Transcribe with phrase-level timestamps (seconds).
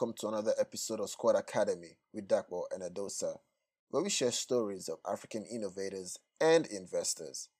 [0.00, 3.36] welcome to another episode of Squad Academy with Dakbo and Adosa,
[3.90, 7.50] where we share stories of African innovators and investors.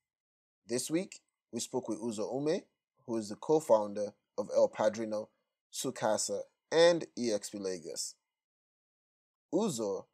[0.65, 1.19] This week,
[1.51, 2.61] we spoke with Uzo Ume,
[3.05, 5.29] who is the co founder of El Padrino,
[5.71, 6.39] Sukasa,
[6.71, 8.15] and EXP Lagos.
[9.53, 10.05] Uzo,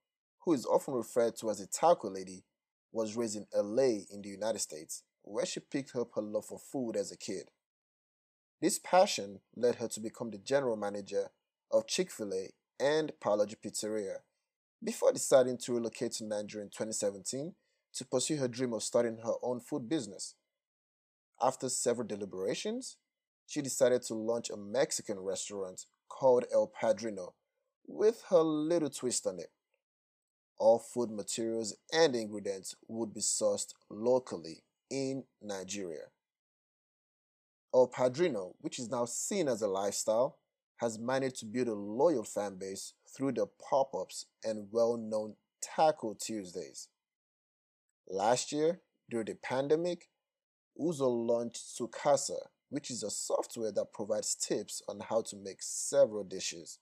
[0.44, 2.44] who is often referred to as a taco lady,
[2.91, 6.59] was raised in LA in the United States, where she picked up her love for
[6.59, 7.52] food as a kid.
[8.59, 11.30] This passion led her to become the general manager
[11.71, 12.49] of Chick fil A
[12.80, 14.17] and Pieology Pizzeria
[14.84, 17.53] before deciding to relocate to Nigeria in 2017
[17.93, 20.35] to pursue her dream of starting her own food business.
[21.41, 22.98] After several deliberations,
[23.48, 27.34] she decided to launch a Mexican restaurant called El Padrino
[27.88, 29.51] with her little twist on it.
[30.60, 36.07] All food materials and ingredients would be sourced locally in Nigeria.
[37.73, 40.38] El Padrino, which is now seen as a lifestyle,
[40.77, 45.35] has managed to build a loyal fan base through the pop ups and well known
[45.61, 46.87] Taco Tuesdays.
[48.07, 50.09] Last year, during the pandemic,
[50.79, 52.37] Uzo launched Sukasa,
[52.70, 56.79] which is a software that provides tips on how to make several dishes.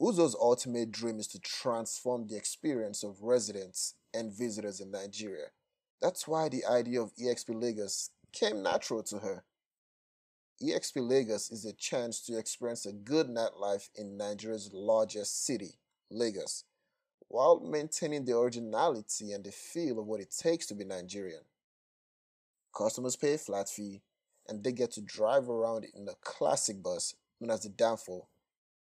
[0.00, 5.46] Uzo's ultimate dream is to transform the experience of residents and visitors in Nigeria.
[6.00, 9.44] That's why the idea of EXP Lagos came natural to her.
[10.62, 16.64] EXP Lagos is a chance to experience a good nightlife in Nigeria's largest city, Lagos,
[17.26, 21.40] while maintaining the originality and the feel of what it takes to be Nigerian.
[22.76, 24.02] Customers pay a flat fee
[24.48, 28.26] and they get to drive around in a classic bus known as the Danfo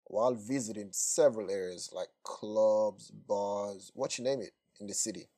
[0.05, 5.29] while visiting several areas like clubs, bars, what you name it, in the city.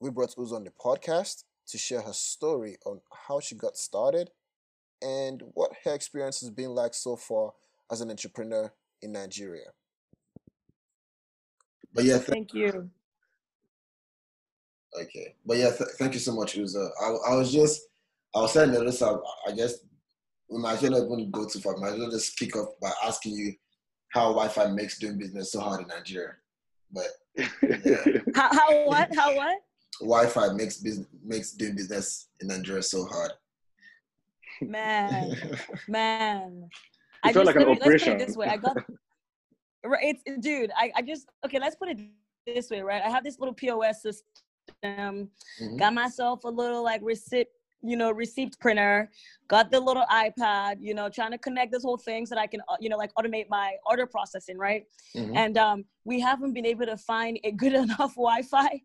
[0.00, 4.30] We brought Uzo on the podcast to share her story on how she got started
[5.02, 7.52] and what her experience has been like so far
[7.90, 8.72] as an entrepreneur
[9.02, 9.66] in Nigeria.
[11.94, 12.90] But yeah, th- Thank you.
[15.00, 15.34] okay.
[15.46, 16.88] But yeah, th- thank you so much, Uzo.
[17.00, 17.82] I, I was just,
[18.34, 19.14] I was saying this, I,
[19.46, 19.74] I guess
[20.50, 21.74] we might not even go too far.
[21.74, 23.54] We might as well just kick off by asking you
[24.10, 26.34] how Wi-Fi makes doing business so hard in Nigeria.
[26.92, 27.06] But
[27.36, 28.04] yeah,
[28.34, 29.14] How, how what?
[29.14, 29.58] How what?
[30.00, 33.32] Wi-Fi makes business makes doing business in Nigeria so hard.
[34.62, 35.36] Man,
[35.88, 36.68] man.
[37.24, 38.12] It felt like an literally- let's put operation.
[38.20, 38.46] it this way.
[38.46, 38.76] I got
[39.84, 40.04] right.
[40.24, 40.70] It's dude.
[40.76, 41.58] I, I just okay.
[41.58, 41.98] Let's put it
[42.46, 43.02] this way, right?
[43.02, 44.24] I have this little POS system.
[44.84, 45.78] Mhm.
[45.78, 47.48] Got myself a little like receipt,
[47.82, 49.10] you know, receipt printer.
[49.48, 50.76] Got the little iPad.
[50.80, 52.96] You know, trying to connect this whole thing so that I can, uh, you know,
[52.96, 54.84] like automate my order processing, right?
[55.16, 55.34] Mhm.
[55.36, 58.80] And um, we haven't been able to find a good enough Wi-Fi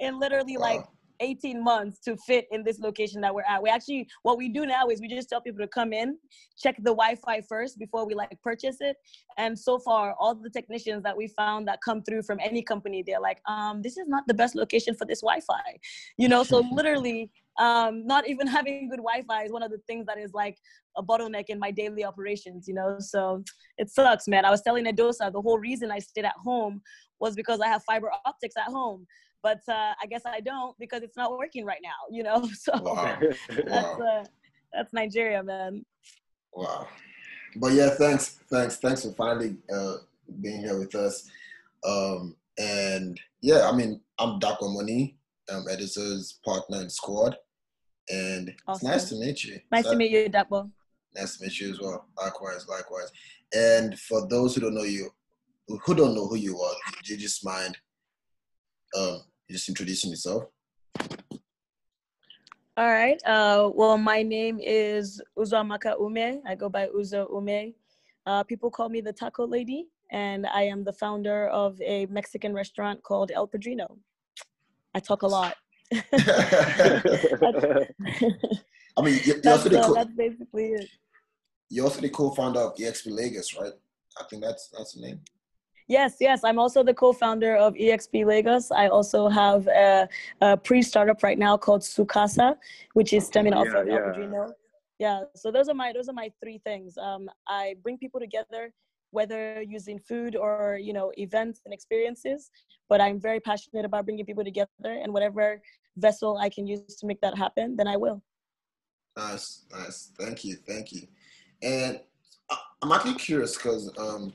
[0.00, 0.92] in literally like Wow.
[1.20, 3.62] 18 months to fit in this location that we're at.
[3.62, 6.18] We actually, what we do now is we just tell people to come in,
[6.58, 8.96] check the Wi-Fi first before we like purchase it.
[9.38, 13.02] And so far, all the technicians that we found that come through from any company,
[13.06, 15.78] they're like, um, this is not the best location for this Wi-Fi.
[16.18, 20.06] You know, so literally, um, not even having good Wi-Fi is one of the things
[20.06, 20.56] that is like
[20.96, 22.66] a bottleneck in my daily operations.
[22.68, 23.42] You know, so
[23.78, 24.44] it sucks, man.
[24.44, 26.82] I was telling Adosa the whole reason I stayed at home
[27.20, 29.06] was because I have fiber optics at home
[29.46, 32.38] but uh, I guess I don't because it's not working right now, you know.
[32.64, 33.16] So Wow.
[33.50, 33.98] that's Wow.
[34.10, 34.24] uh,
[34.72, 35.84] that's Nigeria, man.
[36.52, 36.88] Wow.
[37.54, 39.96] But yeah, thanks, thanks, thanks for finally uh,
[40.42, 41.30] being here with us.
[41.86, 45.16] Um, and yeah, I mean, I'm Dako Money,
[45.52, 47.36] um, editor's partner in Squad,
[48.10, 49.60] and it's nice to meet you.
[49.70, 50.70] Nice So- to meet you, Dapo.
[51.14, 52.08] Nice to meet you as well.
[52.20, 53.10] Likewise, likewise.
[53.54, 55.08] And for those who don't know you,
[55.84, 56.74] who don't know who you are,
[57.04, 57.78] do you just mind
[58.98, 60.44] um, just introducing yourself?
[62.78, 63.20] All right.
[63.24, 66.42] Uh, well, my name is Uzoamaka Ume.
[66.46, 67.72] I go by Uzo Ume.
[68.26, 72.52] Uh, people call me the Taco Lady, and I am the founder of a Mexican
[72.52, 73.98] restaurant called El Padrino.
[74.94, 75.54] I talk a lot.
[78.98, 80.88] I mean, you're, that's, also the co- that's basically it.
[81.70, 83.72] you're also the co-founder of EXP Lagos, right?
[84.18, 85.20] I think that's that's the name.
[85.88, 86.42] Yes, yes.
[86.42, 88.72] I'm also the co-founder of EXP Lagos.
[88.72, 90.08] I also have a,
[90.40, 92.56] a pre-startup right now called Sukasa,
[92.94, 94.00] which is stemming off Yeah, of El yeah.
[94.10, 94.52] Padrino.
[94.98, 95.20] Yeah.
[95.36, 96.98] So those are my those are my three things.
[96.98, 98.72] Um, I bring people together,
[99.10, 102.50] whether using food or you know events and experiences.
[102.88, 105.60] But I'm very passionate about bringing people together, and whatever
[105.96, 108.22] vessel I can use to make that happen, then I will.
[109.16, 110.12] Nice, nice.
[110.18, 111.02] Thank you, thank you.
[111.62, 112.00] And
[112.50, 114.32] I- I'm actually curious because um,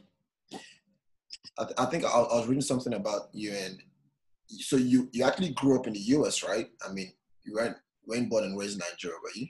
[1.62, 3.82] I, th- I think I, I was reading something about you, and
[4.48, 6.68] so you you actually grew up in the U.S., right?
[6.88, 7.12] I mean,
[7.44, 9.48] you weren't weren't born and raised in Nigeria, were you?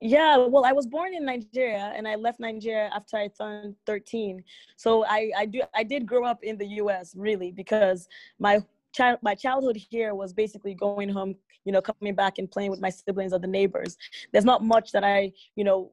[0.00, 4.44] Yeah, well, I was born in Nigeria and I left Nigeria after I turned 13.
[4.76, 8.06] So I, I do I did grow up in the US really because
[8.38, 8.62] my
[8.92, 11.34] child my childhood here was basically going home,
[11.64, 13.96] you know, coming back and playing with my siblings or the neighbors.
[14.32, 15.90] There's not much that I, you know,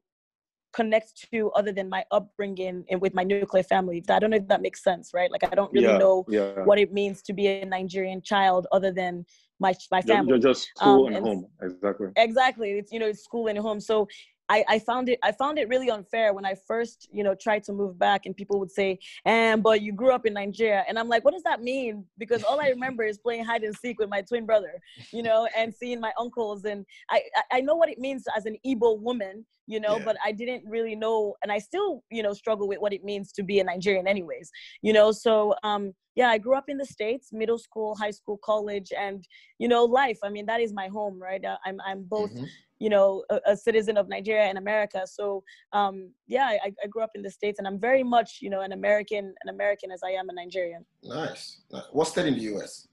[0.76, 4.04] connect to other than my upbringing and with my nuclear family.
[4.10, 5.32] I don't know if that makes sense, right?
[5.32, 6.64] Like I don't really yeah, know yeah.
[6.66, 9.26] what it means to be a Nigerian child other than
[9.60, 10.34] my my family.
[10.34, 11.48] ju- just school Um, and and- home.
[11.62, 12.08] Exactly.
[12.18, 14.06] exactly it's you know it's school and home so
[14.50, 17.64] I, I found it I found it really unfair when I first you know tried
[17.66, 20.84] to move back and people would say and but you grew up in Nigeria.
[20.88, 22.06] And I'm like what does that mean?
[22.18, 24.80] Because all I remember is playing hide and seek with my twin brother
[25.12, 26.66] you know and seeing my uncles.
[26.66, 27.22] And I
[27.52, 30.04] I- know what it means as an Igbo woman you know Yeah.
[30.06, 33.32] but I didn't really know and I still you know struggle with what it means
[33.34, 34.52] to be a Nigerian anyways
[34.84, 35.12] you know?
[35.12, 39.26] So um yeah I grew up in the states middle school high school college and
[39.58, 40.20] you know life.
[40.24, 41.44] I mean that is my home right?
[41.44, 42.48] Uh, I'm I'm both Mhm.
[42.80, 45.44] You know a, a citizen of nigeria and america so
[45.74, 48.62] um yeah I, I grew up in the states and i'm very much you know
[48.62, 51.62] an american an american as i am a nigerian Nice.
[51.72, 51.84] nice.
[51.92, 52.88] What state in the US?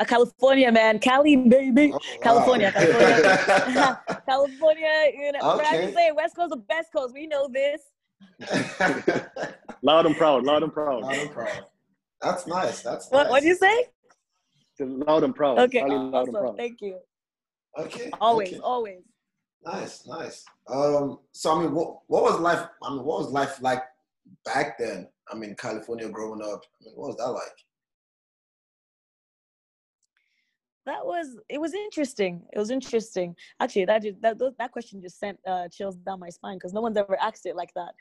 [0.00, 2.80] a california man cali baby Oh, California, wow.
[2.80, 4.00] California.
[4.26, 5.92] california you know but i Okay.
[5.94, 7.82] say west coast the best coast we know this
[9.82, 10.44] Loud and proud.
[10.44, 11.02] Loud and proud.
[11.02, 11.64] Loud and proud.
[12.22, 12.80] That's nice.
[12.80, 13.30] That's what nice.
[13.30, 13.86] what do you say
[14.80, 15.58] Loud and proud.
[15.58, 16.56] okay Cali, loud and awesome proud.
[16.56, 16.98] thank you
[17.78, 18.10] Okay.
[18.20, 18.58] always okay.
[18.58, 19.02] always
[19.64, 20.44] Nice, nice.
[20.68, 22.66] Um, so I mean, what what was life?
[22.82, 23.82] I mean, what was life like
[24.44, 25.08] back then?
[25.32, 26.60] I mean, California growing up.
[26.80, 27.52] I mean, what was that like?
[30.86, 35.18] that was it was interesting it was interesting actually that just, that that question just
[35.18, 37.94] sent uh, chills down my spine because no one's ever asked it like that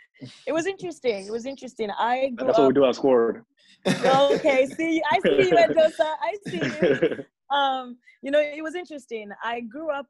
[0.46, 3.42] it was interesting it was interesting i grew That's what we do at Squad.
[3.88, 6.14] okay see i see you Endosa.
[6.22, 10.08] i see you um you know it was interesting i grew up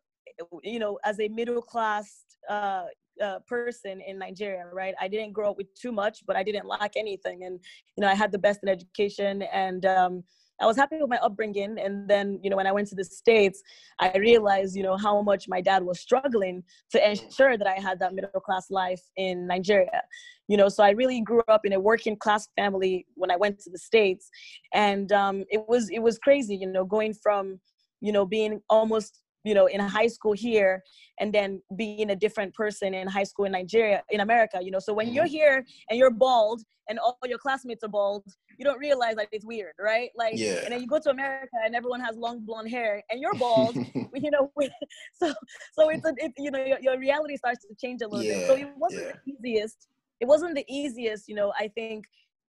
[0.63, 2.83] you know as a middle class uh
[3.21, 4.95] uh, person in Nigeria, right?
[4.99, 7.59] I didn't grow up with too much, but I didn't lack anything, and
[7.95, 10.23] you know I had the best in education, and um,
[10.61, 11.77] I was happy with my upbringing.
[11.79, 13.61] And then you know when I went to the states,
[13.99, 17.99] I realized you know how much my dad was struggling to ensure that I had
[17.99, 20.01] that middle class life in Nigeria.
[20.47, 23.59] You know, so I really grew up in a working class family when I went
[23.61, 24.29] to the states,
[24.73, 26.55] and um, it was it was crazy.
[26.55, 27.59] You know, going from
[28.01, 30.83] you know being almost you know in high school here
[31.19, 34.79] and then being a different person in high school in Nigeria in America you know
[34.79, 35.33] so when you're mm-hmm.
[35.33, 38.23] here and you're bald and all your classmates are bald
[38.57, 40.61] you don't realize that it's weird right like Yeah.
[40.63, 43.75] and then you go to America and everyone has long blonde hair and you're bald
[44.15, 44.51] you know
[45.13, 45.33] so
[45.73, 48.47] so it's a it, you know your, your reality starts to change a little bit
[48.47, 49.11] so it wasn't yeah.
[49.25, 49.87] the easiest
[50.19, 52.05] it wasn't the easiest you know I think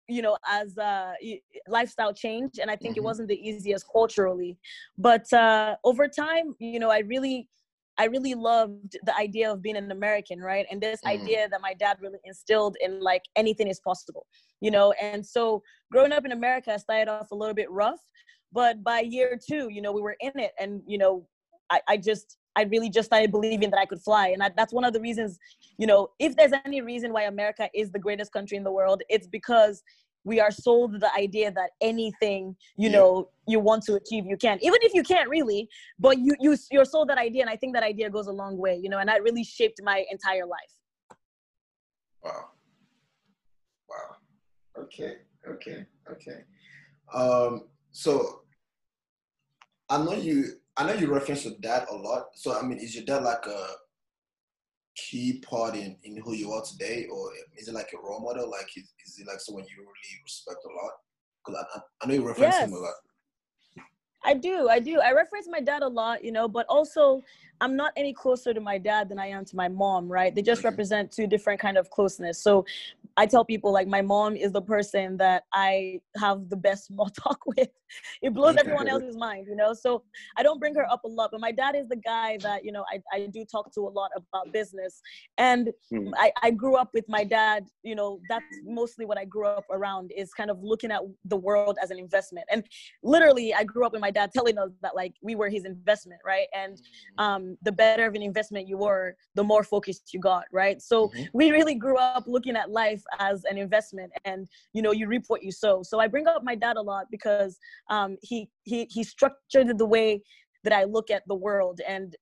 [0.08, 1.12] you know as uh
[1.68, 2.98] lifestyle change and i think Mhm.
[2.98, 4.58] it wasn't the easiest culturally
[4.98, 7.48] but uh over time you know i really
[7.98, 11.20] i really loved the idea of being an american right and this Mhm.
[11.20, 14.26] idea that my dad really instilled in like anything is possible
[14.60, 18.00] you know and so growing up in america I started off a little bit rough
[18.52, 21.26] but by year two you know we were in it and you know
[21.72, 24.72] i, I just i really just started believing that i could fly and I, that's
[24.72, 25.38] one of the reasons
[25.78, 29.02] you know if there's any reason why america is the greatest country in the world
[29.08, 29.82] it's because
[30.24, 32.98] we are sold the idea that anything you Yeah.
[32.98, 36.56] know you want to achieve you can even if you can't really but you you
[36.70, 38.98] you're sold that idea and i think that idea goes a long way you know
[38.98, 40.72] and that really shaped my entire life
[42.22, 42.50] Wow.
[43.88, 44.16] Wow.
[44.84, 45.14] Okay.
[45.48, 45.86] Okay.
[46.10, 46.44] Okay.
[47.12, 48.42] Um, so
[49.88, 50.44] I know you
[50.76, 52.28] I know you reference your dad a lot.
[52.34, 53.66] So I mean, is your dad like a
[54.96, 58.50] key part in, in who you are today, or is it like a role model?
[58.50, 60.92] Like is, is it like someone you really respect a lot?
[61.44, 62.94] Because I, I, I know you reference him a lot.
[64.24, 65.00] I do, I do.
[65.00, 67.22] I reference my dad a lot, you know, but also
[67.62, 70.34] I'm not any closer to my dad than I am to my mom, right?
[70.34, 72.42] They just represent two different kind of closeness.
[72.42, 72.64] So
[73.16, 77.08] I tell people like my mom is the person that I have the best small
[77.08, 77.68] talk with.
[78.22, 79.74] It blows everyone else's mind, you know.
[79.74, 80.02] So
[80.36, 82.72] I don't bring her up a lot, but my dad is the guy that, you
[82.72, 85.00] know, I, I do talk to a lot about business.
[85.38, 86.08] And Hmm.
[86.16, 89.66] I, I grew up with my dad, you know, that's mostly what I grew up
[89.70, 92.46] around is kind of looking at the world as an investment.
[92.50, 92.64] And
[93.02, 96.20] literally I grew up with my dad telling us that like we were his investment,
[96.24, 96.46] right?
[96.54, 96.80] And
[97.18, 100.80] um, the better of an investment you were, the more focused you got, right?
[100.80, 101.28] So Mhm.
[101.34, 105.24] we really grew up looking at life as an investment, and you know, you reap
[105.28, 105.82] what you sow.
[105.82, 107.58] So I bring up my dad a lot because
[107.90, 110.22] um, he he he structured the way
[110.64, 112.14] that I look at the world, and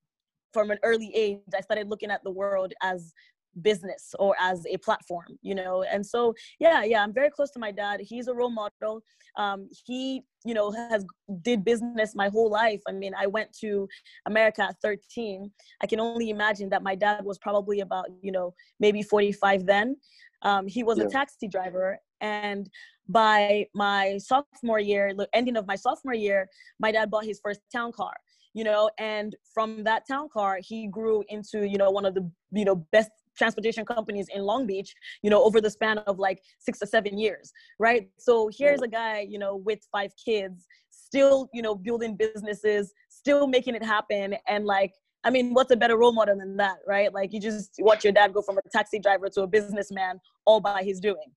[0.53, 3.13] from an early age, I started looking at the world as
[3.63, 5.83] business or as a platform you know?
[5.83, 8.01] And so yeah yeah i'm very close to my dad.
[8.01, 9.03] He's a role model.
[9.37, 11.05] Um, he you know has
[11.43, 12.81] did business my whole life.
[12.89, 13.89] I mean i went to
[14.27, 15.51] america at 13
[15.83, 19.97] i can only imagine that my dad was probably about you know maybe 45 then.
[20.43, 21.05] Um, he was yeah.
[21.05, 21.99] a taxi driver.
[22.23, 22.71] And
[23.09, 27.61] by my sophomore year the ending of my sophomore year my dad bought his first
[27.73, 28.15] town car
[28.55, 28.91] you know?
[28.99, 32.77] And from that town car he grew into you know one of the you know
[32.93, 36.87] best transportation companies in Long Beach, you know, over the span of like six to
[36.87, 38.11] seven years, right?
[38.19, 43.47] So here's a guy, you know, with five kids, still, you know, building businesses, still
[43.47, 44.37] making it happen.
[44.47, 44.93] And like,
[45.25, 47.13] I mean, what's a better role model than that, right?
[47.13, 50.61] Like you just watch your dad go from a taxi driver to a businessman all
[50.61, 51.31] by his doing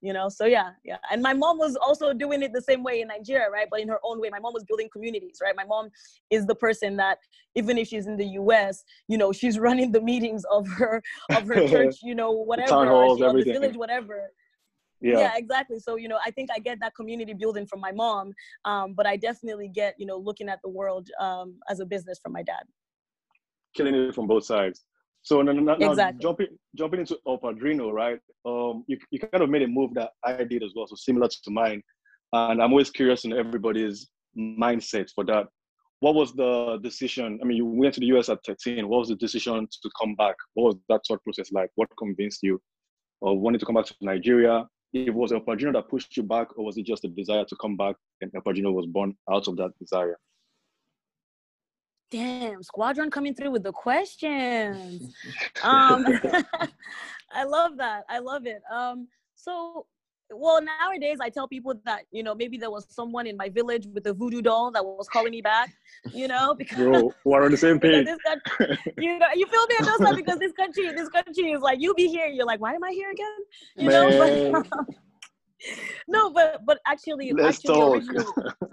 [0.00, 3.00] you know so yeah yeah and my mom was also doing it the same way
[3.00, 5.64] in nigeria right but in her own way my mom was building communities right my
[5.64, 5.88] mom
[6.30, 7.18] is the person that
[7.54, 11.46] even if she's in the us you know she's running the meetings of her of
[11.46, 13.54] her church you know whatever Town halls, she, everything.
[13.54, 14.30] the village whatever
[15.00, 15.18] yeah.
[15.18, 15.32] yeah.
[15.36, 18.32] exactly so you know i think i get that community building from my mom
[18.64, 22.18] um, but i definitely get you know looking at the world um, as a business
[22.22, 22.62] from my dad
[23.74, 24.84] killing it from both sides
[25.28, 26.22] so now, now exactly.
[26.22, 28.18] jumping jumping into El Padrino, right?
[28.46, 31.28] Um, you you kind of made a move that I did as well, so similar
[31.28, 31.82] to mine.
[32.32, 34.08] And I'm always curious in everybody's
[34.38, 35.48] mindset for that.
[36.00, 37.40] What was the decision?
[37.42, 38.88] I mean, you went to the US at 13.
[38.88, 40.36] What was the decision to come back?
[40.54, 41.68] What was that thought process like?
[41.74, 42.58] What convinced you
[43.20, 44.66] or wanted to come back to Nigeria?
[44.94, 47.44] If it was El Padrino that pushed you back, or was it just a desire
[47.44, 50.16] to come back and El Padrino was born out of that desire?
[52.10, 55.12] Damn, Squadron coming through with the questions.
[55.62, 56.04] um,
[57.32, 58.04] I love that.
[58.08, 58.62] I love it.
[58.72, 59.86] Um, so,
[60.30, 63.86] well, nowadays I tell people that you know maybe there was someone in my village
[63.92, 65.70] with a voodoo doll that was calling me back.
[66.14, 68.06] You know, because Bro, we're on the same page.
[68.26, 69.76] Country, you know, you feel me?
[69.90, 72.84] Also because this country, this country is like you be here, you're like, why am
[72.84, 73.38] I here again?
[73.76, 74.52] You Man.
[74.52, 74.96] know, but.
[76.08, 78.00] No, but but actually, Let's actually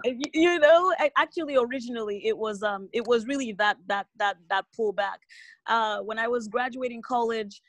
[0.04, 4.64] you, you know, actually originally it was um it was really that that that that
[4.78, 5.18] pullback.
[5.66, 7.60] Uh, when I was graduating college,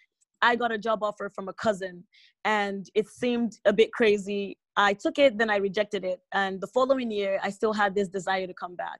[0.42, 2.04] I got a job offer from a cousin,
[2.46, 4.58] and it seemed a bit crazy.
[4.80, 8.08] I took it, then I rejected it, and the following year, I still had this
[8.08, 9.00] desire to come back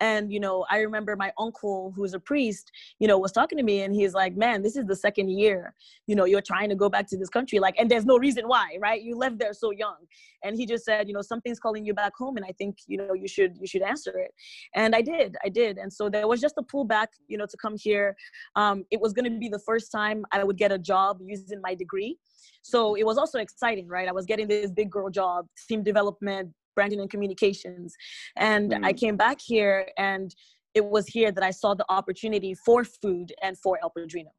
[0.00, 3.64] and you know i remember my uncle who's a priest you know was talking to
[3.64, 5.74] me and he's like man this is the second year
[6.06, 8.46] you know you're trying to go back to this country like and there's no reason
[8.46, 9.02] why right?
[9.02, 9.96] You left there so young.
[10.42, 12.98] And he just said you know something's calling you back home and i think you
[12.98, 14.32] know you should you should answer it.
[14.74, 15.78] And i did i did.
[15.78, 18.16] And so there was just a pullback you know to come here.
[18.56, 21.60] Um, it was going to be the first time i would get a job using
[21.62, 22.18] my degree.
[22.62, 24.08] So it was also exciting right?
[24.08, 27.94] I was getting this big girl job team development branding and communications.
[28.36, 28.84] And mm.
[28.84, 30.34] I came back here and
[30.74, 34.30] it was here that I saw the opportunity for food and for El Padrino.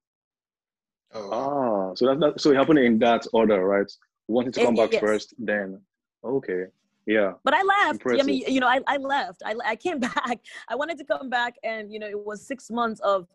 [1.14, 3.90] Oh, ah, so that's that, so it happened in that order, right?
[4.28, 5.00] Wanted to come back yes.
[5.00, 5.80] first, then
[6.24, 6.66] okay,
[7.06, 7.34] yeah.
[7.44, 7.94] But I left.
[7.94, 8.22] Impressive.
[8.22, 9.42] I mean, you know, I, I left.
[9.46, 10.40] I, I came back.
[10.68, 13.28] I wanted to come back, and you know, it was six months of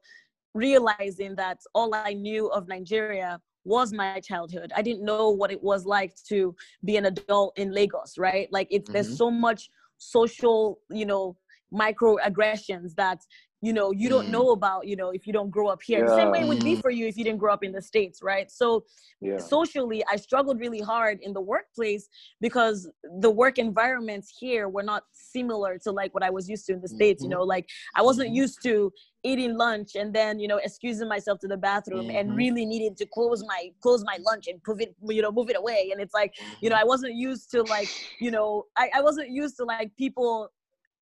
[0.52, 4.72] realizing that all I knew of Nigeria was my childhood.
[4.74, 8.48] I didn't know what it was like to be an adult in Lagos, right?
[8.50, 8.94] Like it's mm-hmm.
[8.94, 11.36] there's so much social, you know,
[11.72, 13.20] microaggressions that
[13.62, 14.30] you know you don't mm.
[14.30, 16.06] know about you know if you don't grow up here yeah.
[16.06, 17.82] the same way it would be for you if you didn't grow up in the
[17.82, 18.84] states right so
[19.20, 19.38] yeah.
[19.38, 22.08] socially i struggled really hard in the workplace
[22.40, 22.88] because
[23.20, 26.80] the work environments here were not similar to like what i was used to in
[26.80, 27.32] the states mm-hmm.
[27.32, 28.36] you know like i wasn't mm-hmm.
[28.36, 28.90] used to
[29.22, 32.16] eating lunch and then you know excusing myself to the bathroom mm-hmm.
[32.16, 35.50] and really needing to close my close my lunch and move it you know move
[35.50, 36.84] it away and it's like you know mm-hmm.
[36.84, 40.50] i wasn't used to like you know I, I wasn't used to like people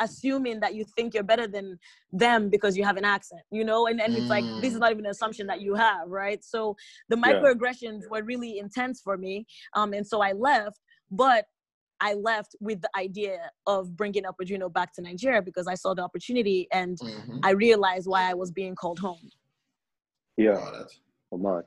[0.00, 1.78] assuming that you think you're better than
[2.12, 4.80] them because you have an accent you know and, and it's like this is mm.
[4.80, 6.76] not even an assumption that you have right so
[7.08, 8.08] the microaggressions yeah.
[8.10, 11.46] were really intense for me um and so i left but
[12.00, 15.94] I left with the idea of bringing El Padrino back to Nigeria because I saw
[15.94, 17.38] the opportunity and mm-hmm.
[17.42, 19.30] I realized why I was being called home.
[20.36, 21.00] Yeah, oh, that's
[21.32, 21.60] oh my.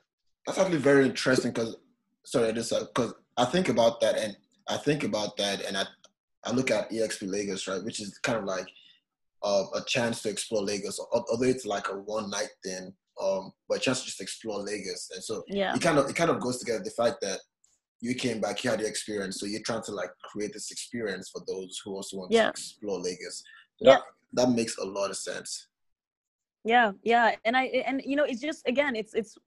[0.45, 1.75] That's actually very interesting because
[2.25, 4.35] sorry, just because uh, I think about that and
[4.67, 5.83] I think about that and I
[6.43, 8.67] I look at EXP Lagos, right, which is kind of like
[9.43, 13.77] uh, a chance to explore Lagos, although it's like a one night thing, um, but
[13.77, 15.09] a chance to just explore Lagos.
[15.13, 15.75] And so yeah.
[15.75, 16.83] it kind of it kind of goes together.
[16.83, 17.39] The fact that
[18.01, 21.29] you came back, you had the experience, so you're trying to like create this experience
[21.29, 22.43] for those who also want yeah.
[22.43, 23.43] to explore Lagos.
[23.77, 23.95] So yeah.
[23.95, 24.01] That,
[24.33, 25.67] that makes a lot of sense.
[26.63, 29.37] Yeah, yeah, and I and you know it's just again it's it's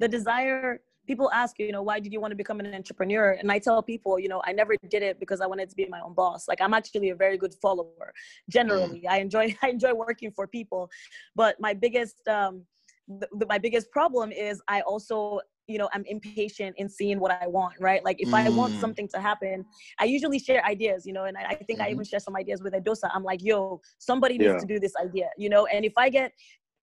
[0.00, 3.52] the desire people ask you know why did you want to become an entrepreneur and
[3.52, 6.00] i tell people you know i never did it because i wanted to be my
[6.00, 8.12] own boss like i'm actually a very good follower
[8.50, 9.08] generally mm.
[9.08, 10.90] i enjoy i enjoy working for people
[11.36, 12.62] but my biggest um
[13.08, 17.30] the, the, my biggest problem is I also you know i'm impatient in seeing what
[17.42, 18.34] i want right like if mm.
[18.34, 18.80] i want mm.
[18.80, 19.64] something to happen
[19.98, 21.88] i usually share ideas you know and i, I think mm-hmm.
[21.88, 24.58] i even share some ideas with edosa i'm like yo somebody needs yeah.
[24.58, 26.32] to do this idea you know and if i get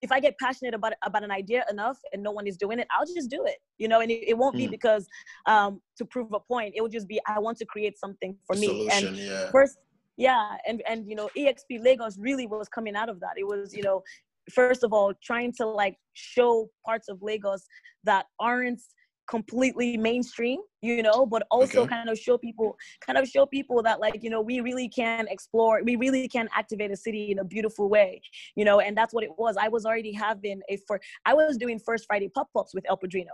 [0.01, 2.87] if i get passionate about about an idea enough and no one is doing it
[2.97, 4.59] i'll just do it you know and it, it won't mm.
[4.59, 5.07] be because
[5.45, 8.55] um to prove a point it will just be i want to create something for
[8.55, 9.49] me Solution, and yeah.
[9.51, 9.77] first
[10.17, 13.73] yeah and and you know exp lagos really was coming out of that it was
[13.73, 14.03] you know
[14.51, 17.65] first of all trying to like show parts of lagos
[18.03, 18.81] that aren't
[19.27, 21.95] completely mainstream you know but also okay.
[21.95, 25.25] kind of show people kind of show people that like you know we really can
[25.29, 28.21] explore we really can activate a city in a beautiful way
[28.55, 31.57] you know and that's what it was i was already having a for i was
[31.57, 33.31] doing first friday pop-ups with el padrino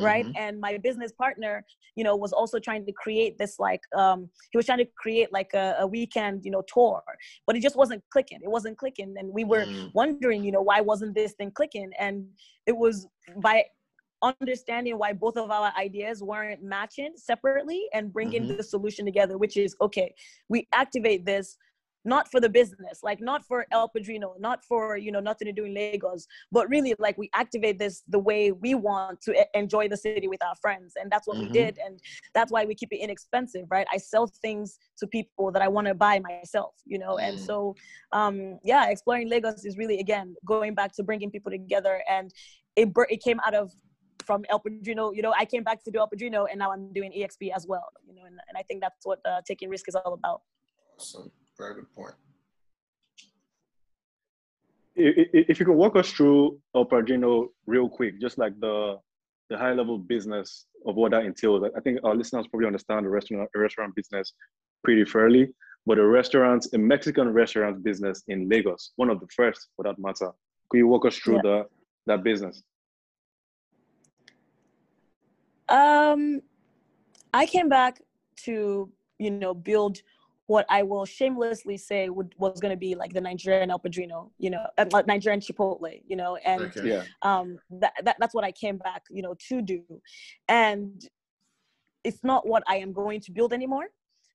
[0.00, 0.36] right mm-hmm.
[0.36, 1.64] and my business partner
[1.96, 5.32] you know was also trying to create this like um he was trying to create
[5.32, 7.02] like a, a weekend you know tour
[7.46, 9.90] but it just wasn't clicking it wasn't clicking and we were mm.
[9.94, 12.24] wondering you know why wasn't this thing clicking and
[12.66, 13.06] it was
[13.38, 13.64] by
[14.22, 18.56] understanding why both of our ideas weren't matching separately and bringing mm-hmm.
[18.56, 20.12] the solution together which is okay
[20.48, 21.56] we activate this
[22.04, 25.52] not for the business, like not for El Padrino, not for, you know, nothing to
[25.52, 29.88] do in Lagos, but really like we activate this the way we want to enjoy
[29.88, 30.94] the city with our friends.
[31.00, 31.46] And that's what mm-hmm.
[31.46, 31.78] we did.
[31.84, 32.00] And
[32.34, 33.86] that's why we keep it inexpensive, right?
[33.92, 37.16] I sell things to people that I want to buy myself, you know?
[37.16, 37.28] Mm.
[37.28, 37.74] And so,
[38.12, 42.02] um, yeah, exploring Lagos is really, again, going back to bringing people together.
[42.08, 42.32] And
[42.76, 43.72] it, it came out of
[44.24, 46.92] from El Padrino, you know, I came back to do El Padrino and now I'm
[46.92, 49.88] doing EXP as well, you know, and, and I think that's what uh, taking risk
[49.88, 50.42] is all about.
[50.98, 51.30] Awesome.
[51.58, 52.14] Very good point.
[55.00, 58.98] If you could walk us through El Padrino real quick, just like the
[59.50, 61.64] the high level business of what that entails.
[61.76, 64.32] I think our listeners probably understand the restaurant restaurant business
[64.84, 65.48] pretty fairly,
[65.86, 69.98] but a restaurant, a Mexican restaurant business in Lagos, one of the first for that
[69.98, 70.30] matter.
[70.68, 71.42] Could you walk us through yeah.
[71.42, 71.66] the
[72.06, 72.62] that business?
[75.68, 76.40] Um,
[77.32, 78.02] I came back
[78.44, 79.98] to you know build
[80.48, 84.32] what I will shamelessly say would, was going to be like the Nigerian El Padrino,
[84.38, 86.88] you know, uh, Nigerian Chipotle, you know, and okay.
[86.88, 87.02] yeah.
[87.20, 89.82] um, that, that, that's what I came back, you know, to do.
[90.48, 91.06] And
[92.02, 93.88] it's not what I am going to build anymore.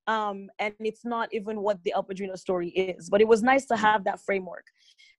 [0.06, 3.66] Um, and it's not even what the El Padrino story is, but it was nice
[3.66, 4.66] to have that framework.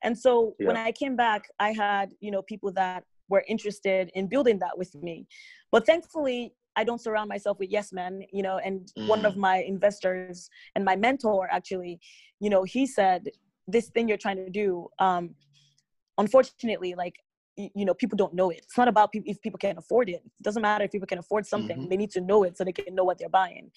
[0.05, 0.69] And so yeah.
[0.69, 4.79] when I came back, I had, you know, people that were interested in building that
[4.79, 5.27] with me.
[5.73, 9.07] But thankfully, I don't surround myself with yes men, you know, and mm.
[9.07, 9.39] one of mm.
[9.39, 12.01] my investors and my mentor actually,
[12.41, 13.29] you know, he said,
[13.67, 15.35] this thing you're trying to do, um,
[16.19, 17.15] unfortunately, like,
[17.57, 18.59] you know, people don't know it.
[18.59, 20.23] It's not about people, if people can afford it.
[20.25, 21.79] It doesn't matter if people can afford something.
[21.79, 21.89] Mm-hmm.
[21.89, 23.71] They need to know it so they can know what they're buying.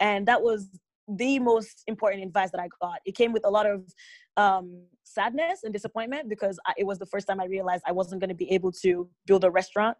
[0.00, 0.68] And that was
[1.08, 2.98] the most important advice that I got.
[3.04, 3.84] It came with a lot of
[4.36, 8.20] um, sadness and disappointment because I, it was the first time I realized I wasn't
[8.20, 9.96] going to be able to build a restaurant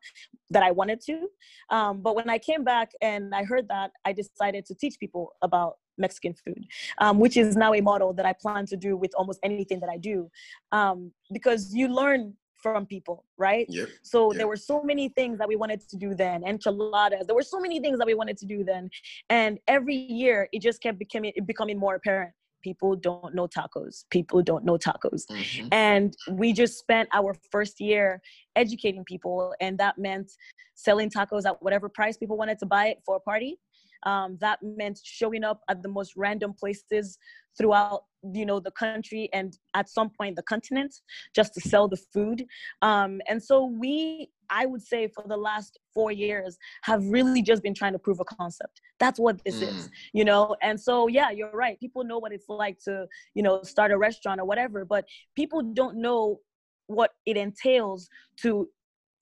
[0.51, 1.29] that I wanted to.
[1.71, 5.33] Um, but when I came back and I heard that, I decided to teach people
[5.43, 6.65] about Mexican food,
[6.99, 9.91] um, which is now a model that I plan to do with almost anything that
[9.91, 10.31] I do.
[10.73, 13.67] Um, because you learn from people, right?
[13.69, 13.89] Yep.
[14.03, 14.39] So yep.
[14.39, 17.27] there were so many things that we wanted to do then, enchiladas.
[17.27, 18.91] There were so many things that we wanted to do then,
[19.29, 22.33] and every year it just kept becoming becoming more apparent.
[22.63, 24.05] People don't know tacos.
[24.11, 25.69] People don't know tacos, mm-hmm.
[25.73, 28.21] and we just spent our first year
[28.57, 30.31] educating people, and that meant
[30.75, 33.59] selling tacos at whatever price people wanted to buy it for a party.
[34.05, 37.19] Um, that meant showing up at the most random places
[37.57, 38.05] throughout
[38.35, 40.95] you know the country and at some point the continent
[41.35, 42.45] just to sell the food.
[42.83, 47.63] Um, and so we i would say for the last four years have really just
[47.63, 48.81] been trying to prove a concept.
[48.99, 49.69] That's what this mm.
[49.69, 50.57] is you know?
[50.63, 51.79] And so yeah you're right.
[51.81, 55.05] People know what it's like to you know start a restaurant or whatever but
[55.37, 56.41] people don't know
[56.87, 58.69] what it entails to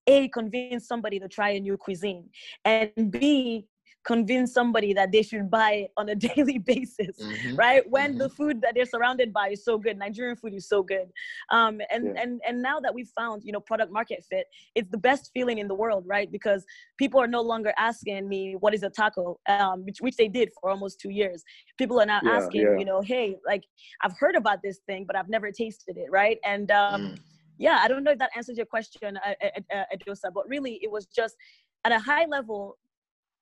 [0.07, 2.29] a convince somebody to try a new cuisine
[2.65, 3.67] and b
[4.05, 7.57] convince somebody that they should buy it on a daily basis, mm-hmm.
[7.57, 7.89] right?
[7.89, 8.19] When mm-hmm.
[8.19, 11.09] the food that they're surrounded by is so good, Nigerian food is so good,
[11.51, 12.23] um, and yeah.
[12.23, 15.59] and and now that we've found you know product market fit, it's the best feeling
[15.59, 16.31] in the world, right?
[16.31, 16.65] Because
[16.99, 20.51] people are no longer asking me what is a taco, um, which, which they did
[20.61, 21.43] for almost two years.
[21.77, 22.79] People are now yeah, asking, yeah.
[22.79, 23.65] you know, hey, like
[24.03, 26.39] I've heard about this thing, but I've never tasted it, right?
[26.45, 27.19] And um, mm.
[27.59, 29.35] yeah, I don't know if that answers your question, uh,
[29.75, 31.37] uh, but really it was just
[31.85, 32.77] at a high level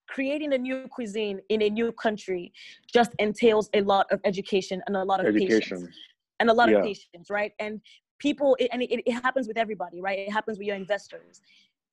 [0.08, 2.52] creating a new cuisine in a new country
[2.92, 5.78] just entails a lot of education and a lot of education.
[5.78, 5.96] patience
[6.40, 6.76] and a lot yeah.
[6.76, 7.80] of patience right and
[8.18, 11.40] people and it, it happens with everybody right it happens with your investors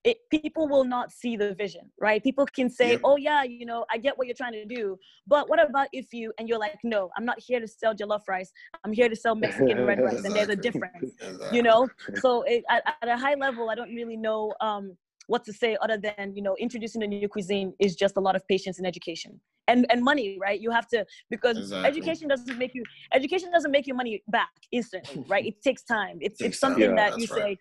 [0.04, 2.22] it, people will not see the vision, right?
[2.22, 3.02] People can say, yep.
[3.04, 4.98] "Oh yeah, you know, I get what you're trying to do,"
[5.28, 8.28] but what about if you and you're like, "No, I'm not here to sell jollof
[8.28, 8.52] rice.
[8.84, 10.28] I'm here to sell Mexican red rice," exactly.
[10.28, 11.56] and there's a difference, exactly.
[11.56, 11.88] you know.
[12.16, 15.78] So it, at, at, a high level, I don't really know um, what to say
[15.82, 18.88] other than you know introducing a new cuisine is just a lot of patience and
[18.88, 21.90] education and and money right you have to because exactly.
[21.90, 22.84] education doesn't make you
[23.14, 26.90] education doesn't make you money back instantly right it takes time it's it it's something
[26.90, 27.44] yeah, that you right.
[27.44, 27.58] say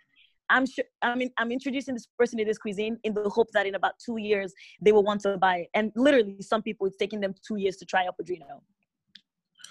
[0.50, 0.84] I'm sure.
[1.00, 3.94] I mean, I'm introducing this person to this cuisine in the hope that in about
[4.04, 5.68] two years they will want to buy it.
[5.72, 8.62] And literally, some people it's taking them two years to try El Padrino.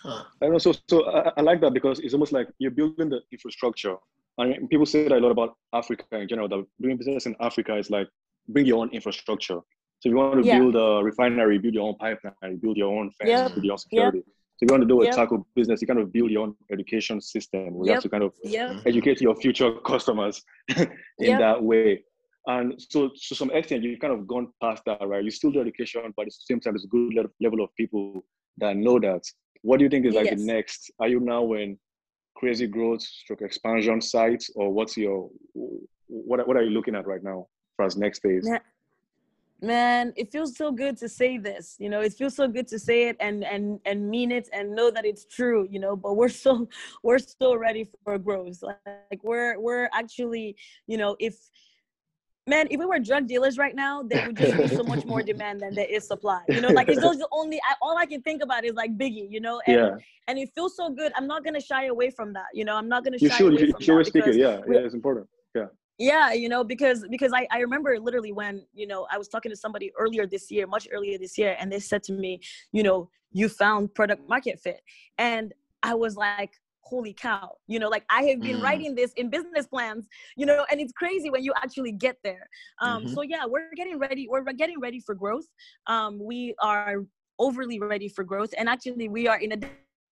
[0.01, 0.23] Huh.
[0.41, 3.95] And so so I, I, like that because it's almost like you're building the infrastructure.
[4.41, 6.47] I mean, people say that a lot about Africa in general.
[6.47, 8.07] That doing business in Africa is like
[8.47, 9.59] bring your own infrastructure.
[9.99, 10.59] So if you want to yeah.
[10.59, 13.53] build a refinery, build your own pipeline, build your own fence, yep.
[13.53, 14.17] build your own security.
[14.19, 14.25] Yep
[14.61, 15.15] you want to do a yep.
[15.15, 17.73] taco business, you kind of build your own education system.
[17.73, 18.33] We have to kind of
[18.85, 20.43] educate your future customers
[20.77, 22.03] in that way.
[22.47, 25.23] And so, to some extent, you've kind of gone past that, right?
[25.23, 28.23] You still do education, but at the same time, there's a good level of people
[28.57, 29.23] that know that.
[29.61, 30.39] What do you think is like yes.
[30.39, 30.91] the next?
[30.99, 31.77] Are you now in
[32.41, 35.29] crazy growth, stroke expansion sites, or what's your
[36.07, 36.45] what?
[36.47, 38.49] What are you looking at right now for as next phase?
[39.63, 42.79] man it feels so good to say this you know it feels so good to
[42.79, 46.13] say it and and and mean it and know that it's true you know but
[46.15, 46.67] we're so
[47.03, 50.55] we're still ready for growth like we're we're actually
[50.87, 51.35] you know if
[52.51, 55.21] man if we were drug dealers right now there would just be so much more
[55.31, 56.73] demand than there is supply you know?
[56.79, 59.41] Like it's just the only I, all i can think about is like biggie you
[59.45, 59.55] know?
[59.67, 59.95] And, yeah.
[60.27, 61.11] and it feels so good.
[61.17, 62.75] I'm not gonna shy away from that you know?
[62.79, 64.35] I'm not gonna shy you should, away you, from you that speak it.
[64.35, 65.27] yeah yeah it's important.
[65.59, 65.69] Yeah.
[65.97, 69.51] Yeah you know because because I, I remember literally when you know i was talking
[69.55, 72.31] to somebody earlier this year much earlier this year and they said to me
[72.77, 73.09] you know
[73.39, 74.81] you found product market fit.
[75.17, 75.45] And
[75.91, 78.63] i was like holy cow you know like i have been mm.
[78.63, 82.47] writing this in business plans you know and it's crazy when you actually get there
[82.81, 83.13] um mm-hmm.
[83.13, 85.45] so yeah we're getting ready we're getting ready for growth
[85.87, 86.97] um we are
[87.39, 89.57] overly ready for growth and actually we are in a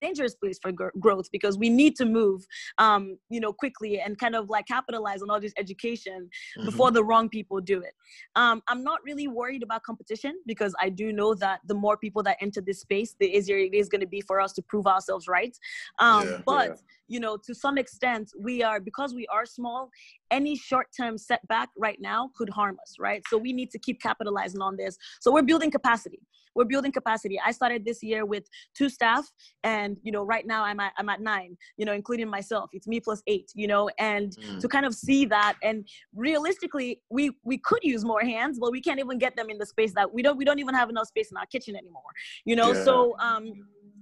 [0.01, 2.45] dangerous place for gr- growth because we need to move
[2.77, 6.65] um, you know quickly and kind of like capitalize on all this education mm-hmm.
[6.65, 7.93] before the wrong people do it
[8.35, 12.23] um, i'm not really worried about competition because i do know that the more people
[12.23, 14.87] that enter this space the easier it is going to be for us to prove
[14.87, 15.57] ourselves right
[15.99, 16.75] um, yeah, but yeah.
[17.07, 19.89] you know to some extent we are because we are small
[20.31, 24.61] any short-term setback right now could harm us right so we need to keep capitalizing
[24.61, 26.19] on this so we're building capacity
[26.55, 27.39] we're building capacity.
[27.43, 28.43] I started this year with
[28.75, 29.25] two staff,
[29.63, 31.57] and you know, right now I'm at I'm at nine.
[31.77, 32.69] You know, including myself.
[32.73, 33.49] It's me plus eight.
[33.55, 34.59] You know, and mm.
[34.59, 38.81] to kind of see that, and realistically, we we could use more hands, but we
[38.81, 41.07] can't even get them in the space that we don't we don't even have enough
[41.07, 42.01] space in our kitchen anymore.
[42.45, 42.83] You know, yeah.
[42.83, 43.53] so um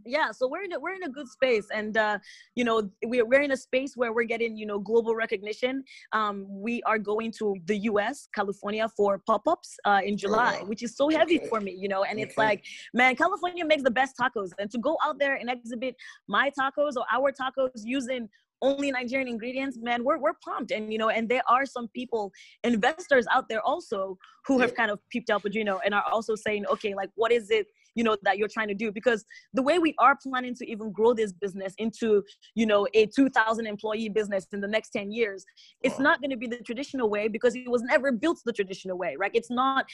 [0.08, 2.18] yeah so we're in a, we're in a good space and uh,
[2.56, 6.46] you know we're, we're in a space where we're getting you know global recognition um,
[6.50, 11.10] we are going to the us california for pop-ups uh, in july which is so
[11.10, 11.48] heavy okay.
[11.50, 12.28] for me you know and okay.
[12.28, 15.96] it's like man california makes the best tacos and to go out there and exhibit
[16.28, 18.30] my tacos or our tacos using
[18.62, 20.72] only Nigerian ingredients, man, we're we're pumped.
[20.72, 22.32] And you know, and there are some people,
[22.64, 26.66] investors out there also who have kind of peeped out Padrino and are also saying,
[26.68, 27.68] okay, like what is it
[27.98, 30.92] you know that you're trying to do because the way we are planning to even
[30.92, 32.24] grow this business into
[32.56, 35.44] you know a 2000 employee business in the next 10 years
[35.82, 38.98] it's not going to be the traditional way because it was never built the traditional
[38.98, 39.86] way right it's not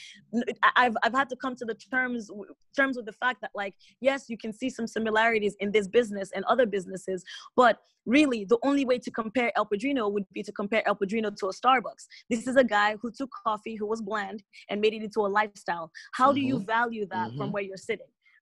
[0.76, 2.30] i've i've had to come to the terms
[2.76, 6.30] terms with the fact that like yes you can see some similarities in this business
[6.34, 7.24] and other businesses
[7.56, 11.30] but really the only way to compare El Padrino would be to compare El Padrino
[11.30, 12.06] to a Starbucks.
[12.28, 15.28] This is a guy who took coffee, who was bland, and made it into a
[15.28, 15.90] lifestyle.
[16.12, 16.34] How mm-hmm.
[16.34, 16.66] do you mm-hmm.
[16.66, 17.38] value that mm-hmm.
[17.38, 17.93] from where you're sitting?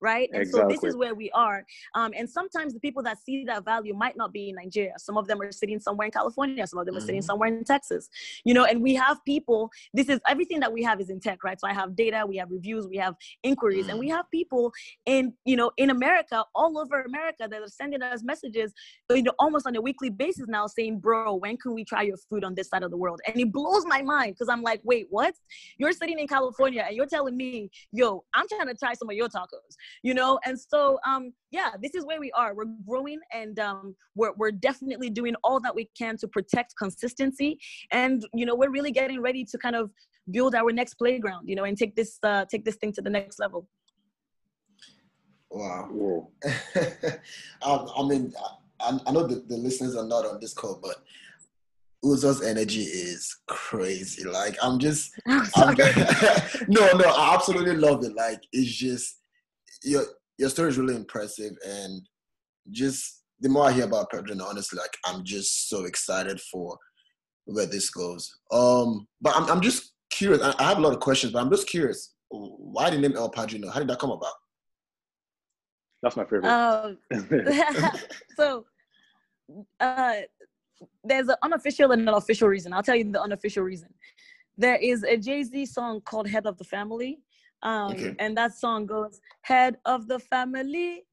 [0.03, 0.29] Right?
[0.33, 0.75] And exactly.
[0.75, 1.65] so this is where we are.
[1.95, 4.95] Um, and sometimes the people that see that value might not be in Nigeria.
[4.99, 6.67] Some of them are sitting somewhere in California.
[6.67, 6.99] Some of them mm-hmm.
[6.99, 7.27] are sitting mm-hmm.
[7.27, 8.11] somewhere in Texas.
[8.45, 9.71] You know, and we have people.
[9.95, 11.59] This is everything that we have is in tech, right?
[11.59, 13.91] So I have data, we have reviews, we have inquiries, mm-hmm.
[13.91, 14.17] and we mm.
[14.17, 14.73] have people
[15.07, 18.73] in you know in America, all over America, that are sending us messages,
[19.11, 22.17] you know, almost on a weekly basis now, saying, "Bro, when can we try your
[22.29, 24.81] food on this side of the world?" And it blows my mind because I'm like,
[24.83, 25.35] "Wait, what?
[25.79, 29.15] You're sitting in California and you're telling me, yo, I'm trying to try some of
[29.15, 30.38] your tacos." You know?
[30.44, 32.55] And so um yeah this is where we are.
[32.55, 37.59] We're growing and um we're, we're definitely doing all that we can to protect consistency.
[37.90, 39.90] And you know we're really getting ready to kind of
[40.31, 43.11] build our next playground you know and take this uh take this thing to the
[43.11, 43.68] next level.
[45.50, 46.28] Wow.
[47.64, 48.33] Um, i mean
[48.81, 50.96] I, I know the, the listeners are not on this call but
[52.05, 54.24] Uzo's energy is crazy.
[54.24, 55.74] Like I'm just, I'm,
[56.68, 58.14] no, no, I absolutely love it.
[58.14, 59.18] Like it's just
[59.85, 60.05] your
[60.38, 62.03] your story is really impressive, and
[62.71, 66.79] just the more I hear about Padrino, honestly, like I'm just so excited for
[67.45, 68.33] where this goes.
[68.51, 70.42] Um, but I'm I'm just curious.
[70.42, 72.14] I, I have a lot of questions, but I'm just curious.
[72.31, 73.71] Why the name El Padrino?
[73.71, 74.33] How did that come about?
[76.03, 76.47] That's my favorite.
[76.47, 76.99] Um,
[78.37, 78.64] so
[79.81, 80.14] uh,
[81.05, 82.73] there's an unofficial and an official reason.
[82.73, 83.88] I'll tell you the unofficial reason.
[84.57, 87.21] There is a Jay Z song called "Head of the Family,"
[87.62, 88.14] um, Okay.
[88.18, 91.05] and that song goes, "Head of the family,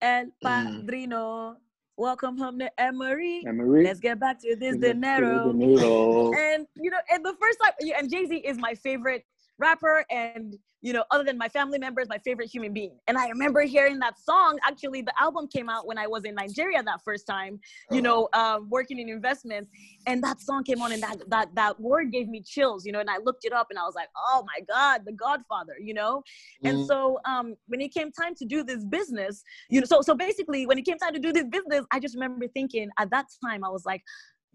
[0.00, 0.86] El Mm.
[0.86, 1.56] Padrino,
[1.96, 3.44] welcome home to Emery.
[3.46, 3.84] Emery.
[3.84, 6.30] Let's get back to this dinero." Dinero.
[6.34, 9.24] and you know, and the first time, and Jay Z is my favorite
[9.58, 12.96] rapper, and you know, other than my family members, my favorite human being.
[13.08, 14.60] And I remember hearing that song.
[14.64, 17.58] Actually, the album came out when I was in Nigeria that first time.
[17.90, 19.70] You know, um, working in investments,
[20.06, 22.86] and that song came on, and that that that word gave me chills.
[22.86, 25.12] You know, and I looked it up, and I was like, oh my God, the
[25.12, 25.74] Godfather.
[25.82, 26.22] You know,
[26.64, 26.86] and Mhm.
[26.86, 30.64] so um, when it came time to do this business, you know, so so basically
[30.66, 33.64] when it came time to do this business, I just remember thinking at that time
[33.64, 34.02] I was like,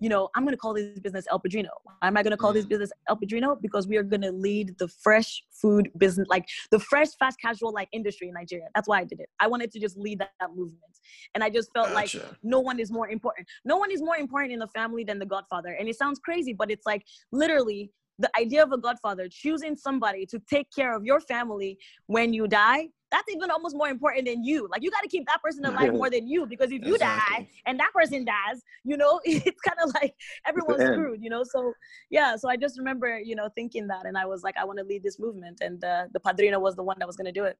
[0.03, 1.69] you know, I'm gonna call this business El Padrino.
[1.85, 2.69] Why am I gonna call this Mhm.
[2.69, 3.55] business El Padrino?
[3.55, 7.87] Because we are gonna lead the fresh food business, like the fresh fast casual like
[7.93, 8.67] industry in Nigeria.
[8.75, 9.29] That's why I did it.
[9.39, 10.93] I wanted to just lead that, that movement,
[11.33, 12.09] and I just felt like
[12.43, 13.47] no one is more important.
[13.63, 15.71] No one is more important in the family than the Godfather.
[15.79, 17.89] And it sounds crazy, but it's like literally
[18.19, 22.47] the idea of a Godfather choosing somebody to take care of your family when you
[22.47, 22.89] die.
[23.13, 24.67] That's even almost more important than you.
[24.71, 27.47] Like you got to keep that person alive more than you because if you die
[27.67, 30.15] and that person dies, you know, it's kind of like
[30.47, 31.43] everyone's screwed, you know.
[31.43, 31.73] So
[32.09, 34.79] yeah, so I just remember, you know, thinking that, and I was like, I want
[34.79, 37.39] to lead this movement, and uh, the Padrino was the one that was going to
[37.39, 37.55] do it.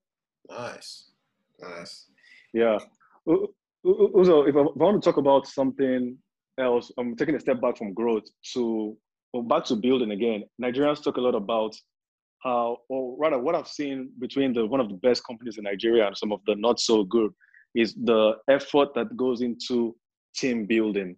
[0.50, 1.12] Nice.
[1.62, 2.08] Nice.
[2.52, 2.80] Yeah.
[3.28, 6.18] U- U- Uzo, if I, if I want to talk about something
[6.58, 8.98] else, I'm taking a step back from growth to
[9.34, 10.44] well, back to building again.
[10.62, 11.76] Nigerians talk a lot about
[12.43, 16.08] how, or rather, what I've seen between the one of the best companies in Nigeria
[16.08, 17.32] and some of the not so good
[17.75, 19.95] is the effort that goes into
[20.36, 21.15] team building.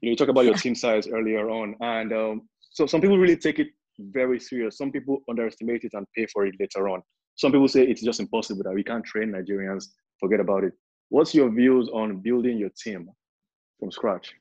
[0.00, 3.18] You know, you talk about your team size earlier on, and um, so some people
[3.18, 4.78] really take it very serious.
[4.78, 7.02] Some people underestimate it and pay for it later on.
[7.36, 9.86] Some people say it's just impossible that we can't train Nigerians.
[10.20, 10.72] Forget about it.
[11.08, 13.08] What's your views on building your team
[13.78, 14.34] from scratch?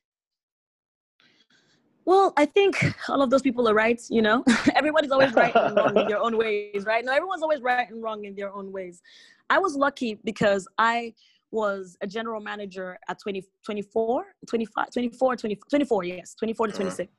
[2.05, 4.01] Well, I think all of those people are right.
[4.09, 4.43] You know,
[4.75, 7.03] everybody's always right and wrong in their own ways, right?
[7.03, 9.01] No, everyone's always right and wrong in their own ways.
[9.49, 11.13] I was lucky because I
[11.51, 16.81] was a general manager at 20, 24, 25, 24, 20, 24, yes, 24 to Uh-huh.
[16.81, 17.11] 26.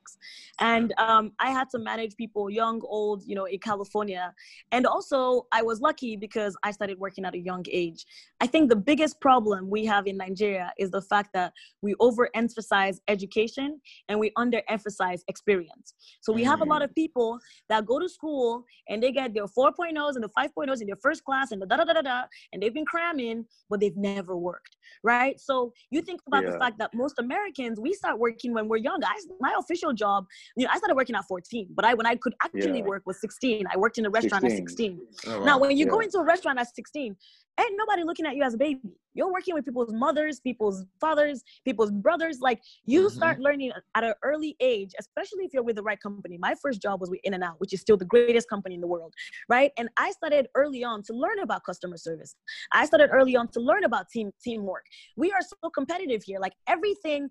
[0.59, 4.33] And um, I had to manage people, young, old, you know, in California.
[4.71, 8.05] And also, I was lucky because I started working at a young age.
[8.41, 12.97] I think the biggest problem we have in Nigeria is the fact that we overemphasize
[13.07, 15.93] education and we underemphasize experience.
[16.21, 19.45] So we have a lot of people that go to school and they get their
[19.45, 22.21] 4.0s and the 5.0s in their first class and the da da da da da,
[22.51, 25.39] and they've been cramming, but they've never worked, right?
[25.39, 29.03] So you think about the fact that most Americans we start working when we're young.
[29.03, 32.15] I, my official job, you know, I started working at 14, but I when I
[32.15, 32.85] could actually Yeah.
[32.85, 33.65] work was 16.
[33.73, 34.63] I worked in a restaurant 16.
[34.63, 34.99] at 16.
[35.27, 37.15] Oh, Now, when you go into a restaurant at 16,
[37.59, 38.97] ain't nobody looking at you as a baby.
[39.13, 42.39] You're working with people's mothers, people's fathers, people's brothers.
[42.41, 43.11] Like you Mhm.
[43.11, 46.37] start learning at an early age, especially if you're with the right company.
[46.37, 49.13] My first job was with In-N-Out, which is still the greatest company in the world,
[49.49, 49.71] right?
[49.77, 52.35] And I started early on to learn about customer service.
[52.71, 54.85] I started early on to learn about team teamwork.
[55.15, 56.39] We are so competitive here.
[56.39, 57.29] Like everything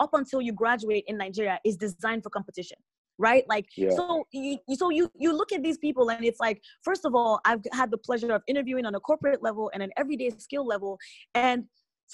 [0.00, 2.76] up until you graduate in Nigeria is designed for competition
[3.22, 3.90] right like Yeah.
[3.98, 6.58] so you you- so you you look at these people and it's like
[6.88, 9.92] first of all i've had the pleasure of interviewing on a corporate level and an
[10.02, 10.92] everyday skill level
[11.34, 11.58] and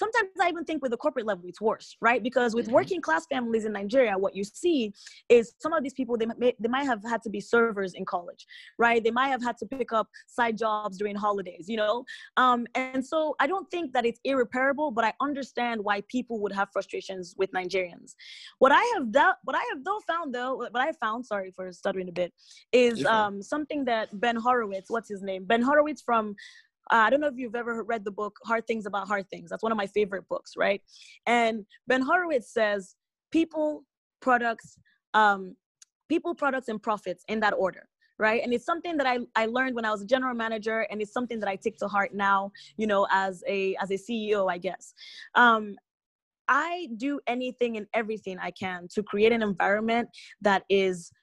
[0.03, 2.21] sometimes i even think with the corporate level it's worse right?
[2.29, 2.77] Because with Mhm.
[2.79, 4.79] working class families in nigeria what you see
[5.37, 8.03] is some of these people they may, they might have had to be servers in
[8.15, 8.41] college
[8.85, 9.01] right?
[9.05, 10.07] They might have had to pick up
[10.37, 11.95] side jobs during holidays you know?
[12.43, 16.53] Um, and so i don't think that it's irreparable but i understand why people would
[16.59, 18.09] have frustrations with nigerians.
[18.63, 21.65] What I have done, what I have though found though, what I found, sorry for
[21.71, 22.31] stuttering a bit,
[22.71, 25.45] is um, something that Ben Horowitz, what's his name?
[25.45, 26.35] Ben Horowitz from,
[26.91, 29.49] uh, I don't know if you've ever read the book Hard Things About Hard Things.
[29.49, 30.81] That's one of my favorite books, right?
[31.25, 32.95] And Ben Horowitz says
[33.31, 33.83] people,
[34.21, 34.77] products,
[35.13, 35.55] um,
[36.07, 37.87] people, products, and profits in that order.
[38.17, 38.43] Right.
[38.43, 41.13] And it's something that I, I learned when I was a general manager and it's
[41.13, 44.57] something that I take to heart now, you know, as a as a CEO, I
[44.57, 44.93] guess.
[45.35, 45.77] Um,
[46.49, 50.09] I do anything and everything I can to create an environment
[50.41, 51.13] that is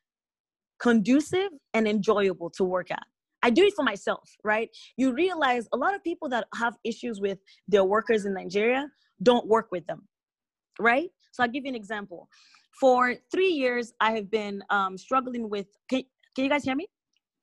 [0.79, 3.03] conducive and enjoyable to work at.
[3.43, 4.71] I do it for myself, right?
[4.97, 8.89] You realize a lot of people that have issues with their workers in Nigeria
[9.23, 10.07] don't work with them,
[10.79, 11.11] right?
[11.33, 12.29] So I'll give you an example.
[12.81, 15.67] For three years, I have been um, struggling with.
[15.89, 16.03] Can,
[16.35, 16.89] can you guys hear me?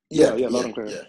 [0.10, 0.88] Yeah, Yeah, yeah, loud yeah, and clear.
[0.88, 1.04] yeah.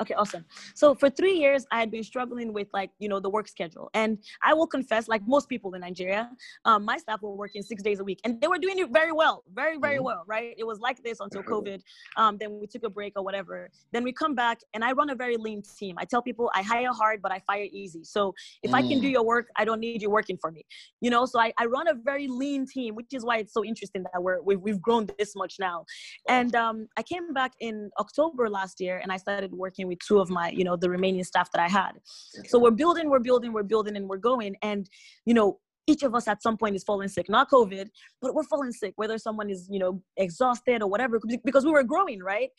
[0.00, 0.44] Okay, awesome.
[0.74, 3.90] So for three years, I had been struggling with like you know the work schedule,
[3.94, 6.30] and I will confess, like most people in Nigeria,
[6.64, 9.12] um, my staff were working six days a week, and they were doing it very
[9.12, 10.04] well, very very mm-hmm.
[10.04, 10.54] well, right?
[10.56, 11.80] It was like this until COVID.
[12.16, 13.70] Um, then we took a break or whatever.
[13.92, 15.96] Then we come back, and I run a very lean team.
[15.98, 18.04] I tell people I hire hard, but I fire easy.
[18.04, 18.74] So if mm.
[18.74, 19.12] I can do mm.
[19.12, 20.64] your work, I don't need you working for me.
[21.00, 23.64] You know, so I, I run a very lean team, which is why it's so
[23.64, 25.84] interesting that we're we've, we've grown this much now.
[26.28, 29.98] And um, I came back in October last year, and I started started working with
[30.00, 31.92] two of my, you know, the remaining staff that I had.
[32.38, 32.48] Okay.
[32.48, 34.56] So we're building, we're building, we're building, and we're going.
[34.62, 34.88] And,
[35.24, 37.88] you know, each of us at some point is falling sick, not COVID,
[38.20, 41.82] but we're falling sick, whether someone is, you know, exhausted or whatever, because we were
[41.82, 42.50] growing, right?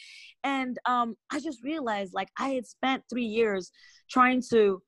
[0.43, 3.71] And um, I just realized like I had spent three years
[4.09, 4.81] trying to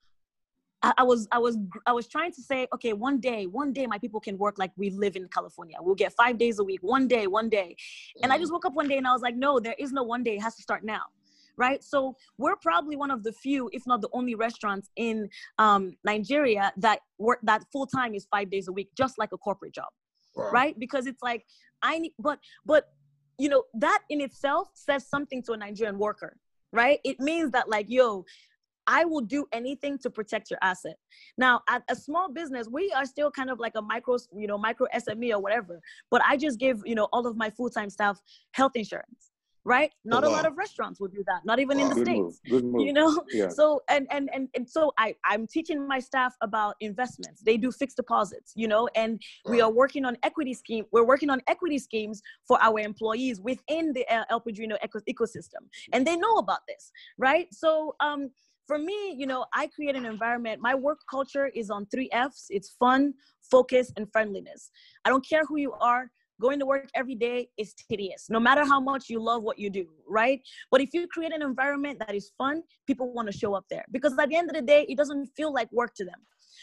[0.98, 3.98] I, was I was I was trying to say, okay, one day, one day my
[3.98, 5.78] people can work like we live in California.
[5.80, 7.78] We'll get five days a week, one day, one day.
[8.22, 10.04] And I just woke up one day and I was like, no, there is no
[10.04, 10.36] one day.
[10.36, 11.04] It has to start now
[11.58, 11.84] right?
[11.84, 16.74] So we're probably one of the few, if not the only restaurants in um, Nigeria
[16.78, 19.90] that work that full time is five days a week, just like a corporate job,
[20.36, 20.50] wow.
[20.52, 20.78] right?
[20.80, 21.46] Because it's like
[21.82, 22.90] I need, but but
[23.38, 26.38] you know that in itself says something to a Nigerian worker,
[26.72, 27.00] right?
[27.04, 28.26] It means that like yo.
[28.86, 30.98] I will do anything to protect your asset.
[31.38, 34.58] Now, at a small business, we are still kind of like a micro, you know,
[34.58, 35.80] micro SME or whatever.
[36.12, 38.20] But I just give, you know, all of my full-time staff
[38.52, 39.32] health insurance
[39.66, 41.84] right not a lot of restaurants will do that not even wow.
[41.84, 42.64] in the states move.
[42.64, 42.86] Move.
[42.86, 43.48] you know yeah.
[43.48, 47.72] so and, and and and so i i'm teaching my staff about investments they do
[47.72, 51.80] fixed deposits you know and we are working on equity scheme we're working on equity
[51.80, 56.92] schemes for our employees within the el padrino eco- ecosystem and they know about this
[57.18, 58.30] right so um
[58.66, 60.62] for me, you know, I create an environment.
[60.62, 63.14] My work culture is on three F's it's fun,
[63.52, 64.72] focus, and friendliness.
[65.04, 66.10] I don't care who you are
[66.42, 69.70] going to work every day is tedious no matter how much you love what you
[69.70, 70.42] do right?
[70.72, 73.86] But if you create an environment that is fun people want to show up there.
[73.92, 76.20] Because at the end of the day it doesn't feel like work to them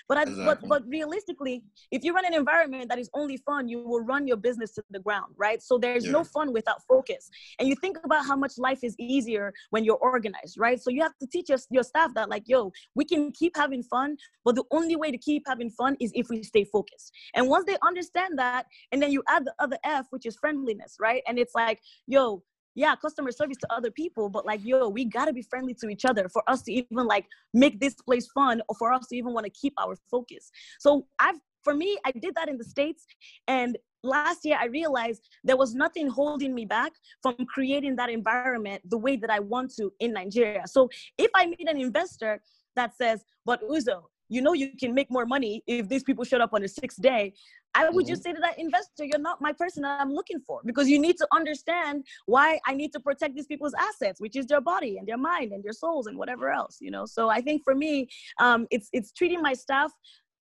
[0.09, 0.69] but I, exactly.
[0.69, 4.27] but but realistically, if you run an environment that is only fun, you will run
[4.27, 5.63] your business to the ground, right?
[5.63, 6.13] So there's yeah.
[6.13, 7.31] no fun without focus.
[7.59, 10.81] And you think about how much life is easier when you're organized, right?
[10.81, 13.83] So you have to teach your, your staff that like, yo, we can keep having
[13.83, 17.13] fun, but the only way to keep having fun is if we stay focused.
[17.35, 20.97] And once they understand that, and then you add the other F, which is friendliness,
[21.01, 21.23] right?
[21.27, 22.43] And it's like, yo,
[22.75, 25.89] yeah customer service to other people but like yo we got to be friendly to
[25.89, 29.17] each other for us to even like make this place fun or for us to
[29.17, 30.51] even want to keep our focus.
[30.79, 33.05] So i've for me i did that in the states
[33.49, 38.81] and last year i realized there was nothing holding me back from creating that environment
[38.89, 40.63] the way that i want to in nigeria.
[40.67, 42.41] So if i meet an investor
[42.77, 46.41] that says but uzo you know you can make more money if these people showed
[46.41, 47.33] up on the sixth day
[47.75, 48.13] I would mm-hmm.
[48.13, 50.99] just say to that investor, you're not my person that I'm looking for because you
[50.99, 54.99] need to understand why I need to protect these people's assets, which is their body
[54.99, 57.07] and their mind and their souls and whatever else, you know.
[57.07, 59.93] So I think for me, um, it's it's treating my staff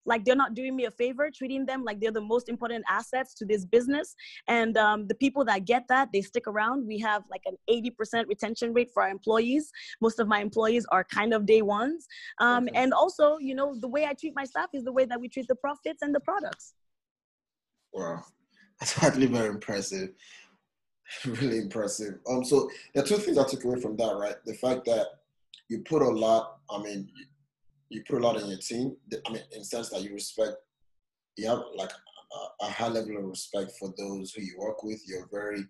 [0.10, 3.34] like they're not doing me a favor, treating them like they're the most important assets
[3.36, 4.16] to this business.
[4.48, 6.86] And um, the people that get that, they stick around.
[6.86, 9.72] We have like an 80% retention rate for our employees.
[10.02, 12.08] Most of my employees are kind of day ones.
[12.40, 12.78] Um, okay.
[12.82, 15.30] And also, you know, the way I treat my staff is the way that we
[15.30, 16.74] treat the profits and the products.
[17.94, 18.24] Wow,
[18.80, 20.10] that's actually very impressive.
[21.26, 22.20] really impressive.
[22.30, 24.36] Um, so there are two things I took away from that, right?
[24.46, 25.08] The fact that
[25.70, 26.58] you put a lot.
[26.70, 27.10] I mean,
[27.90, 28.96] you put a lot in your team.
[29.28, 30.54] I mean, in the sense that you respect.
[31.38, 35.02] You have like a, a high level of respect for those who you work with.
[35.08, 35.64] You're very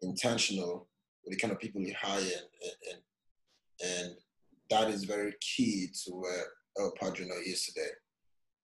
[0.00, 0.88] intentional
[1.24, 4.14] with the kind of people you hire, and and, and
[4.70, 6.44] that is very key to where
[6.78, 7.90] El Padrino is today.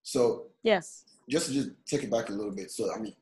[0.02, 2.70] So yes, just to just take it back a little bit.
[2.70, 3.14] So I mean,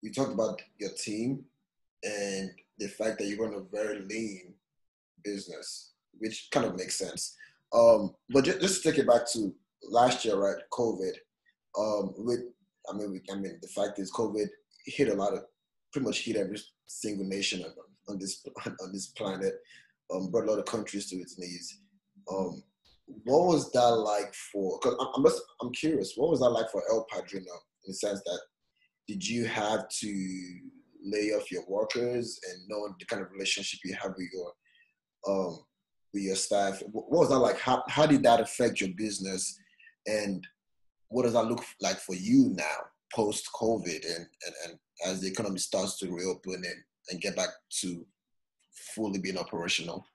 [0.00, 1.44] you talked about your team
[2.04, 4.54] and the fact that you run a very lean
[5.24, 7.36] business, which kind of makes sense.
[7.74, 9.54] Um, but just, just to take it back to
[9.90, 10.62] last year, right?
[10.72, 11.12] COVID.
[11.78, 12.40] Um, with
[12.90, 14.48] I mean, we, I mean, the fact is, COVID
[14.86, 15.40] hit a lot of,
[15.92, 17.70] pretty much hit every single nation on,
[18.08, 19.54] on this on this planet.
[20.12, 21.80] Um, brought a lot of countries to its knees.
[22.30, 22.62] Um,
[23.24, 24.78] what was that like for?
[24.80, 25.32] Because I'm, I'm,
[25.62, 26.14] I'm curious.
[26.16, 28.40] What was that like for El Padrino in the sense that
[29.08, 30.60] did you have to
[31.04, 34.52] lay off your workers and know the kind of relationship you have with your
[35.28, 35.58] um,
[36.12, 36.82] with your staff?
[36.90, 37.58] What was that like?
[37.58, 39.58] How how did that affect your business?
[40.06, 40.46] And
[41.08, 42.78] what does that look like for you now
[43.14, 47.50] post COVID and, and, and as the economy starts to reopen and, and get back
[47.80, 48.06] to
[48.94, 50.06] fully being operational?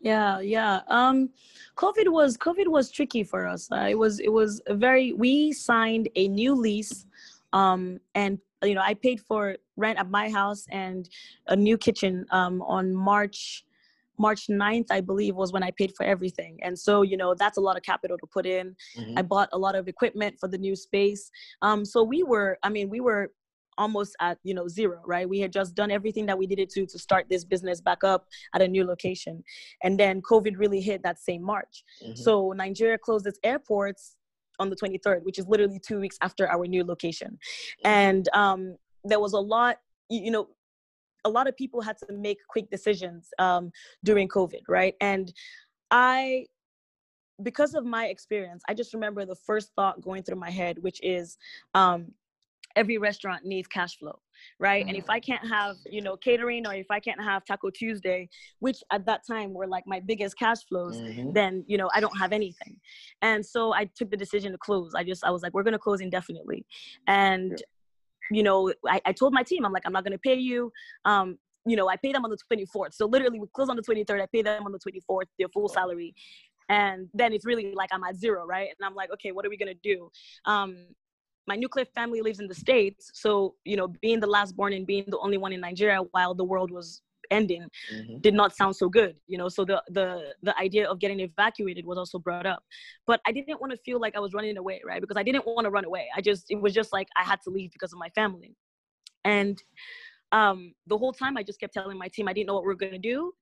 [0.00, 1.28] yeah yeah um
[1.74, 5.52] covid was covid was tricky for us uh, it was it was a very we
[5.52, 7.06] signed a new lease
[7.52, 11.08] um and you know, I paid for rent at my house and
[11.48, 13.64] a new kitchen um, on March
[14.18, 16.58] March 9th, I believe, was when I paid for everything.
[16.62, 18.74] And so, you know, that's a lot of capital to put in.
[18.96, 19.18] Mm-hmm.
[19.18, 21.30] I bought a lot of equipment for the new space.
[21.60, 23.30] Um, so we were, I mean, we were
[23.78, 26.86] almost at you know zero right we had just done everything that we needed to
[26.86, 29.44] to start this business back up at a new location
[29.82, 32.14] and then covid really hit that same march mm-hmm.
[32.14, 34.16] so nigeria closed its airports
[34.58, 37.88] on the 23rd which is literally two weeks after our new location mm-hmm.
[37.88, 39.78] and um there was a lot
[40.08, 40.48] you know
[41.26, 43.70] a lot of people had to make quick decisions um,
[44.04, 44.94] during COVID, right?
[45.00, 45.32] And
[45.90, 46.46] I,
[47.42, 51.00] because of my experience, I just remember the first thought going through my head, which
[51.02, 51.36] is
[51.74, 52.12] um,
[52.76, 54.18] every restaurant needs cash flow,
[54.60, 54.82] right?
[54.82, 54.90] Mm-hmm.
[54.90, 55.24] And if I mm.
[55.24, 58.28] can't have, you know, catering or if I can't have Taco Tuesday,
[58.60, 61.32] which at that time were like my biggest cash flows, mm-hmm.
[61.32, 62.76] then, you know, I don't have anything.
[63.22, 64.92] And so I took the decision to close.
[64.94, 66.66] I just, I was like, we're going to close indefinitely.
[67.08, 67.60] And
[68.30, 70.72] you know, I, I told my team, I'm like, I'm not going to pay you.
[71.04, 72.94] Um, you know, I pay them on the 24th.
[72.94, 74.22] So literally, we close on the 23rd.
[74.22, 76.14] I pay them on the 24th, their full salary.
[76.68, 78.68] And then it's really like I'm at zero, right?
[78.68, 80.10] And I'm like, okay, what are we going to do?
[80.44, 80.76] Um,
[81.46, 83.10] my nuclear family lives in the States.
[83.14, 86.34] So, you know, being the last born and being the only one in Nigeria while
[86.34, 88.18] the world was ending mm-hmm.
[88.18, 91.84] did not sound so good you know so the the the idea of getting evacuated
[91.84, 92.62] was also brought up
[93.06, 95.44] but i didn't want to feel like i was running away right because i didn't
[95.44, 97.92] want to run away i just it was just like i had to leave because
[97.92, 98.54] of my family
[99.24, 99.62] and
[100.32, 102.68] um the whole time i just kept telling my team i didn't know what we
[102.68, 103.32] were going to do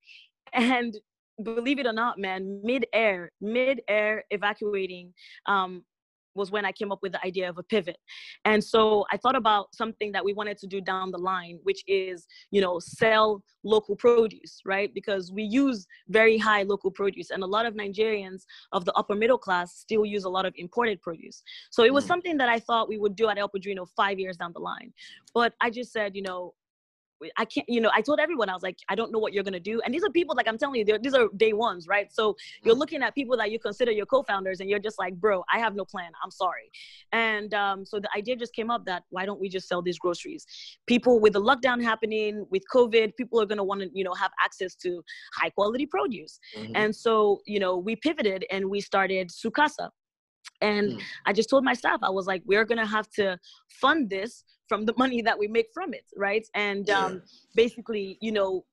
[0.53, 0.99] and
[1.43, 5.13] believe it or not man mid-air mid-air evacuating
[5.47, 5.83] um
[6.35, 7.99] was when I came up with the idea of a pivot.
[8.45, 11.83] And so I thought about something that we wanted to do down the line, which
[11.87, 14.93] is, you know, sell local produce, right?
[14.95, 19.15] Because we use very high local produce and a lot of Nigerians of the upper
[19.15, 21.43] middle class still use a lot of imported produce.
[21.71, 22.09] So it was mm.
[22.09, 24.93] something that I thought we would do at El Padrino five years down the line.
[25.33, 26.55] But I just said, you know,
[27.37, 29.45] I can't, you know, I told everyone, I was like, I don't know what you're
[29.45, 29.81] going to do.
[29.85, 32.13] And these are people, like I'm telling you, these are day ones, right?
[32.13, 32.79] So you're mm.
[32.79, 35.75] looking at people that you consider your co-founders and you're just like, bro, I have
[35.75, 36.11] no plan.
[36.23, 36.71] I'm sorry.
[37.13, 39.99] And um, so the idea just came up that why don't we just sell these
[39.99, 40.47] groceries?
[40.87, 44.15] People with the lockdown happening, with COVID, people are going to want to, you know,
[44.15, 45.03] have access to
[45.35, 46.39] high quality produce.
[46.57, 46.73] Mm-hmm.
[46.75, 49.91] And so, you know, we pivoted and we started Sukasa.
[50.65, 51.03] And mm.
[51.27, 53.39] I just told my staff, I was like, we're going to have to
[53.81, 57.05] fund this from the money that we make from it right and yeah.
[57.05, 57.23] um,
[57.55, 58.65] basically you know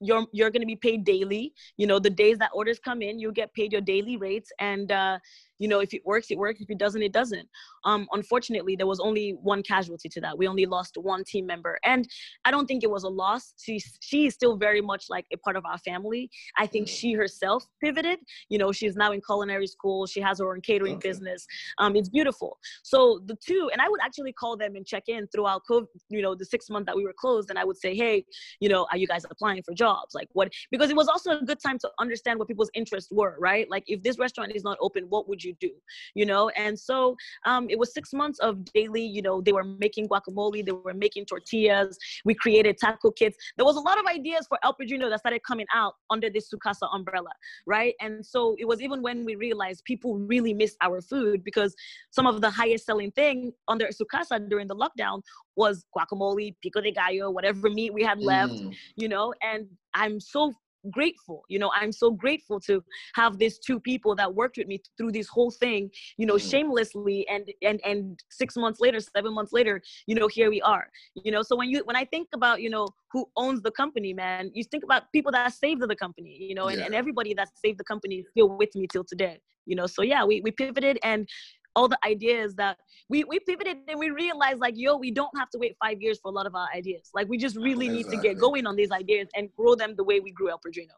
[0.00, 3.18] you're you're going to be paid daily you know the days that orders come in
[3.18, 5.18] you get paid your daily rates and uh,
[5.58, 6.60] you know if it works it works.
[6.60, 7.48] If it doesn't it doesn't.
[7.84, 10.36] Um unfortunately there was only one casualty to that.
[10.36, 11.78] We only lost one team member.
[11.84, 12.08] And
[12.44, 13.54] i don't think it was a loss.
[13.58, 16.30] She she is still very much like a part of our family.
[16.58, 18.18] I think she herself pivoted.
[18.48, 20.06] You know she's now in culinary school.
[20.06, 21.08] She has her own catering okay.
[21.08, 21.46] business.
[21.78, 22.58] Um it's beautiful.
[22.82, 26.22] So the two and i would actually call them and check in throughout covid you
[26.22, 28.24] know the six months that we were closed and i would say hey
[28.60, 30.14] you know are you guys applying for jobs?
[30.14, 30.52] Like what?
[30.70, 33.68] Because it was also a good time to understand what people's interests were right?
[33.70, 35.70] Like if this restaurant is not open what would you do
[36.14, 36.50] you know?
[36.50, 40.64] And so um, it was six months of daily you know they were making guacamole
[40.64, 43.36] they were making tortillas we created taco kits.
[43.56, 46.50] There was a lot of ideas for el padrino that started coming out under this
[46.52, 47.30] sukasa umbrella
[47.66, 47.94] right?
[48.00, 51.74] And so it was even when we realized people really missed our food because
[52.10, 55.22] some of the highest selling thing under sukasa during the lockdown
[55.56, 58.74] was guacamole pico de gallo whatever meat we had left mm.
[58.96, 59.32] you know?
[59.42, 60.52] And i'm so
[60.90, 62.82] grateful you know i'm so grateful to
[63.14, 66.50] have these two people that worked with me through this whole thing you know mm.
[66.50, 70.88] shamelessly and and and six months later seven months later you know here we are
[71.14, 74.12] you know so when you when i think about you know who owns the company
[74.12, 76.86] man you think about people that saved the company you know and, yeah.
[76.86, 80.02] and everybody that saved the company is still with me till today you know so
[80.02, 81.28] yeah we, we pivoted and
[81.76, 85.50] all the ideas that we we pivoted and we realized like yo we don't have
[85.50, 88.16] to wait five years for a lot of our ideas like we just really exactly.
[88.16, 90.58] need to get going on these ideas and grow them the way we grew El
[90.58, 90.94] Padrino.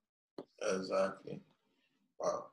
[0.62, 1.40] Exactly.
[2.20, 2.46] Wow.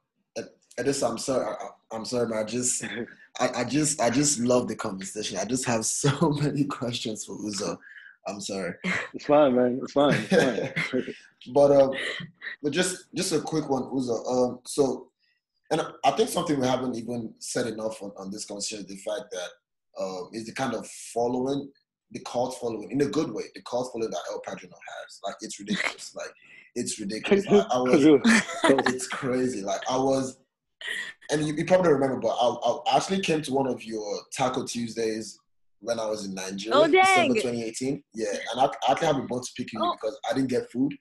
[0.79, 1.55] Edosa, I'm sorry.
[1.91, 2.39] I, am sorry, man.
[2.39, 2.83] I just,
[3.39, 5.37] I, I, just, I just love the conversation.
[5.37, 7.77] I just have so many questions for Uzo.
[8.25, 8.73] I'm sorry.
[9.13, 9.79] It's fine, man.
[9.83, 10.13] It's fine.
[10.31, 11.15] It's fine.
[11.53, 11.91] but um,
[12.61, 14.25] but just, just a quick one, Uzo.
[14.31, 15.09] Um, so
[15.73, 18.97] and I think something we haven't even said enough on, on this conversation is the
[18.97, 19.49] fact that
[19.99, 21.67] um, is the kind of following,
[22.11, 25.19] the cult following in a good way, the cult following that El Padrino has.
[25.23, 26.15] Like it's ridiculous.
[26.15, 26.31] like
[26.75, 27.45] it's ridiculous.
[27.49, 28.03] I, I was,
[28.93, 29.63] it's crazy.
[29.63, 30.37] Like I was,
[31.31, 32.49] and you, you probably remember, but I,
[32.91, 35.39] I, actually came to one of your Taco Tuesdays
[35.79, 38.03] when I was in Nigeria, oh, December 2018.
[38.13, 39.95] Yeah, and I, I actually have a bunch to pick you oh.
[39.99, 40.93] because I didn't get food.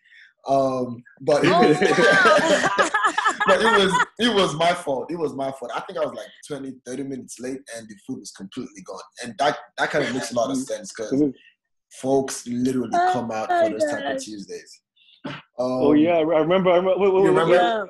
[0.48, 1.78] Um, but it Oh, was,
[3.46, 5.10] but it was it was my fault.
[5.10, 5.70] It was my fault.
[5.74, 9.00] I think I was like 20, 30 minutes late, and the food was completely gone.
[9.22, 11.22] And that that kind of makes a lot of sense because
[12.00, 14.24] folks literally come out Oh for my those Taco gosh.
[14.24, 14.80] Tuesdays.
[15.26, 16.70] Um, Oh yeah, I remember.
[16.70, 16.98] I remember.
[16.98, 17.54] Wait, wait, wait, wait, remember?
[17.54, 17.84] Yeah.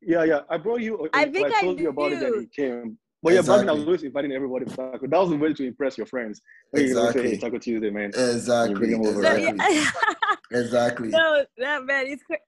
[0.00, 0.40] Yeah, yeah.
[0.48, 1.08] I brought you.
[1.12, 2.98] I when think I I told you about it, that and he came.
[3.28, 3.84] But yeah, back then I was Exactly.
[3.84, 5.06] always inviting everybody to taco.
[5.06, 6.40] That was the way to impress your friends.
[6.70, 7.30] When you know, say, Exactly.
[7.30, 8.06] hey, Taco Tuesday, man.
[8.14, 8.74] Exactly.
[8.74, 9.54] bring 'em over, No, right?
[9.54, 9.76] Exactly.
[9.76, 9.90] yeah.
[10.60, 11.08] Exactly.
[11.10, 12.38] no, that man, it's cra-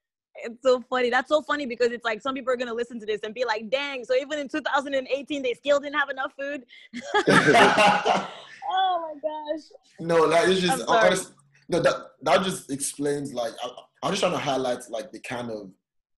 [0.42, 1.10] it's so funny.
[1.10, 3.44] That's so funny because it's like some people are gonna listen to this and be
[3.44, 6.64] like, "Dang!" So even in 2018, they still didn't have enough food.
[8.72, 9.64] Oh my gosh.
[9.98, 11.32] no, like it's just I'm honest,
[11.68, 13.68] no that that just explains like I,
[14.02, 15.70] I'm just trying to highlight like the kind of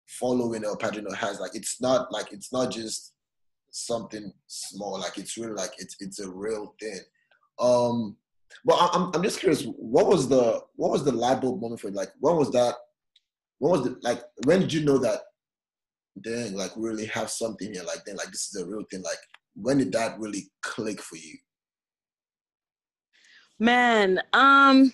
[0.07, 1.41] following El Padrino has.
[1.41, 3.15] Like it's not like it's not just
[3.73, 5.01] something small.
[5.01, 7.01] Like it's really like it's it's a real thing.
[7.59, 8.17] Um,
[8.65, 9.65] but I'm I'm just curious.
[9.65, 11.95] What was the what was the light bulb moment for you?
[11.95, 12.77] Like when was that?
[13.59, 15.21] When was the like when did you know that?
[16.23, 17.83] Dang, like really have something here.
[17.85, 19.03] Like then, like this is a real thing.
[19.03, 19.19] Like
[19.55, 21.39] when did that really click for you?
[23.59, 24.93] Man, um,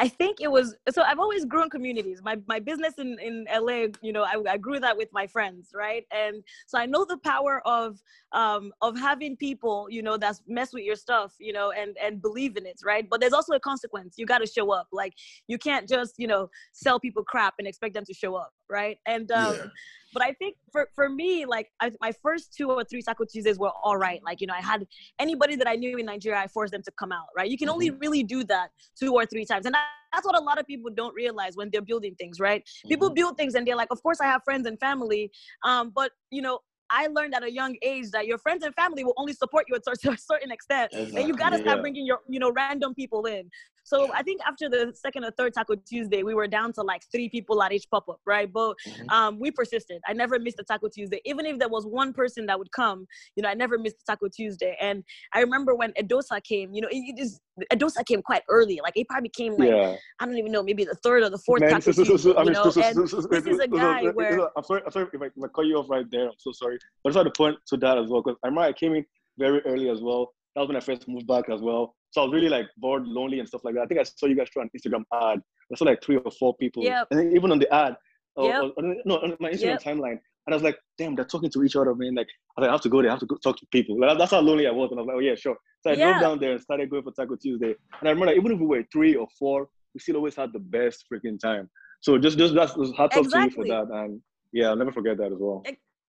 [0.00, 2.20] I think it was so I've always grown communities.
[2.22, 5.70] My my business in, in LA, you know, I, I grew that with my friends,
[5.74, 6.04] right?
[6.12, 10.72] And so I know the power of um of having people, you know, that's mess
[10.72, 13.08] with your stuff, you know, and and believe in it, right?
[13.10, 14.14] But there's also a consequence.
[14.16, 14.86] You got to show up.
[14.92, 15.14] Like
[15.48, 18.98] you can't just, you know, sell people crap and expect them to show up, right?
[19.06, 19.66] And um Yeah.
[20.12, 23.58] but I think for for me, like I, my first two or three Taco Tuesdays
[23.58, 24.20] were all right.
[24.24, 24.86] Like you know, I had
[25.18, 27.26] anybody that I knew in Nigeria, I forced them to come out.
[27.36, 27.50] Right?
[27.50, 30.40] You can only really do that two or three times, and that, that's what a
[30.40, 32.40] lot of people don't realize when they're building things.
[32.40, 32.62] Right?
[32.88, 35.30] People build things and they're like, of course I have friends and family,
[35.64, 36.60] um, but you know.
[36.90, 39.76] I learned at a young age that your friends and family will only support you
[39.76, 41.82] to a certain extent, and you gotta start yeah.
[41.82, 43.50] bringing your, you know, random people in.
[43.88, 47.02] So I think after the second or third Taco Tuesday, we were down to like
[47.10, 48.52] three people at each pop up, right?
[48.52, 49.10] But Mhm.
[49.10, 50.02] um, we persisted.
[50.06, 53.06] I never missed a Taco Tuesday, even if there was one person that would come.
[53.34, 54.76] You know, I never missed Taco Tuesday.
[54.78, 56.74] And I remember when Edosa came.
[56.74, 57.40] You know, it, it is
[57.72, 58.78] Edosa came quite early.
[58.82, 59.96] Like it probably came like yeah.
[60.20, 62.12] I don't even know, maybe the third or the fourth Man, Taco so, so, so,
[62.12, 62.28] Tuesday.
[62.44, 62.96] you know, and
[63.30, 65.76] this is a guy where- I'm sorry, I'm sorry if I, if I cut you
[65.78, 66.26] off right there.
[66.28, 66.78] I'm so sorry.
[67.02, 68.94] But I just had to point to that as well because I remember I came
[68.94, 69.04] in
[69.38, 70.34] very early as well.
[70.54, 71.94] That was when I first moved back as well.
[72.10, 73.82] So I was really like bored, lonely, and stuff like that.
[73.82, 75.40] I think I saw you guys through an Instagram ad.
[75.72, 77.08] I saw like three or four people, Yep.
[77.10, 77.96] and then even on the ad,
[78.36, 78.62] or, Yep.
[78.62, 79.82] or- or- no, on my Instagram Yep.
[79.82, 82.14] timeline, and I was like, damn, they're talking to each other, man.
[82.14, 83.10] Like, I, like, I have to go there.
[83.10, 84.00] I have to go talk to people.
[84.00, 85.56] Like, that's how lonely I was, and I was like, oh yeah, sure.
[85.82, 86.10] So I Yeah.
[86.12, 87.74] drove down there and started going for Taco Tuesday.
[88.00, 90.52] And I remember, like, even if we were three or four, we still always had
[90.54, 91.68] the best freaking time.
[92.00, 95.18] So just, just that's hats off to you for that, and yeah, I'll never forget
[95.18, 95.62] that as well.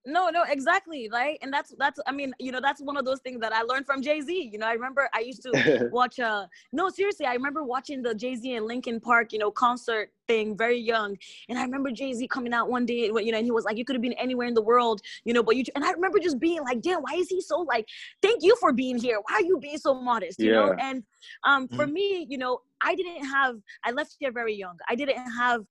[0.06, 1.38] No no exactly right?
[1.42, 3.86] And that's that's i mean you know that's one of those things that i learned
[3.86, 7.64] from jay-z you know i remember i used to watch uh no seriously i remember
[7.64, 11.18] watching the jay-z and linkin park you know concert thing very young
[11.50, 13.86] and i remember jay-z coming out one day you know and he was like you
[13.86, 16.40] could have been anywhere in the world you know but you and i remember just
[16.40, 17.88] being like damn why is he so like
[18.22, 19.20] thank you for being here.
[19.28, 20.40] Why are you being so modest?
[20.40, 21.04] You know and
[21.44, 24.78] um for me you know i didn't have i left here very young.
[24.88, 25.66] I didn't have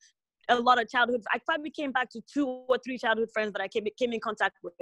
[0.49, 1.23] a lot of childhood.
[1.33, 4.21] I probably came back to two or three childhood friends that I came came in
[4.21, 4.75] contact with,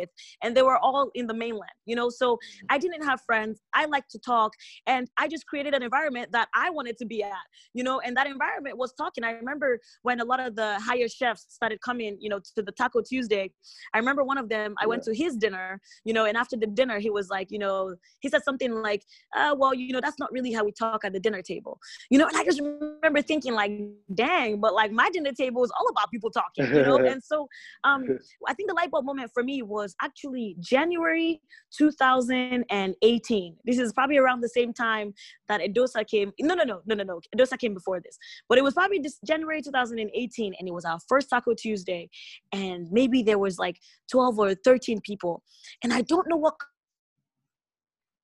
[0.42, 1.70] and they were all in the mainland.
[1.84, 2.38] You know, so
[2.70, 3.60] I didn't have friends.
[3.74, 4.52] I like to talk,
[4.86, 7.32] and I just created an environment that I wanted to be at.
[7.74, 9.24] You know, and that environment was talking.
[9.24, 12.72] I remember when a lot of the higher chefs started coming, you know, to the
[12.72, 13.52] Taco Tuesday.
[13.94, 14.74] I remember one of them.
[14.80, 17.58] I went to his dinner, you know, and after the dinner, he was like, you
[17.58, 19.02] know, he said something like,
[19.36, 21.78] uh, "Well, you know, that's not really how we talk at the dinner table."
[22.10, 23.72] You know, and I just remember thinking like,
[24.14, 26.96] "Dang!" But like my dinner table is all about people talking, you know.
[27.10, 27.48] and so,
[27.84, 28.04] um,
[28.46, 31.40] I think the light bulb moment for me was actually January
[31.76, 33.56] 2018.
[33.64, 35.14] This is probably around the same time
[35.48, 36.32] that Edosa came.
[36.40, 37.20] No, no, no, no, no, no.
[37.36, 40.98] Edosa came before this, but it was probably this January 2018, and it was our
[41.08, 42.08] first Taco Tuesday,
[42.52, 43.78] and maybe there was like
[44.10, 45.42] 12 or 13 people,
[45.82, 46.54] and I don't know what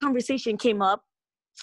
[0.02, 1.04] conversation came up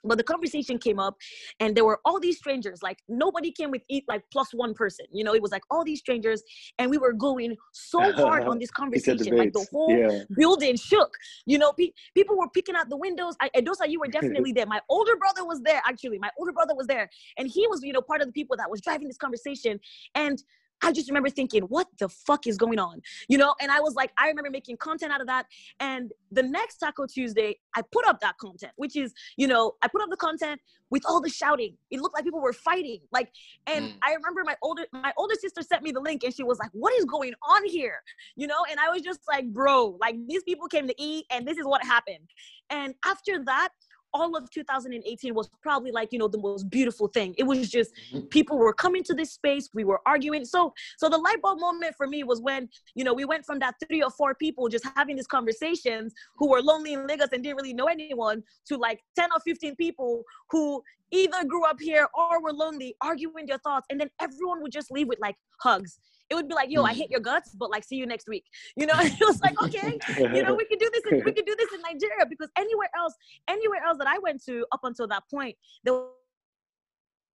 [0.04, 1.16] but the conversation came up
[1.60, 5.06] and there were all these strangers like nobody came with eat like plus one person
[5.12, 6.44] you know it was like all these strangers
[6.78, 10.24] and we were going so hard on this conversation like the whole yeah.
[10.36, 11.12] building shook.
[11.46, 13.36] You know, pe- people were picking out the windows.
[13.42, 14.66] I, Edosa, you were definitely there.
[14.66, 16.20] My older brother was there, actually.
[16.20, 17.10] My older brother was there.
[17.38, 19.80] And he was, you know, part of the people that was driving this conversation.
[20.16, 20.42] And
[20.82, 23.02] I just remember thinking, what the fuck is going on?
[23.28, 25.46] You know, and I was like, I remember making content out of that.
[25.80, 29.88] And the next Taco Tuesday, I put up that content, which is, you know, I
[29.88, 31.78] put up the content with all the shouting.
[31.92, 33.00] It looked like people were fighting.
[33.12, 33.30] Like,
[33.68, 33.94] and Mm.
[34.02, 36.72] I remember my older my older sister sent me the link and she was like,
[36.74, 38.02] What is going on here?
[38.36, 41.48] You know, and I was just like, bro, like these people came to eat and
[41.48, 42.28] this is what happened.
[42.70, 43.70] And after that,
[44.14, 47.36] all of 2018 was probably like you know the most beautiful thing.
[47.38, 48.30] It was just Mhm.
[48.30, 50.46] people were coming to this space we were arguing.
[50.46, 53.60] So so the light bulb moment for me was when you know we went from
[53.60, 57.44] that three or four people just having these conversations who were lonely in lagos and
[57.44, 60.82] didn't really know anyone to like 10 or 15 people who
[61.12, 63.88] either grew up here or were lonely arguing their thoughts.
[63.90, 66.00] And then everyone would just leave with like hugs
[66.30, 66.98] it would be like yo i Mm.
[66.98, 70.00] hate your guts but like see you next week you know it was like okay
[70.36, 72.90] you know we can do this in, we could do this in nigeria because anywhere
[72.98, 73.14] else
[73.48, 75.96] anywhere else that i went to up until that point there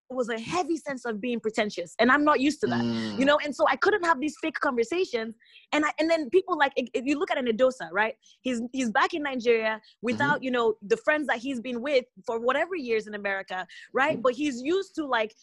[0.09, 3.19] was a heavy sense of being pretentious and i'm not used to that Mm.
[3.19, 5.35] you know and so i couldn't have these fake conversations
[5.71, 8.91] and i and then people like if you look at an Edosa, right he's he's
[8.91, 13.07] back in nigeria without you know the friends that he's been with for whatever years
[13.07, 15.33] in america right but he's used to like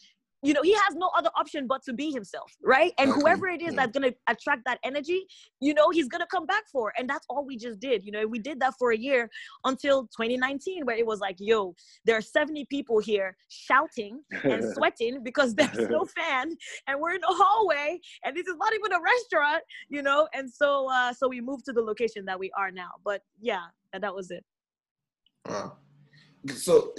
[0.41, 2.93] you know he has no other option but to be himself right?
[2.97, 5.25] And Okay, whoever it is that's to attract that energy
[5.59, 8.25] you know he's to come back for and that's all we just did you know?
[8.27, 9.29] We did that for a year
[9.65, 11.75] until 2019 where it was like yo
[12.05, 16.55] there are 70 people here shouting and sweating because there's no fan
[16.87, 20.27] and we're in the hallway and this is not even a restaurant you know?
[20.33, 23.65] And so uh so we moved to the location that we are now but yeah
[23.93, 24.43] and that was it.
[25.47, 25.77] Wow.
[26.55, 26.93] So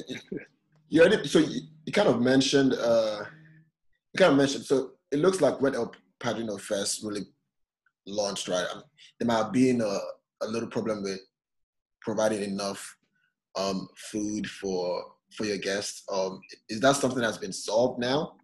[0.93, 3.24] you already, so you, you kind of mentioned uh
[4.12, 5.90] you kind of mentioned so it looks like when El
[6.20, 7.22] Padrino Fest really
[8.07, 8.66] launched, right?
[8.70, 8.84] I mean,
[9.18, 9.99] there might have been a,
[10.43, 11.20] a little problem with
[12.03, 12.95] providing enough
[13.57, 15.03] um food for
[15.34, 16.05] for your guests.
[16.12, 18.34] Um is that something that's been solved now?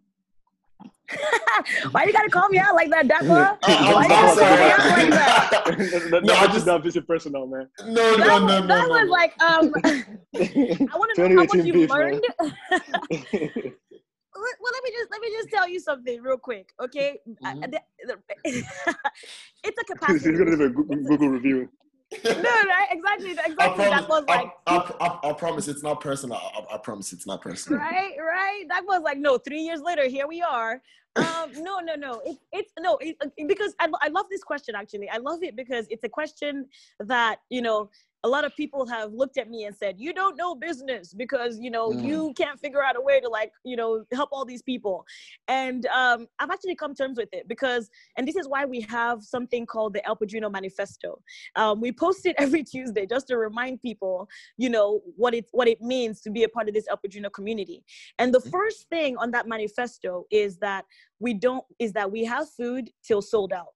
[1.91, 3.57] why you gotta call me out like that Dakwa?
[3.63, 5.49] I- Why you gotta call me out like that?
[5.65, 7.67] that, that, No, I that, just- that visit personal, man.
[7.85, 8.89] No, no, no, no, that no.
[8.89, 12.23] was like um I want to know how much you've beef, learned.
[14.41, 17.19] Well, well, let me just let me just tell you something real quick, okay?
[17.43, 18.17] Uh, the- the-
[19.63, 20.13] it's a capacity.
[20.13, 20.37] He's capacity.
[20.37, 21.69] gonna leave a Google, Google review.
[22.23, 22.87] No, right?
[22.91, 23.55] Exactly, exactly.
[23.55, 26.37] promise, That was I, like, I, I, I promise it's not personal.
[26.37, 27.79] I, I promise it's not personal.
[27.79, 28.63] right, right.
[28.67, 29.37] That was like, no.
[29.37, 30.81] Three years later, here we are.
[31.15, 32.21] Um, no, no, no.
[32.25, 34.75] It, it's no, it, it- because I, I love this question.
[34.75, 36.67] Actually, I love it because it's a question
[36.99, 37.89] that you know
[38.25, 41.57] a lot of people have looked at me and said, "You don't know business because
[41.57, 42.03] you know Mm.
[42.03, 45.05] you can't figure out a way to like you know help all these people."
[45.47, 49.23] And um, I've actually come terms with it because, and this is why we have
[49.23, 51.21] something called the El Padrino Manifesto.
[51.55, 55.67] Um, we post it every Tuesday just to remind people, you know, what it what
[55.69, 57.83] it means to be a part of this El Padrino community.
[58.19, 58.51] And the Mhm.
[58.51, 60.85] first thing on that manifesto is that
[61.19, 63.73] we don't is that we have food till sold out.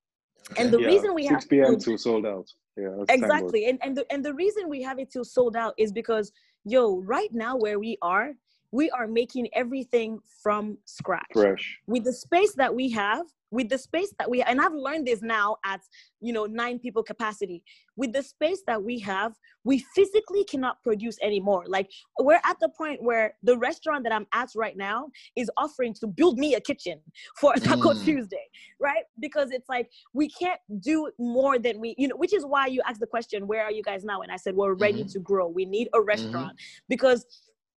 [0.57, 1.65] And the yeah, reason we 6 have p.m.
[1.65, 2.47] food- to sold out.
[2.75, 5.91] Yeah, exactly and and the, and the reason we have it till sold out is
[5.91, 6.31] because
[6.65, 8.33] yo right now where we are
[8.71, 11.79] we are making everything from scratch fresh.
[11.85, 15.21] with the space that we have with the space that we and i've learned this
[15.21, 15.81] now at
[16.19, 17.63] you know nine people capacity.
[17.95, 19.33] With the space that we have
[19.63, 21.63] we physically cannot produce anymore.
[21.67, 21.89] Like
[22.19, 24.99] we're at the point where the restaurant that i'm at right now
[25.37, 26.97] is offering to build me a kitchen
[27.39, 28.03] for taco Mm.
[28.03, 28.47] tuesday
[28.79, 29.03] right?
[29.19, 32.81] Because it's like we can't do more than we you know which is why you
[32.87, 34.21] asked the question where are you guys now?
[34.23, 35.47] And i said we're ready to grow.
[35.47, 36.53] We need a restaurant.
[36.89, 37.25] Because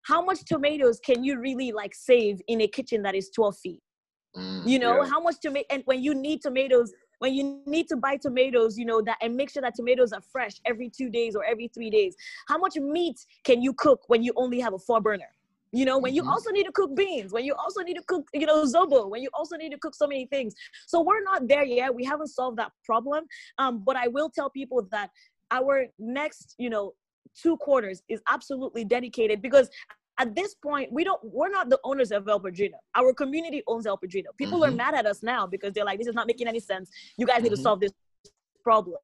[0.03, 3.83] how much tomatoes can you really like save in a kitchen that is 12 feet
[4.37, 4.69] Mm.
[4.69, 5.09] you know Yeah.
[5.11, 8.85] how much tomato and when you need tomatoes when you need to buy tomatoes you
[8.85, 11.89] know that and make sure that tomatoes are fresh every two days or every three
[11.89, 12.17] days
[12.49, 15.29] how much meat can you cook when you only have a four burner
[15.71, 16.31] you know when you Mhm.
[16.31, 19.23] also need to cook beans when you also need to cook you know zobo when
[19.23, 20.53] you also need to cook so many things
[20.87, 23.25] so we're not there yet we haven't solved that problem
[23.59, 25.11] um, but i will tell people that
[25.53, 26.93] our next you know
[27.41, 29.69] two quarters is absolutely dedicated because
[30.19, 32.79] at this point we don't we're not the owners of El Padrino.
[32.95, 34.31] Our community owns El Padrino.
[34.37, 34.77] People are Mhm.
[34.77, 36.91] mad at us now because they're like, this is not making any sense.
[37.17, 37.63] You guys need to Mhm.
[37.63, 37.93] solve this
[38.63, 38.99] problem.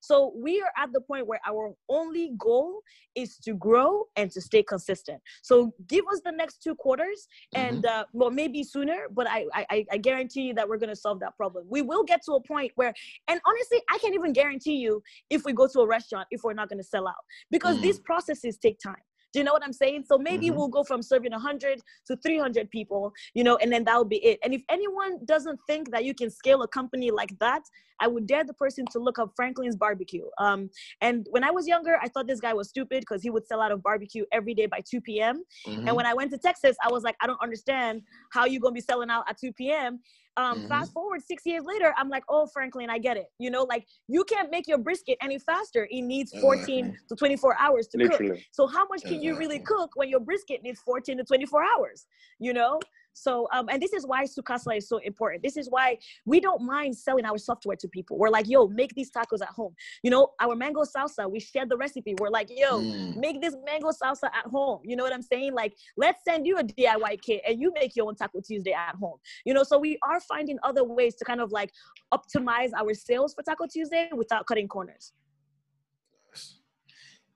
[0.00, 2.82] So we are at the point where our only goal
[3.14, 5.22] is to grow and to stay consistent.
[5.42, 9.06] So give us the next two quarters, and uh, well, maybe sooner.
[9.10, 11.66] But I, I, I guarantee you that we're gonna solve that problem.
[11.68, 12.92] We will get to a point where,
[13.28, 16.54] and honestly, I can't even guarantee you if we go to a restaurant if we're
[16.54, 17.82] not gonna sell out because Mm.
[17.82, 19.02] these processes take time.
[19.32, 20.04] Do you know what I'm saying?
[20.06, 20.56] So maybe Mhm.
[20.56, 24.38] we'll go from serving 100 to 300 people, you know, and then that'll be it.
[24.42, 27.62] And if anyone doesn't think that you can scale a company like that,
[28.00, 30.24] I would dare the person to look up Franklin's Barbecue.
[30.38, 30.70] Um,
[31.00, 33.60] and when I was younger, I thought this guy was stupid because he would sell
[33.60, 35.44] out of barbecue every day by 2 p.m.
[35.66, 35.84] Mhm.
[35.86, 38.02] And when I went to Texas, I was like, I don't understand
[38.32, 40.00] how you're gonna be selling out at 2 p.m.
[40.40, 40.68] Um, Mhm.
[40.68, 43.26] Fast forward six years later, I'm like, oh, Franklin, I get it.
[43.38, 45.86] You know, like you can't make your brisket any faster.
[45.90, 47.06] It needs 14 Exactly.
[47.08, 48.38] to 24 hours to cook.
[48.52, 52.06] So how much can you really cook when your brisket needs 14 to 24 hours?
[52.38, 52.80] You know?
[53.12, 55.42] So, um, and this is why Sukasa is so important.
[55.42, 58.18] This is why we don't mind selling our software to people.
[58.18, 59.74] We're like, yo, make these tacos at home.
[60.02, 62.14] You know, our mango salsa, we shared the recipe.
[62.18, 63.16] We're like, yo, Mm.
[63.16, 64.80] make this mango salsa at home.
[64.84, 65.54] You know what I'm saying?
[65.54, 68.94] Like, let's send you a DIY kit and you make your own Taco Tuesday at
[68.96, 69.18] home.
[69.44, 71.70] You know, so we are finding other ways to kind of like
[72.14, 75.12] optimize our sales for Taco Tuesday without cutting corners.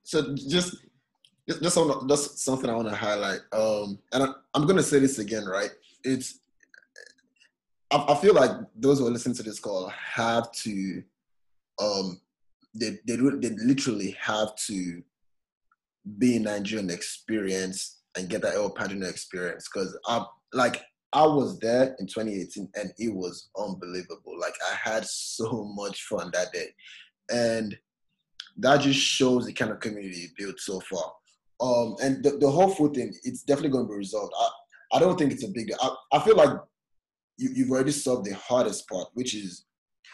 [0.02, 0.76] So just
[1.48, 3.40] just on, just something I want to highlight.
[3.52, 5.70] Um, and I, I'm going to say this again, right?
[6.02, 6.40] It's
[7.90, 11.02] I, I feel like those who are listening to this call have to
[11.80, 12.20] um
[12.74, 15.02] they they they literally have to
[16.18, 20.82] be in Nigerian experience and get that El Padrino experience because I like
[21.12, 24.38] I was there in 2018 and it was unbelievable.
[24.38, 26.68] Like I had so much fun that day,
[27.30, 27.76] and
[28.58, 31.12] that just shows the kind of community you built so far.
[31.60, 34.32] Um, and the, the whole food thing, it's definitely going to be resolved.
[34.38, 35.70] I, I don't think it's a big.
[35.80, 36.50] I, I feel like
[37.36, 39.64] you, you've already solved the hardest part, which is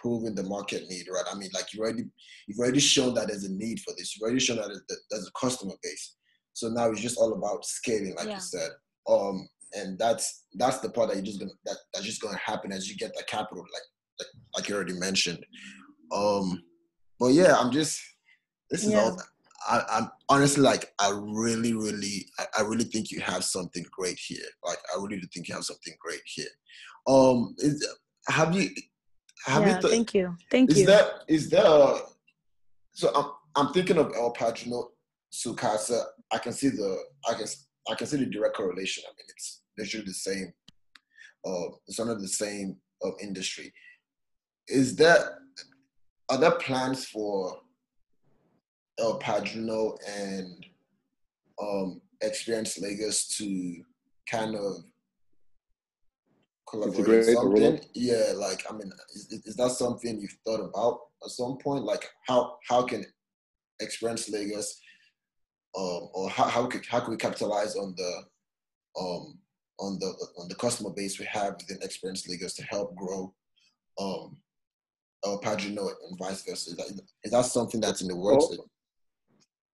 [0.00, 1.24] proving the market need, right?
[1.30, 2.04] I mean, like you already
[2.46, 4.16] you've already shown that there's a need for this.
[4.16, 4.68] You've already shown that
[5.10, 6.16] there's- a customer base.
[6.52, 8.34] So now it's just all about scaling, like Yeah.
[8.36, 8.70] you said.
[9.08, 12.72] Um, and that's that's the part that you're just gonna that, that's just gonna happen
[12.72, 13.82] as you get the capital, like
[14.18, 15.44] like, like you already mentioned.
[16.12, 16.62] Um,
[17.18, 18.00] but yeah, I'm just
[18.70, 19.00] this is Yeah.
[19.02, 19.22] all.
[19.68, 24.18] I, I'm honestly like I really, really, I, I really think you have something great
[24.18, 24.44] here.
[24.64, 26.48] Like I really do think you have something great here.
[27.06, 27.86] Um, is,
[28.28, 28.70] have you
[29.46, 30.36] have yeah, you th- thank you.
[30.50, 30.82] Thank is you.
[30.82, 31.98] Is that is there a,
[32.92, 34.88] so I'm I'm thinking of El Padrino
[35.32, 36.04] Sukasa.
[36.32, 36.98] I can see the
[37.28, 37.46] I can
[37.90, 39.04] I can see the direct correlation.
[39.06, 40.52] I mean it's literally the same
[41.46, 43.72] uh it's under the same uh, industry.
[44.68, 45.38] Is there
[46.28, 47.60] are there plans for
[49.00, 50.66] El Padrino and
[51.60, 53.82] um Experience Lagos to
[54.30, 54.84] kind of
[56.68, 57.80] collaborate something?
[57.94, 61.84] Yeah, like I mean, is, is that something you've thought about at some point?
[61.84, 63.04] Like how how can
[63.80, 64.80] Experience Lagos
[65.78, 68.12] um or how how could how can we capitalize on the
[69.00, 69.38] um
[69.78, 73.32] on the on the customer base we have within Experience Lagos to help grow
[73.98, 74.36] um
[75.24, 76.70] El Padrino and vice versa?
[76.70, 78.46] Is that, is that something that's in the works?
[78.50, 78.64] Oh,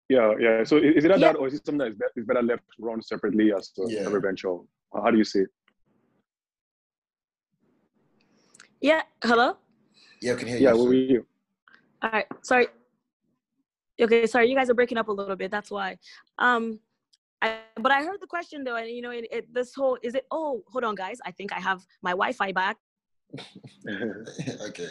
[0.09, 0.65] Yeah, yeah.
[0.65, 1.17] So is it Yeah.
[1.19, 3.91] that, or is it something that is, be- is better left run separately as a
[3.91, 4.07] Yeah.
[4.07, 4.57] every venture?
[4.93, 5.49] How how do you see it?
[8.81, 9.03] Yeah.
[9.23, 9.57] Hello.
[10.23, 10.77] Yeah, I can hear Yeah, you.
[10.77, 10.89] what sir.
[10.89, 11.27] were you?
[12.03, 12.27] All right.
[12.43, 12.69] Sorry.
[14.01, 14.27] Okay.
[14.27, 14.49] Sorry.
[14.49, 15.51] You guys are breaking up a little bit.
[15.51, 15.99] That's why.
[16.39, 16.79] Um,
[17.43, 20.15] I, but I heard the question though, and you know, it, it this whole is
[20.15, 20.27] it?
[20.31, 21.19] Oh, hold on, guys.
[21.25, 22.77] I think I have my Wi-Fi back.
[24.69, 24.91] okay.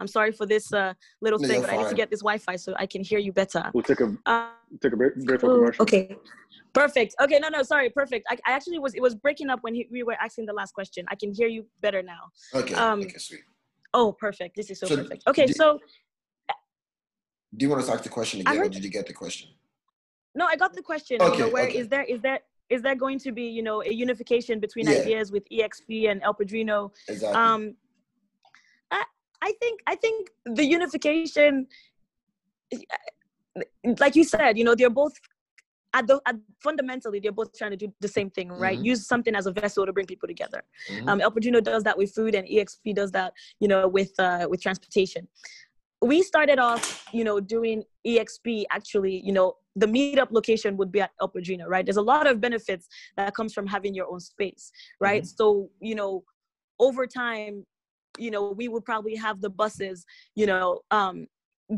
[0.00, 2.56] I'm sorry for this uh, little No, thing, but I need to get this Wi-Fi
[2.56, 3.70] so I can hear you better.
[3.72, 4.48] we'll take a Uh,
[4.82, 5.82] take a break, break for oh, commercial.
[5.84, 6.16] okay.
[6.72, 7.14] Perfect.
[7.20, 7.38] Okay.
[7.38, 7.62] No, no.
[7.62, 7.88] Sorry.
[7.90, 8.26] Perfect.
[8.28, 8.94] I, I actually was.
[8.94, 11.04] It was breaking up when he, we were asking the last question.
[11.08, 12.22] I can hear you better now.
[12.52, 12.74] Okay.
[12.74, 13.42] Um, okay, sweet.
[13.92, 14.56] Oh, perfect.
[14.56, 15.22] This is so, So perfect.
[15.28, 15.46] Okay.
[15.46, 15.78] do- So
[17.56, 19.50] Do you want to ask the question again, or did you get the question?
[20.34, 21.22] no, I got the question.
[21.22, 21.78] Okay, where okay.
[21.78, 24.98] is there is there is there going to be you know a unification between Yeah.
[25.02, 26.90] ideas with EXP and El Padrino?
[27.08, 27.40] Exactly.
[27.40, 27.76] Um,
[29.42, 31.66] I think I think the unification,
[33.98, 35.14] like you said, you know, they're both.
[35.96, 38.76] At the, at fundamentally, they're both trying to do the same thing, right?
[38.76, 38.84] Mhm.
[38.84, 40.64] Use something as a vessel to bring people together.
[40.90, 41.08] Mhm.
[41.08, 44.48] Um, El Padrino does that with food, and EXP does that, you know, with uh,
[44.50, 45.28] with transportation.
[46.02, 48.64] We started off, you know, doing EXP.
[48.72, 51.86] Actually, you know, the meetup location would be at El Padrino, right?
[51.86, 55.24] There's a lot of benefits that comes from having your own space, right?
[55.24, 56.24] So, you know,
[56.80, 57.66] over time,
[58.18, 60.04] you know, we would probably have the buses,
[60.34, 61.26] you know, um,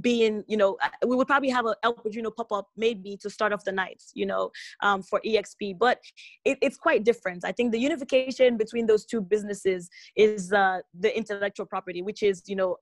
[0.01, 3.31] being, you know, uh, we would probably have a El Padrino pop up maybe to
[3.31, 4.51] start off the nights, you know,
[4.83, 5.79] um, for EXP.
[5.79, 6.01] But
[6.45, 7.45] it, it's quite different.
[7.45, 12.43] I think the unification between those two businesses is uh, the intellectual property, which is,
[12.47, 12.77] you know,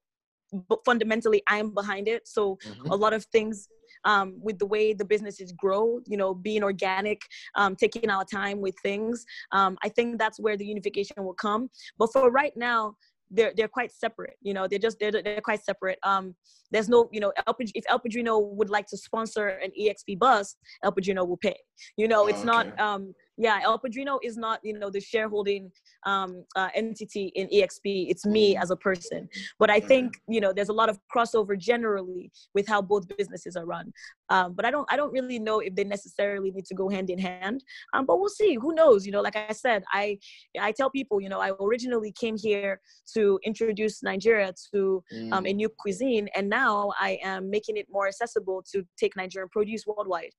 [0.68, 2.28] but fundamentally I'm behind it.
[2.28, 2.90] So Mhm.
[2.90, 3.68] a lot of things
[4.04, 7.22] um, with the way the businesses grow, you know, being organic,
[7.54, 9.24] um, taking our time with things.
[9.52, 11.70] Um, I think that's where the unification will come.
[11.98, 12.96] But for right now,
[13.30, 14.36] they're they're quite separate.
[14.40, 15.98] You know, they're just they're they're quite separate.
[16.02, 16.34] Um,
[16.70, 20.56] there's no, you know, El, if El Padrino would like to sponsor an EXP bus,
[20.82, 21.56] El Padrino will pay.
[21.96, 22.80] You know, it's Oh, not.
[22.80, 25.70] Um, yeah, El Padrino is not, you know, the shareholding
[26.06, 28.06] um, uh, entity in EXP.
[28.10, 28.62] It's me Mhm.
[28.62, 29.28] as a person.
[29.58, 33.56] But I think you know there's a lot of crossover generally with how both businesses
[33.56, 33.92] are run.
[34.28, 37.08] Um, but I don't I don't really know if they necessarily need to go hand
[37.10, 37.64] in hand.
[37.94, 38.54] Um, but we'll see.
[38.54, 39.06] Who knows?
[39.06, 40.18] You know, like I said, I
[40.60, 42.80] I tell people, you know, I originally came here
[43.14, 45.56] to introduce Nigeria to um, a Mm.
[45.56, 50.32] new cuisine, and now I am making it more accessible to take Nigerian produce worldwide.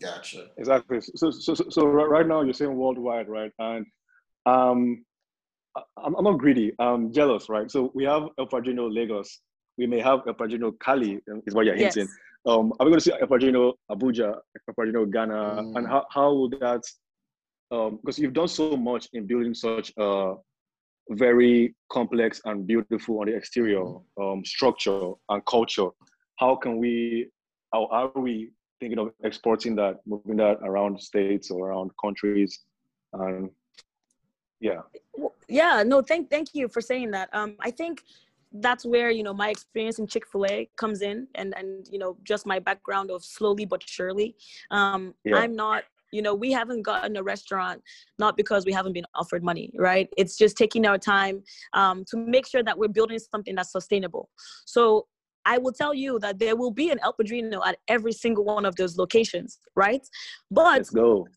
[0.00, 0.48] Gotcha.
[0.58, 1.00] Exactly.
[1.00, 3.52] So, so, so, so right now you're saying worldwide, right?
[3.58, 3.86] And
[4.44, 5.04] um,
[5.96, 6.72] I'm, I'm not greedy.
[6.78, 7.70] I'm jealous, right?
[7.70, 9.40] So we have El Padrino Lagos.
[9.78, 12.06] We may have El Padrino Cali, is what you're hinting.
[12.06, 12.16] Yes.
[12.46, 14.36] Um, are we going to see El Padrino Abuja,
[14.68, 15.76] El Padrino Ghana, mm.
[15.76, 16.82] and how how will that?
[17.72, 20.34] Um, because you've done so much in building such a
[21.10, 23.84] very complex and beautiful on the exterior
[24.20, 25.88] um, structure and culture.
[26.38, 27.28] How can we?
[27.72, 32.60] How are we thinking of exporting that, moving that around states or around countries,
[33.12, 33.50] and
[34.60, 34.80] yeah.
[35.48, 37.28] Yeah no thank thank you for saying that.
[37.32, 38.02] Um i think
[38.52, 42.46] that's where you know my experience in chick-fil-a comes in and and you know just
[42.46, 44.36] my background of slowly but surely.
[44.70, 45.36] Um yeah.
[45.36, 47.82] i'm not you know we haven't gotten a restaurant
[48.18, 50.08] not because we haven't been offered money right?
[50.16, 54.30] It's just taking our time um, to make sure that we're building something that's sustainable.
[54.64, 55.06] So
[55.46, 58.66] I will tell you that there will be an El Padrino at every single one
[58.66, 60.06] of those locations, right?
[60.50, 60.88] But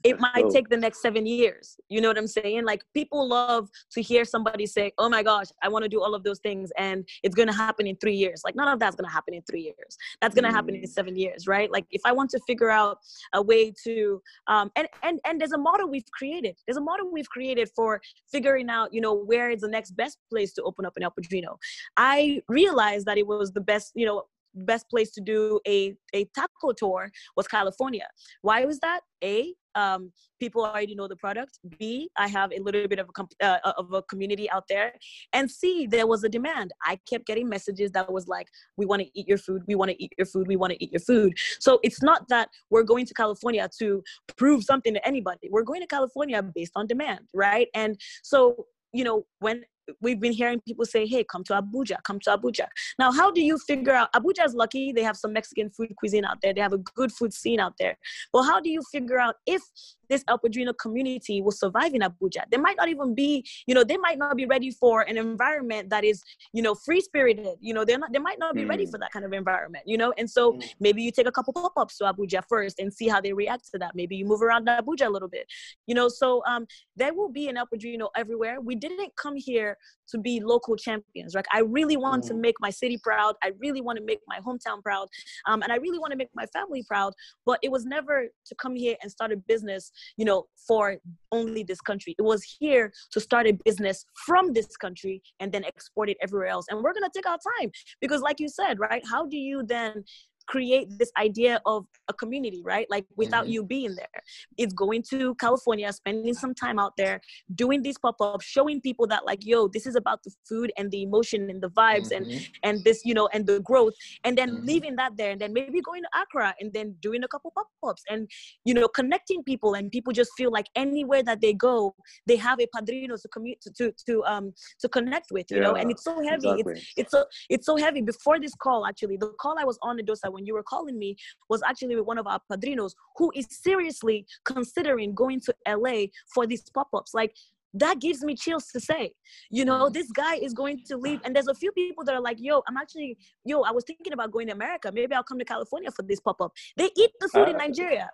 [0.03, 0.49] it might go.
[0.49, 1.77] take the next seven years.
[1.89, 2.65] You know what I'm saying?
[2.65, 6.15] Like people love to hear somebody say, "Oh my gosh, I want to do all
[6.15, 8.41] of those things," and it's gonna happen in three years.
[8.43, 9.97] Like none of that's gonna happen in three years.
[10.21, 10.53] That's gonna mm.
[10.53, 10.89] happen in mm.
[10.89, 11.71] seven years, right?
[11.71, 12.97] Like if I want to figure out
[13.33, 16.55] a way to, um, and and and there's a model we've created.
[16.65, 18.01] There's a model we've created for
[18.31, 21.11] figuring out, you know, where is the next best place to open up an El
[21.11, 21.59] Padrino.
[21.97, 24.23] I realized that it was the best you know
[24.55, 28.07] best place to do a, a taco tour was California.
[28.41, 29.01] Why was that?
[29.23, 31.59] A, um, people already know the product.
[31.77, 33.09] B, I have a little bit of
[33.41, 34.93] a, uh, of a community out there.
[35.33, 36.71] And C, there was a demand.
[36.85, 38.47] I kept getting messages that was like,
[38.77, 39.61] we want to eat your food.
[39.67, 40.47] We want to eat your food.
[40.47, 41.37] We want to eat your food.
[41.59, 44.03] So it's not that we're going to California to
[44.37, 45.49] prove something to anybody.
[45.51, 47.67] We're going to California based on demand, right?
[47.73, 49.63] And so you know when
[50.01, 52.67] we've been hearing people say, hey, come to Abuja, come to Abuja.
[52.97, 54.11] Now, how do you figure out?
[54.13, 57.11] Abuja is lucky they have some Mexican food cuisine out there, they have a good
[57.11, 57.97] food scene out there.
[58.33, 59.61] But how do you figure out if
[60.09, 62.43] this El Padrino community will survive in Abuja?
[62.51, 65.89] They might not even be, you know, they might not be ready for an environment
[65.89, 66.21] that is,
[66.53, 67.57] you know, free spirited.
[67.59, 68.69] You know, they're not, they might not be mm.
[68.69, 70.13] ready for that kind of environment, you know?
[70.17, 70.63] And so mm.
[70.79, 73.69] maybe you take a couple pop ups to Abuja first and see how they react
[73.71, 73.95] to that.
[73.95, 75.45] Maybe you move around Abuja a little bit,
[75.87, 76.09] you know?
[76.09, 76.65] So um,
[76.95, 78.61] there will be an El Padrino everywhere.
[78.61, 79.77] We didn't come here
[80.09, 81.35] to be local champions.
[81.35, 82.27] Like I really want mm.
[82.29, 83.35] to make my city proud.
[83.43, 85.07] I really want to make my hometown proud.
[85.47, 87.13] Um, and I really want to make my family proud.
[87.45, 90.97] But it was never to come here and start a business, you know, for
[91.31, 92.15] only this country.
[92.17, 96.47] It was here to start a business from this country and then export it everywhere
[96.47, 96.65] else.
[96.69, 97.71] And we're gonna take our time
[98.01, 99.03] because, like you said, right?
[99.09, 100.03] How do you then
[100.49, 102.87] create this idea of a community, right?
[102.89, 103.53] Like without mm-hmm.
[103.53, 104.19] you being there.
[104.57, 107.21] It's going to California, spending some time out there,
[107.53, 111.03] doing these pop-ups, showing people that like, yo, this is about the food and the
[111.03, 112.31] emotion and the vibes mm-hmm.
[112.31, 113.93] and and this, you know, and the growth.
[114.23, 114.65] And then mm-hmm.
[114.65, 118.03] leaving that there and then maybe going to Accra and then doing a couple pop-ups
[118.09, 118.27] and
[118.65, 121.93] you know, connecting people and people just feel like anywhere that they go,
[122.25, 125.63] they have a padrino to commute to to, to um to connect with, you yeah,
[125.63, 126.49] know, and it's so heavy.
[126.49, 126.73] Exactly.
[126.97, 128.01] It's it's so it's so heavy.
[128.01, 131.17] Before this call, actually, the call I was on Edosa when you were calling me
[131.49, 136.47] was actually with one of our padrinos who is seriously considering going to LA for
[136.47, 137.13] these pop-ups.
[137.13, 137.33] Like
[137.73, 139.11] that gives me chills to say
[139.51, 139.93] you know mm.
[139.93, 142.63] this guy is going to leave and there's a few people that are like yo
[142.67, 143.15] i'm actually
[143.45, 146.19] yo i was thinking about going to america maybe i'll come to california for this
[146.19, 148.09] pop-up they eat the food uh, in nigeria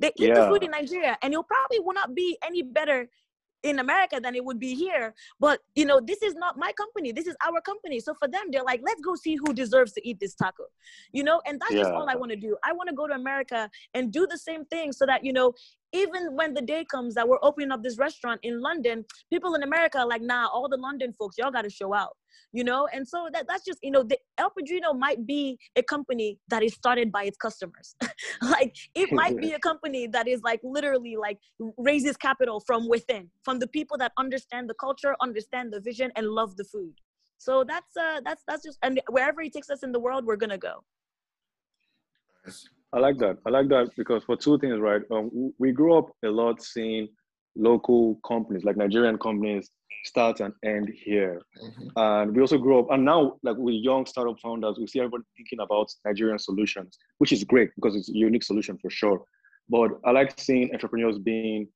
[0.00, 0.34] they eat yeah.
[0.34, 3.08] the food in nigeria and it probably will not be any better
[3.66, 5.14] in America than it would be here.
[5.40, 7.12] But you know, this is not my company.
[7.12, 8.00] This is our company.
[8.00, 10.64] So for them, they're like, let's go see who deserves to eat this taco.
[11.12, 11.82] You know, and that's yeah.
[11.82, 12.56] just all I want to do.
[12.64, 15.52] I want to go to America and do the same thing so that you know
[15.96, 19.62] even when the day comes that we're opening up this restaurant in London, people in
[19.62, 22.16] America are like, nah, all the London folks, y'all got to show out,
[22.52, 22.86] you know?
[22.92, 26.62] And so that, that's just, you know, the El Padrino might be a company that
[26.62, 27.96] is started by its customers.
[28.42, 31.38] like it might be a company that is like literally like
[31.78, 36.26] raises capital from within, from the people that understand the culture, understand the vision and
[36.28, 36.94] love the food.
[37.38, 40.36] So that's, uh, that's, that's just, and wherever he takes us in the world, we're
[40.36, 40.84] going to go.
[42.96, 43.36] I like that.
[43.46, 45.02] I like that because for two things, right?
[45.12, 47.08] Um, we grew up a lot seeing
[47.54, 49.70] local companies, like Nigerian companies,
[50.04, 51.42] start and end here.
[51.62, 51.88] Mm-hmm.
[51.96, 55.24] And we also grew up, and now, like with young startup founders, we see everybody
[55.36, 59.22] thinking about Nigerian solutions, which is great because it's a unique solution for sure.
[59.68, 61.68] But I like seeing entrepreneurs being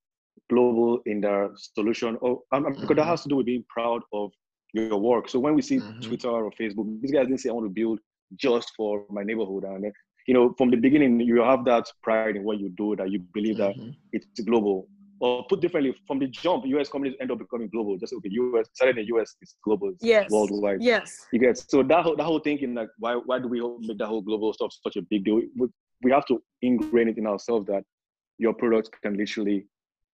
[0.48, 2.94] global in their solution, oh, um, because mm-hmm.
[2.94, 4.30] that has to do with being proud of
[4.72, 5.28] your work.
[5.28, 6.00] So when we see mm-hmm.
[6.00, 8.00] Twitter or Facebook, these guys didn't say, I want to build
[8.36, 9.64] just for my neighborhood.
[9.64, 9.84] And
[10.26, 13.20] you know, from the beginning, you have that pride in what you do, that you
[13.32, 13.90] believe that mm-hmm.
[14.12, 14.88] it's global.
[15.22, 17.98] Or put differently, from the jump, US companies end up becoming global.
[17.98, 20.30] Just okay, US started in the US, is global, yes.
[20.30, 20.82] worldwide.
[20.82, 21.26] Yes.
[21.30, 24.06] You get so that whole, that whole thinking like why why do we make that
[24.06, 25.42] whole global stuff such a big deal?
[25.56, 25.68] We,
[26.02, 27.84] we have to ingrain it in ourselves that
[28.38, 29.66] your product can literally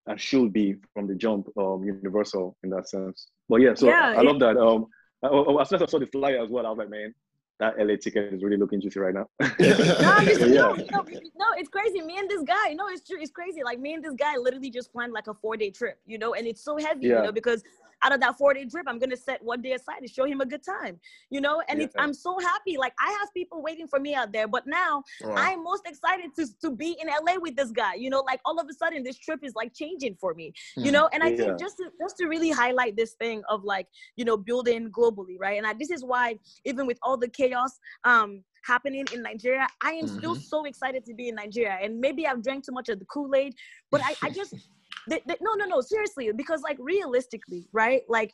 [0.07, 3.27] and should be from the jump um, universal in that sense.
[3.49, 4.57] But yeah, so Yeah, I it- love that.
[4.57, 4.87] Um,
[5.23, 7.13] I, I, as soon as I saw the flyer as well, I was like, man,
[7.59, 9.27] that LA ticket is really looking juicy right now.
[9.39, 10.47] No, just, yeah.
[10.47, 12.01] no, no, no, it's crazy.
[12.01, 13.17] Me and this guy, no, it's true.
[13.19, 13.63] It's crazy.
[13.63, 16.33] Like me and this guy literally just planned like a four day trip, you know,
[16.33, 17.17] and it's so heavy, Yeah.
[17.17, 17.63] you know, because
[18.03, 20.41] out of that four day trip, I'm gonna set one day aside to show him
[20.41, 22.03] a good time, you know, and it's, Yeah.
[22.03, 22.77] I'm so happy.
[22.77, 25.35] Like I have people waiting for me out there, but now Wow.
[25.37, 27.95] I'm most excited to to be in LA with this guy.
[27.95, 30.53] You know, like all of a sudden this trip is like changing for me.
[30.77, 30.93] You Mhm.
[30.93, 31.35] know, and I Yeah.
[31.37, 35.37] think just to just to really highlight this thing of like you know building globally,
[35.39, 35.57] right?
[35.57, 39.91] And I, this is why even with all the chaos um happening in Nigeria, I
[39.93, 40.41] am still Mhm.
[40.41, 41.77] so excited to be in Nigeria.
[41.81, 43.53] And maybe I've drank too much of the Kool Aid,
[43.91, 44.53] but I I just
[45.09, 48.01] th- th- no no no seriously because like realistically, right?
[48.09, 48.31] Like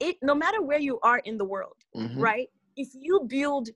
[0.00, 2.16] it no matter where you are in the world Mhm.
[2.16, 3.70] right if you build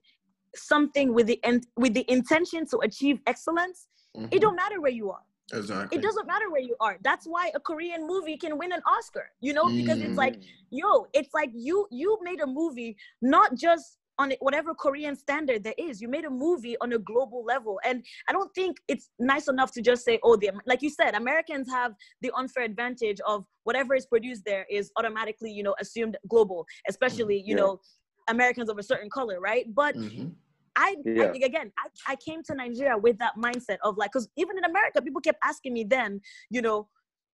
[0.55, 3.87] something with the en- with the intention to achieve excellence
[4.17, 4.27] Mhm.
[4.31, 5.23] it don't matter where you are
[5.53, 5.97] Exactly.
[5.97, 9.31] it doesn't matter where you are that's why a korean movie can win an oscar
[9.39, 10.25] you know because it's Mm.
[10.25, 10.35] like
[10.69, 15.79] yo it's like you you made a movie not just on whatever korean standard there
[15.87, 19.47] is you made a movie on a global level and i don't think it's nice
[19.47, 21.91] enough to just say oh the like you said americans have
[22.21, 27.37] the unfair advantage of whatever is produced there is automatically you know assumed global especially
[27.49, 27.61] you Yeah.
[27.61, 27.79] know
[28.29, 30.31] americans of a certain color right but Mhm.
[30.75, 31.23] I, Yeah.
[31.23, 34.63] I again, I, I came to Nigeria with that mindset of like, because even in
[34.63, 36.87] America, people kept asking me then, you know,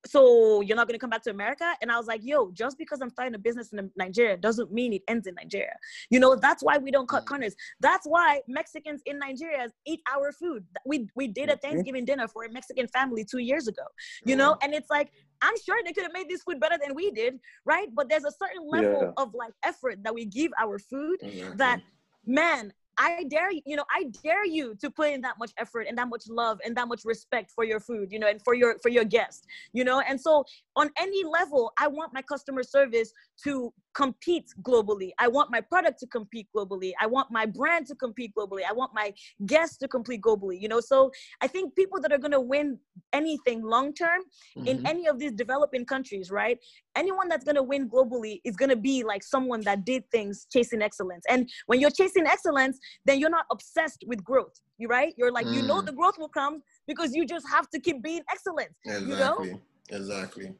[0.05, 1.73] so you're not gonna come back to America?
[1.81, 4.93] And I was like, yo, just because I'm starting a business in Nigeria doesn't mean
[4.93, 5.75] it ends in Nigeria.
[6.09, 7.27] You know, that's why we don't cut Mm.
[7.27, 7.55] corners.
[7.79, 10.65] That's why Mexicans in Nigeria eat our food.
[10.85, 11.57] We we did a.
[11.67, 13.83] Thanksgiving dinner for a Mexican family two years ago.
[14.23, 14.63] You know, mm-hmm.
[14.65, 17.39] and it's like I'm sure they could have made this food better than we did,
[17.65, 17.89] right?
[17.93, 19.23] But there's a certain level Yeah.
[19.23, 21.57] of like effort that we give our food Exactly.
[21.57, 22.33] that mm-hmm.
[22.33, 25.85] man i dare you you know i dare you to put in that much effort
[25.87, 28.53] and that much love and that much respect for your food you know and for
[28.53, 30.43] your for your guest you know and so
[30.75, 33.11] on any level i want my customer service
[33.43, 37.95] to compete globally i want my product to compete globally i want my brand to
[37.95, 39.13] compete globally i want my
[39.45, 42.77] guests to compete globally you know so i think people that are going to win
[43.13, 44.21] anything long term
[44.65, 44.87] in Mhm.
[44.87, 46.57] any of these developing countries, right?
[46.95, 51.23] Anyone that's gonna win globally is gonna be like someone that did things chasing excellence.
[51.29, 54.55] And when you're chasing excellence, then you're not obsessed with growth.
[54.77, 55.13] You right?
[55.17, 55.85] You're like, you know Mm.
[55.87, 58.69] the growth will come because you just have to keep being excellent.
[58.85, 59.09] exactly.
[59.11, 59.61] you know?
[59.89, 60.53] Exactly.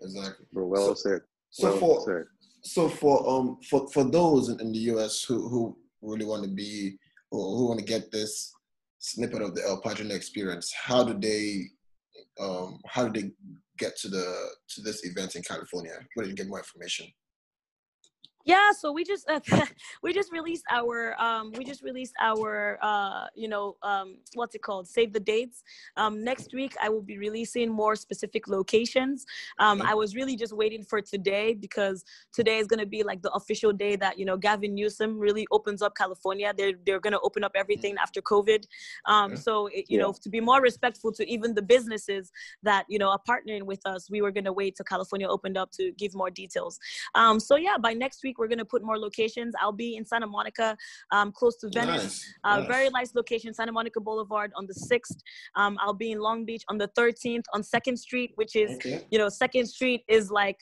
[0.00, 0.46] Exactly.
[0.52, 1.20] Well So- said.
[1.50, 2.24] So well for said.
[2.62, 6.50] so for um for for those in, in the US who who really want to
[6.50, 6.98] be
[7.30, 8.52] or who want to get this
[9.00, 11.64] snippet of the El Padrino experience, how do they
[12.40, 13.30] um how do they
[13.78, 14.26] get to the
[14.72, 15.96] to this event in California?
[16.14, 17.06] Where do you get more information?
[18.48, 19.40] Yeah, so we just uh,
[20.02, 24.62] we just released our um we just released our uh you know um what's it
[24.62, 24.88] called?
[24.88, 25.62] Save the dates.
[25.98, 29.26] Um next week I will be releasing more specific locations.
[29.58, 33.30] Um I was really just waiting for today because today is gonna be like the
[33.32, 36.54] official day that you know Gavin Newsom really opens up California.
[36.56, 38.64] They're they're gonna open up everything after COVID.
[39.04, 42.32] Um so it, you know to be more respectful to even the businesses
[42.62, 45.70] that you know are partnering with us we were gonna wait till California opened up
[45.72, 46.78] to give more details.
[47.14, 49.54] Um, so yeah, by next week we're gonna put more locations.
[49.60, 50.76] I'll be in Santa Monica,
[51.10, 52.02] um, close to Venice.
[52.04, 52.34] Nice.
[52.44, 52.68] Uh, nice.
[52.68, 55.18] Very nice location, Santa Monica Boulevard on the sixth.
[55.56, 59.04] Um, I'll be in Long Beach on the thirteenth on Second Street, which is Okay.
[59.10, 60.58] you know Second Street is like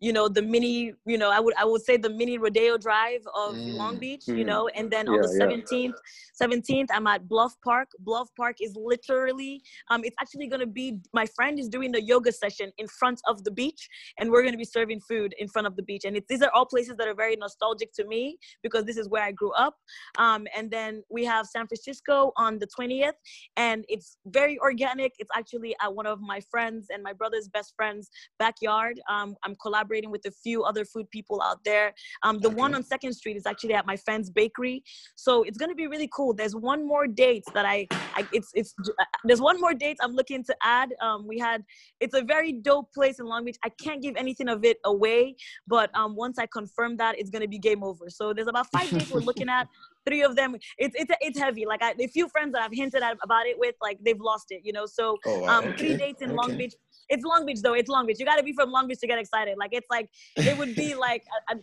[0.00, 3.22] you know the mini you know I would I would say the mini Rodeo Drive
[3.34, 4.00] of Long Mm.
[4.00, 4.46] Beach, you Mm.
[4.46, 5.44] know, and then on Yeah, the yeah.
[5.46, 5.94] seventeenth.
[6.42, 10.98] 17th i'm at bluff park bluff park is literally um it's actually going to be
[11.12, 13.88] my friend is doing the yoga session in front of the beach
[14.18, 16.42] and we're going to be serving food in front of the beach and it's, these
[16.42, 19.52] are all places that are very nostalgic to me because this is where i grew
[19.52, 19.76] up
[20.18, 23.12] um and then we have san francisco on the 20th
[23.56, 27.72] and it's very organic it's actually at one of my friends and my brother's best
[27.76, 31.92] friends backyard um i'm collaborating with a few other food people out there.
[32.22, 34.82] Um the one on second street is actually at my friend's bakery.
[35.16, 36.34] So it's going to be really cool.
[36.34, 40.12] There's one more date that i, I it's it's uh, there's one more date i'm
[40.12, 40.94] looking to add.
[41.00, 41.62] Um we had
[42.00, 43.58] it's a very dope place in long beach.
[43.64, 47.42] I can't give anything of it away but um once i confirm that it's going
[47.42, 48.08] to be game over.
[48.08, 49.68] So there's about five dates we're looking at.
[50.06, 51.64] Three of them it's it's it's heavy.
[51.66, 54.46] Like I, the few friends that i've hinted at about it with like they've lost
[54.50, 54.86] it you know?
[54.86, 55.58] So Oh wow.
[55.58, 56.74] um three dates in long beach
[57.08, 59.06] it's long beach though it's long beach you got to be from long beach to
[59.06, 61.60] get excited like it's like it would be like a, a,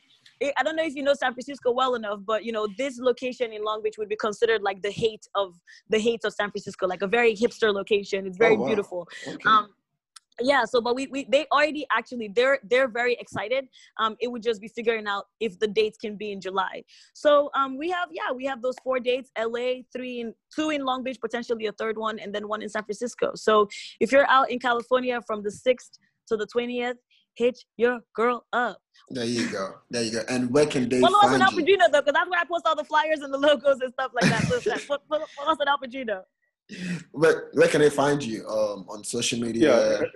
[0.58, 3.54] I don't know if you know San Francisco well enough, but you know this location
[3.54, 5.54] in Long Beach would be considered like the Haight of
[5.90, 8.26] the Haight of San Francisco, like a very hipster location.
[8.26, 8.66] It's very Oh, wow.
[8.68, 9.08] beautiful.
[9.28, 9.50] Okay.
[9.50, 9.70] Um,
[10.40, 13.68] yeah so but we, we they already actually they're they're very excited
[14.00, 17.50] um it would just be figuring out if the dates can be in july so
[17.56, 21.04] um we have yeah we have those four dates la three in two in long
[21.04, 23.68] beach potentially a third one and then one in san francisco so
[24.00, 26.96] if you're out in california from the 6th to the 20th
[27.36, 28.78] hit your girl up
[29.10, 29.76] There you go.
[29.90, 30.22] There you go.
[30.30, 31.58] And where can they follow us on find El you?
[31.58, 34.12] Padrino though because that's where i post all the flyers and the logos and stuff
[34.14, 36.24] like that so like, follow, us on El Padrino.
[37.12, 38.48] Where, where can I find you?
[38.48, 40.00] Um, on social media.
[40.00, 40.08] Yeah.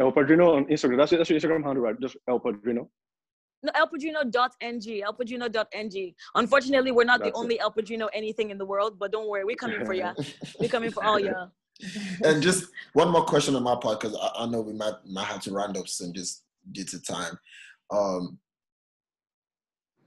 [0.00, 0.96] El Padrino on Instagram.
[0.96, 1.18] That's it.
[1.18, 1.98] That's your Instagram handle, right?
[2.00, 2.88] Just El Padrino.
[3.64, 6.14] No, elpadrino.ng, elpadrino.ng.
[6.34, 7.42] Unfortunately, we're not That's the it.
[7.42, 10.10] only El Padrino anything in the world, but don't worry, we're coming for you.
[10.60, 11.50] We're coming for all y'all.
[12.24, 15.24] and just one more question on my part because I, I know we might might
[15.26, 17.38] have to round up soon just due to time.
[17.90, 18.38] Um,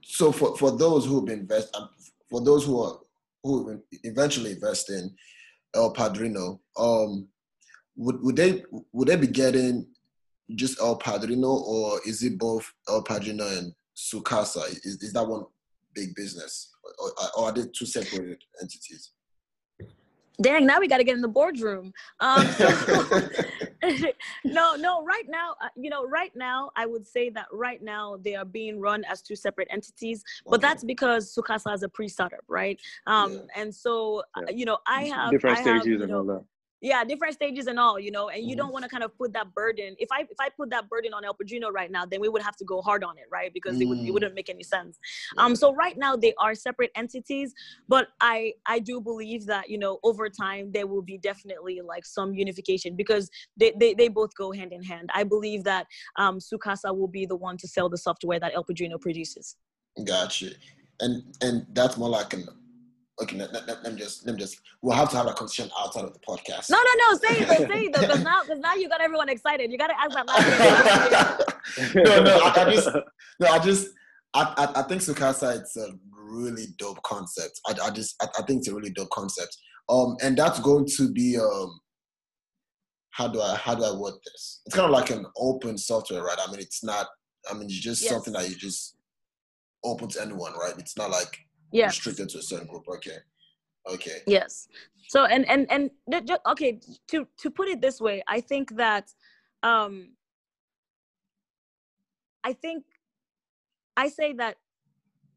[0.02, 1.90] so for, for those who have been invest um,
[2.30, 2.98] for those who are
[3.42, 5.14] who eventually invest in
[5.78, 7.28] El Padrino, um,
[7.96, 8.62] would would they
[8.92, 9.86] would they be getting
[10.54, 14.68] just El Padrino or is it both El Padrino and Sukasa?
[14.84, 15.44] Is, is that one
[15.94, 19.12] big business or, or are they two separate entities?
[20.40, 21.92] Dang, now we got to get in the boardroom.
[22.20, 22.46] Um,
[24.44, 28.16] no, no, right now, uh, you know, right now, I would say that right now
[28.22, 32.44] they are being run as two separate entities, but that's because Sukasa is a pre-startup,
[32.48, 32.80] right?
[33.06, 33.62] Um, Yeah.
[33.62, 34.50] and so, uh, Yeah.
[34.56, 36.44] you know, I have different I have, stages you and know, all that.
[36.80, 38.58] Yeah different stages and all you know and you Mhm.
[38.58, 41.12] don't want to kind of put that burden if i if i put that burden
[41.12, 43.52] on el padrino right now then we would have to go hard on it right
[43.52, 44.12] because it would it Mm.
[44.12, 44.98] wouldn't make any sense
[45.38, 47.52] um so right now they are separate entities
[47.88, 52.04] but i i do believe that you know over time there will be definitely like
[52.06, 56.38] some unification because they they, they both go hand in hand i believe that um
[56.38, 59.56] sukasa will be the one to sell the software that el padrino produces
[60.04, 60.50] Gotcha.
[61.00, 62.48] And and that's more like an
[63.22, 63.36] okay.
[63.36, 64.60] Let, let, let me just let me just.
[64.82, 66.70] We'll have to have a conversation outside of the podcast.
[66.70, 69.28] no no no say it say it though because now because now you got everyone
[69.28, 72.38] excited you got to ask that last no, no.
[72.38, 72.88] I, I just
[73.40, 73.46] no.
[73.48, 73.88] I just.
[74.34, 77.60] I, I, I think Sukasa it's a really dope concept.
[77.66, 79.56] I, I just I, I think it's a really dope concept.
[79.88, 81.80] Um, and that's going to be um.
[83.10, 84.60] How do I how do I word this?
[84.66, 86.36] It's kind of like an open software, right?
[86.46, 87.06] I mean, it's not.
[87.50, 88.12] I mean, it's just Yes.
[88.12, 88.96] something that you just
[89.82, 90.74] open to anyone, right?
[90.78, 91.38] It's not like
[91.72, 92.84] yeah restricted to a certain group.
[92.88, 93.18] Okay.
[93.86, 94.18] Okay.
[94.26, 94.68] Yes.
[95.08, 95.90] So and and and
[96.46, 99.10] okay to to put it this way, I think that
[99.62, 100.12] um
[102.44, 102.84] I think
[103.96, 104.56] I say that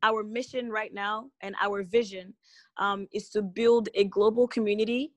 [0.03, 2.33] our mission right now and our vision
[2.77, 5.13] um, is to build a global community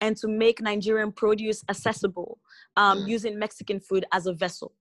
[0.00, 2.38] and to make Nigerian produce accessible
[2.76, 3.08] um, Mm.
[3.08, 4.72] using Mexican food as a vessel.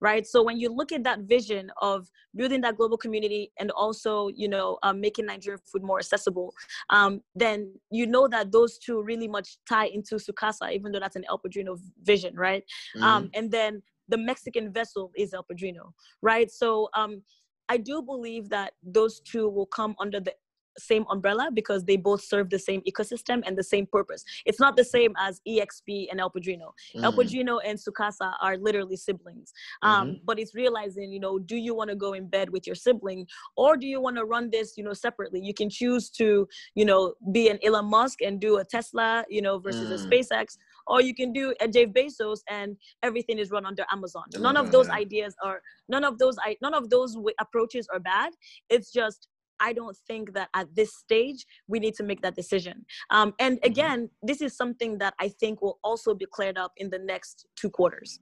[0.00, 0.26] Right.
[0.26, 4.48] So when you look at that vision of building that global community and also, you
[4.48, 6.52] know, um, making Nigerian food more accessible,
[6.90, 11.16] um, then you know that those two really much tie into Sukasa, even though that's
[11.16, 12.64] an El Padrino vision, right?
[12.96, 13.02] Mhm.
[13.02, 16.50] Um, and then the Mexican vessel is El Padrino, right?
[16.50, 17.22] So um,
[17.68, 20.34] I do believe that those two will come under the
[20.78, 24.24] same umbrella because they both serve the same ecosystem and the same purpose.
[24.46, 26.72] It's not the same as EXP and El Padrino.
[27.02, 27.16] El Mhm.
[27.16, 29.52] Padrino and Sukasa are literally siblings.
[29.82, 32.76] Um, But it's realizing, you know, do you want to go in bed with your
[32.76, 35.40] sibling or do you want to run this, you know, separately?
[35.40, 39.42] You can choose to, you know, be an Elon Musk and do a Tesla, you
[39.42, 40.10] know, versus a Mm.
[40.10, 40.56] SpaceX,
[40.86, 44.24] or you can do a Jeff Bezos and everything is run under Amazon.
[44.38, 48.00] None of those ideas are, none of those, I, none of those w- approaches are
[48.00, 48.32] bad.
[48.68, 49.28] It's just,
[49.60, 52.86] I don't think that at this stage we need to make that decision.
[53.10, 53.66] Um, and Mhm.
[53.66, 57.46] again, this is something that I think will also be cleared up in the next
[57.54, 58.20] two quarters.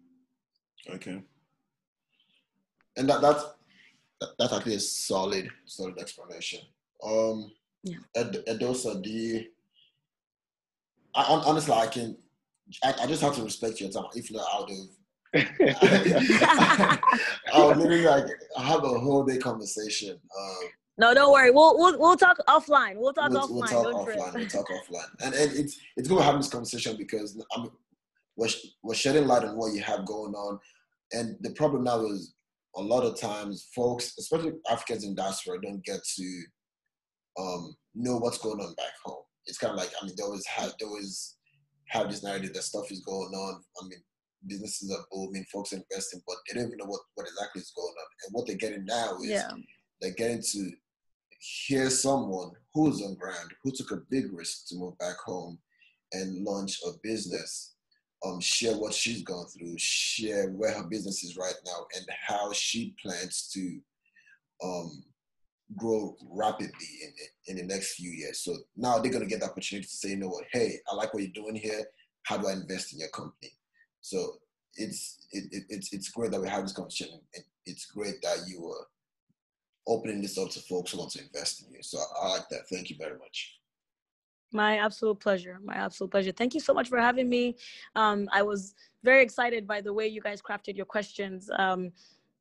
[0.91, 1.23] Okay.
[2.97, 3.45] And that that's
[4.21, 6.61] that, that's actually a solid solid explanation.
[7.03, 7.53] Um
[7.85, 7.99] Yeah.
[8.17, 9.45] Ed, Edosa, do you
[11.15, 12.17] I, honestly I can
[12.83, 14.07] I, I just have to respect your time.
[14.15, 14.89] If not, I would have
[17.53, 18.27] I would literally like
[18.57, 20.21] have a whole day conversation.
[20.39, 20.69] Um,
[20.99, 21.51] No, don't worry.
[21.51, 22.97] We'll we'll we'll talk offline.
[22.97, 23.51] We'll talk we'll, offline.
[23.51, 24.35] we'll talk don't offline.
[24.35, 25.25] We'll talk offline.
[25.25, 27.71] And, and it's it's good having this conversation because I mean,
[28.37, 28.49] we're,
[28.83, 30.59] we're shedding light on what you have going on.
[31.13, 32.35] And the problem now is
[32.77, 36.43] a lot of times folks, especially Africans in diaspora, don't get to
[37.39, 39.23] um, know what's going on back home.
[39.47, 41.37] It's kind of like I mean, they always have they always
[41.89, 43.63] have this narrative that stuff is going on.
[43.81, 44.01] I mean,
[44.47, 47.73] businesses are booming, folks are investing, but they don't even know what, what exactly is
[47.75, 48.07] going on.
[48.27, 49.51] And what they're getting now is Yeah.
[50.01, 50.71] they're getting to
[51.39, 55.59] hear someone who's on ground, who took a big risk to move back home
[56.13, 57.75] and launch a business,
[58.25, 62.53] um, share what she's gone through, share where her business is right now, and how
[62.53, 63.81] she plans to
[64.65, 65.05] um,
[65.77, 66.89] grow rapidly
[67.47, 68.41] in, in the next few years.
[68.41, 70.95] So now they're going to get the opportunity to say, you know what, hey, I
[70.95, 71.85] like what you're doing here.
[72.25, 73.53] How do I invest in your company?
[74.01, 74.35] So
[74.75, 77.21] it's it, it, it's it's great that we have this conversation.
[77.33, 78.87] It, it's great that you were
[79.89, 81.83] opening this up to folks who want to invest in you.
[81.83, 82.69] So I like that.
[82.71, 83.59] Thank you very much.
[84.53, 85.59] My absolute pleasure.
[85.63, 86.33] My absolute pleasure.
[86.33, 87.57] Thank you so much for having me.
[87.97, 88.75] Um, I was
[89.05, 91.51] very excited by the way you guys crafted your questions.
[91.59, 91.91] Um,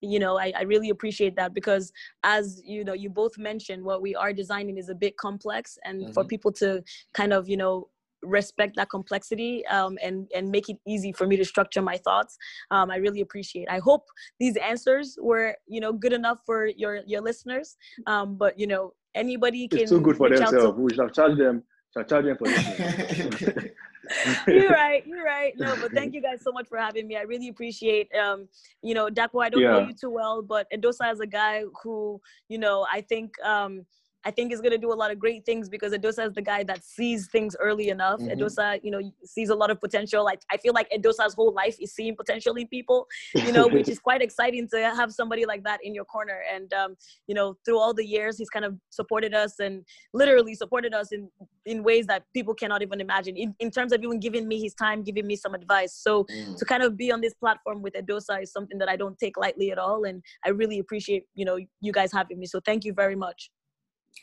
[0.01, 1.91] you know, I, I really appreciate that because
[2.23, 6.03] as you know, you both mentioned what we are designing is a bit complex and
[6.03, 6.13] mm-hmm.
[6.13, 6.83] for people to
[7.13, 7.89] kind of, you know,
[8.23, 12.37] respect that complexity um, and and make it easy for me to structure my thoughts.
[12.71, 14.05] Um, i really appreciate i hope
[14.39, 17.75] these answers were you know good enough for your your listeners.
[18.05, 20.53] Um, but you know anybody can it's too good for themselves.
[20.53, 20.69] to...
[20.71, 21.63] we should have charged them
[21.95, 23.71] should charge them for this
[24.47, 25.53] you're right you're right.
[25.57, 27.17] No but thank you guys so much for having me.
[27.17, 28.47] I really appreciate um
[28.81, 29.71] you know Dapo, i don't yeah.
[29.71, 33.85] know you too well but edosa is a guy who you know i think um
[34.25, 36.41] I think is going to do a lot of great things because Edosa is the
[36.41, 38.19] guy that sees things early enough.
[38.19, 38.39] Mm-hmm.
[38.39, 40.23] Edosa, you know, sees a lot of potential.
[40.23, 43.87] Like I feel like Edosa's whole life is seeing potential in people, you know, which
[43.87, 46.41] is quite exciting to have somebody like that in your corner.
[46.53, 46.95] And um,
[47.27, 51.11] you know, through all the years, he's kind of supported us and literally supported us
[51.11, 51.29] in
[51.65, 53.35] in ways that people cannot even imagine.
[53.37, 55.93] In, in terms of even giving me his time, giving me some advice.
[55.93, 56.57] So mm.
[56.57, 59.37] to kind of be on this platform with Edosa is something that I don't take
[59.37, 62.45] lightly at all, and I really appreciate you know you guys having me.
[62.45, 63.51] So thank you very much.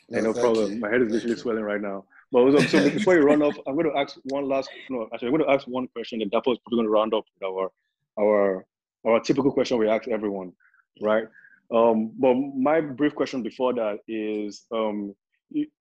[0.09, 0.73] No, no problem.
[0.73, 0.79] You.
[0.79, 2.05] My head is literally swelling right now.
[2.31, 4.69] But so before you run off, I'm going to ask one last.
[4.89, 6.21] No, actually, I'm going to ask one question.
[6.21, 7.71] And Dapo is probably going to round up with our
[8.19, 8.65] our
[9.05, 10.51] our typical question we ask everyone,
[11.01, 11.25] right?
[11.73, 15.15] Um, but my brief question before that is, um,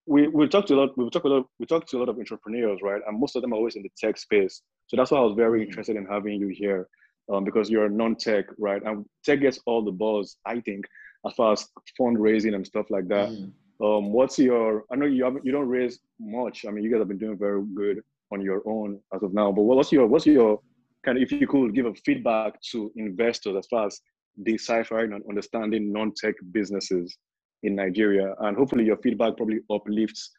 [0.07, 0.97] we we talked to a lot.
[0.97, 1.47] We talked a lot.
[1.59, 3.03] We talked to a lot of entrepreneurs, right?
[3.07, 4.63] And most of them are always in the tech space.
[4.87, 5.67] So that's why I was very mm.
[5.67, 6.89] interested in having you here,
[7.33, 8.83] um, because you're non-tech, right?
[8.83, 10.85] And tech gets all the buzz, I think,
[11.27, 11.67] as far as
[11.99, 13.31] fundraising and stuff like that.
[13.31, 13.53] Mm.
[13.83, 14.85] Um, what's your?
[14.93, 16.65] I know you haven't, you don't raise much.
[16.67, 18.03] I mean, you guys have been doing very good
[18.33, 19.51] on your own as of now.
[19.53, 20.61] But what's your what's your
[21.05, 24.01] kind of if you could give a feedback to investors as far as
[24.43, 27.17] deciphering and understanding non-tech businesses
[27.63, 30.31] in Nigeria, and hopefully your feedback probably uplifts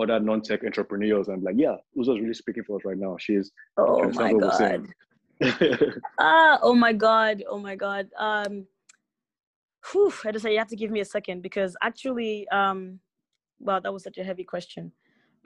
[0.00, 3.16] other non-tech entrepreneurs and like, yeah, Uzo's really speaking for us right now.
[3.18, 4.86] She's oh my god.
[6.18, 8.08] ah, oh my god, oh my god.
[8.18, 8.66] Um,
[9.92, 13.00] whew, I just say you have to give me a second because actually, um,
[13.58, 14.92] wow, that was such a heavy question.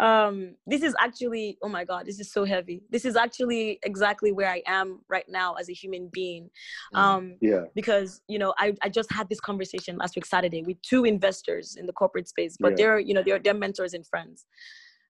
[0.00, 2.82] Um, this is actually, oh my God, this is so heavy.
[2.88, 6.50] This is actually exactly where I am right now as a human being.
[6.94, 7.64] Mm, um, yeah.
[7.74, 11.76] Because, you know, I, I just had this conversation last week, Saturday, with two investors
[11.76, 12.76] in the corporate space, but yeah.
[12.76, 14.46] they're, you know, they're, they're mentors and friends.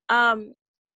[0.09, 0.55] Um,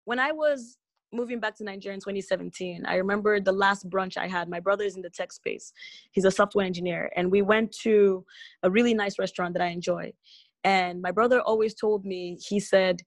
[0.05, 0.77] when I was
[1.11, 4.49] moving back to Nigeria in 2017, I remember the last brunch I had.
[4.49, 5.73] My brother is in the tech space.
[6.11, 7.11] He's a software engineer.
[7.15, 8.25] And we went to
[8.63, 10.13] a really nice restaurant that I enjoy.
[10.63, 13.01] And my brother always told me, he said,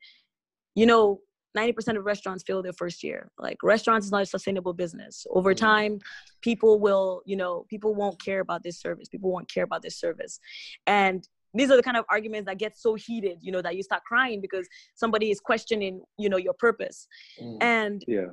[0.75, 1.21] you know,
[1.57, 3.31] 90% of restaurants fail their first year.
[3.39, 5.27] Like restaurants is not a sustainable business.
[5.31, 5.65] Over mm-hmm.
[5.65, 5.99] time,
[6.41, 9.09] people will, you know, people won't care about this service.
[9.09, 10.41] People won't care about this service.
[10.87, 13.83] And these are the kind of arguments that get so heated you know that you
[13.83, 17.07] start crying because somebody is questioning you know your purpose
[17.41, 17.57] mm.
[17.61, 18.27] and yeah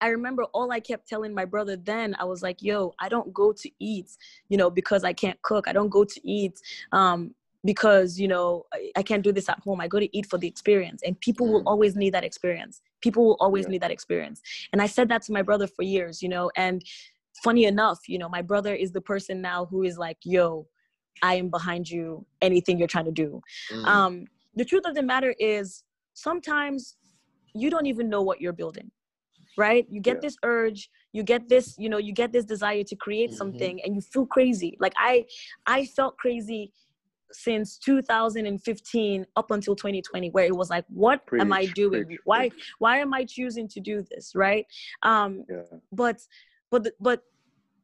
[0.00, 3.32] I remember all I kept telling my brother then, I was like, yo, I don't
[3.32, 4.10] go to eat,
[4.48, 5.68] you know, because I can't cook.
[5.68, 6.60] I don't go to eat
[6.92, 7.34] um,
[7.64, 9.80] because, you know, I, I, can't do this at home.
[9.80, 11.02] I go to eat for the experience.
[11.04, 11.52] And people mm.
[11.52, 12.82] will always need that experience.
[13.00, 13.70] People will always yeah.
[13.70, 14.42] need that experience.
[14.72, 16.82] And I said that to my brother for years, you know, and
[17.42, 20.66] funny enough, you know, my brother is the person now who is like, yo,
[21.22, 23.40] I am behind you, anything you're trying to do.
[23.72, 23.86] Mm.
[23.86, 24.24] Um,
[24.54, 25.84] the truth of the matter is
[26.14, 26.96] sometimes
[27.54, 28.90] you don't even know what you're building
[29.56, 30.20] right you get yeah.
[30.20, 33.36] this urge you get this you know you get this desire to create mm-hmm.
[33.36, 35.24] something and you feel crazy like i
[35.66, 36.72] i felt crazy
[37.32, 42.20] since 2015 up until 2020 where it was like what preach, am i doing preach,
[42.24, 42.72] why preach.
[42.78, 44.66] why am i choosing to do this right
[45.02, 45.62] um yeah.
[45.92, 46.20] but
[46.70, 47.22] but but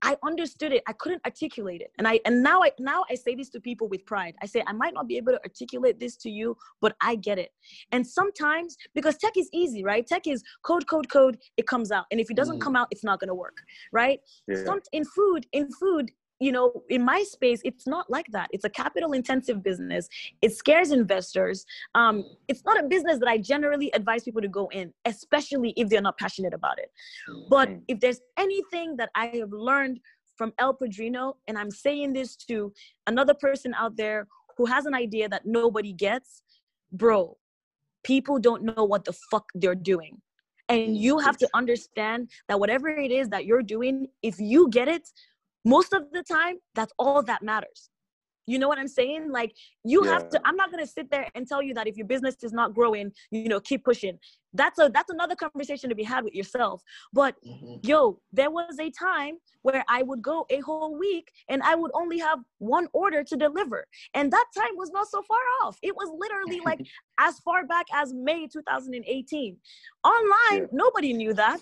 [0.03, 0.83] I understood it.
[0.87, 1.93] I couldn't articulate it.
[1.99, 4.35] And I and now I now I say this to people with pride.
[4.43, 7.39] I say I might not be able to articulate this to you, but I get
[7.39, 7.51] it.
[7.93, 10.07] And sometimes because tech is easy, right?
[10.07, 12.07] Tech is code code code, it comes out.
[12.11, 12.63] And if it doesn't mm.
[12.63, 13.59] come out, it's not going to work,
[13.93, 14.21] right?
[14.49, 14.65] Yeah.
[14.65, 16.11] Some in food, in food,
[16.43, 18.49] you know, in my space, it's not like that.
[18.53, 20.09] It's a capital intensive business.
[20.41, 21.65] It scares investors.
[21.95, 25.89] Um, it's not a business that I generally advise people to go in, especially if
[25.89, 26.91] they're not passionate about it.
[27.49, 30.01] But if there's anything that I have learned
[30.37, 32.73] from El Padrino, and I'm saying this to
[33.07, 36.43] another person out there who has an idea that nobody gets,
[36.93, 37.37] bro,
[38.03, 40.21] people don't know what the fuck they're doing.
[40.69, 44.89] And you have to understand that whatever it is that you're doing, if you get
[44.89, 45.09] it,
[45.65, 47.91] most of the time that's all that matters
[48.53, 49.31] You know what I'm saying?
[49.31, 49.53] Like
[49.93, 52.09] you have to I'm not going to sit there and tell you that if your
[52.15, 54.17] business is not growing, you know, keep pushing.
[54.61, 56.83] That's a that's another conversation to be had with yourself.
[57.21, 57.79] But Mhm.
[57.91, 58.01] yo,
[58.39, 59.35] there was a time
[59.67, 62.41] where I would go a whole week and I would only have
[62.75, 63.81] one order to deliver.
[64.19, 65.75] And that time was not so far off.
[65.89, 66.81] It was literally like
[67.29, 69.57] as far back as May 2018.
[70.15, 70.67] Online, Yeah.
[70.85, 71.61] nobody knew that.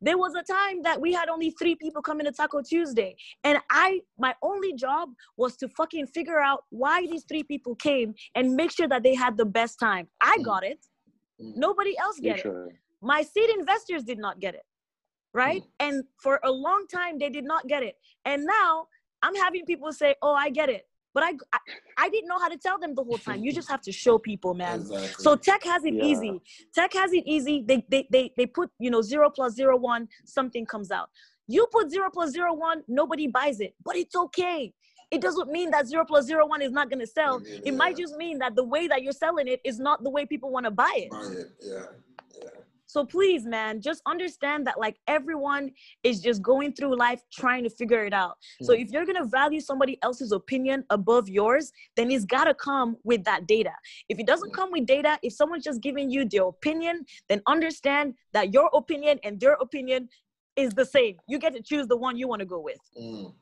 [0.00, 3.16] There was a time that we had only three people coming to Taco Tuesday.
[3.44, 8.14] And I, my only job was to fucking figure out why these three people came
[8.34, 10.08] and make sure that they had the best time.
[10.20, 10.44] I Mm.
[10.44, 10.80] got it.
[11.40, 11.56] Mm.
[11.56, 12.46] Nobody else get it
[13.02, 14.64] my seed investors did not get it
[15.34, 15.70] right Mm.
[15.80, 18.88] and for a long time they did not get it and now
[19.22, 21.58] i'm having people say oh i get it but i i,
[22.04, 24.16] I didn't know how to tell them the whole time you just have to show
[24.30, 25.24] people man Exactly.
[25.26, 26.10] so tech has it Yeah.
[26.10, 26.34] easy
[26.78, 30.02] tech has it easy they, they they they put you know zero plus zero one
[30.38, 31.08] something comes out
[31.54, 34.60] you put zero plus zero one nobody buys it but it's okay
[35.14, 37.74] it doesn't mean that zero plus zero one is not going to sell Yeah, it
[37.82, 40.50] might just mean that the way that you're selling it is not the way people
[40.56, 41.50] want to buy it Buy it.
[41.62, 41.86] Yeah.
[42.42, 42.48] Yeah.
[42.86, 45.70] So please, man, just understand that like everyone
[46.02, 48.36] is just going through life trying to figure it out.
[48.62, 48.80] So Mm.
[48.82, 53.46] if you're gonna value somebody else's opinion above yours, then it's gotta come with that
[53.46, 53.72] data.
[54.08, 54.54] If it doesn't Mm.
[54.54, 59.18] come with data, if someone's just giving you their opinion, then understand that your opinion
[59.24, 60.08] and their opinion
[60.56, 61.18] is the same.
[61.28, 62.78] You get to choose the one you want to go with.
[62.96, 63.34] Mm.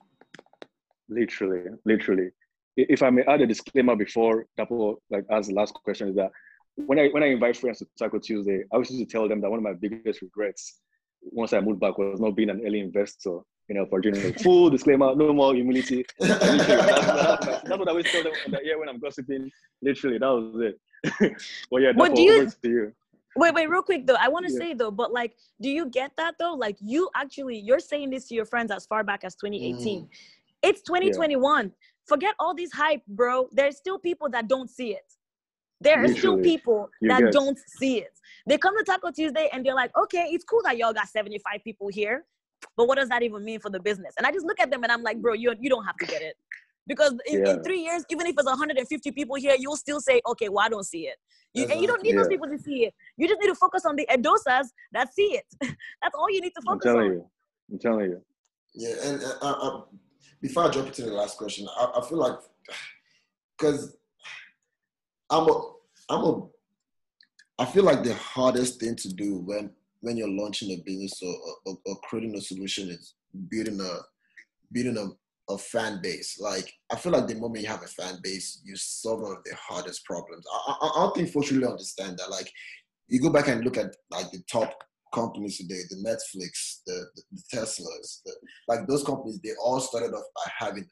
[1.09, 2.31] Literally, literally.
[2.77, 6.31] If I may add a disclaimer before Dapo like ask the last question is that
[6.77, 9.41] when I when I invite friends to Taco Tuesday, I always used to tell them
[9.41, 10.81] that one of my biggest regrets
[11.23, 13.39] once I moved back was not being an early investor
[13.69, 14.33] in El Padrino.
[14.43, 16.05] Full disclaimer, no more humility.
[16.21, 19.51] Literally, that's, that's, that's what I always tell them on the ear when I'm gossiping.
[19.81, 21.37] Literally, that was it.
[21.71, 22.93] but yeah, But Dapo, do you- to you.
[23.37, 24.17] Wait, wait, real quick though.
[24.21, 24.59] I want to Yeah.
[24.59, 26.55] say though, but like, do you get that though?
[26.55, 30.03] Like, you actually, you're saying this to your friends as far back as 2018.
[30.03, 30.07] Mm-hmm.
[30.63, 31.73] It's 2021.
[32.07, 33.49] Forget all these hype, bro.
[33.51, 35.13] There's still people that don't see it.
[35.81, 38.13] There are still people You that get- don't see it.
[38.47, 41.61] They come to Taco Tuesday and they're like, okay, it's cool that y'all got 75
[41.65, 42.25] people here,
[42.77, 44.15] but what does that even mean for the business?
[44.19, 46.07] And I just look at them and I'm like, bro, you you don't have to
[46.07, 46.37] get it.
[46.87, 50.51] Because in, in three years, even if it's 150 people here, you'll still say, okay,
[50.51, 51.17] well, I don't see it.
[51.55, 52.95] You, and you don't need those people to see it.
[53.17, 55.45] You just need to focus on the Edosas that see it.
[56.03, 56.97] That's all you need to focus on.
[56.97, 57.17] I'm telling on.
[57.17, 57.31] you.
[57.73, 58.23] I'm telling you.
[58.75, 59.83] Yeah, and uh, uh, uh,
[60.43, 62.35] before I jump into the last question, I, I feel like
[63.59, 63.97] because
[65.31, 65.73] I'm a,
[66.11, 66.47] I'm a,
[67.59, 69.71] I feel like the hardest thing to do when
[70.01, 71.35] when you're launching a business or,
[71.67, 73.15] or, or creating a solution is
[73.49, 73.99] building a
[74.73, 76.39] building a, a fan base.
[76.41, 79.45] Like I feel like the moment you have a fan base, you solve one of
[79.45, 80.45] the hardest problems.
[80.53, 82.31] I, I, I don't think folks really understand that.
[82.31, 82.51] Like
[83.09, 84.75] you go back and look at like the top
[85.15, 88.33] companies today, the Netflix, the, the, the Teslas, the,
[88.69, 90.89] like those companies, they all started off by having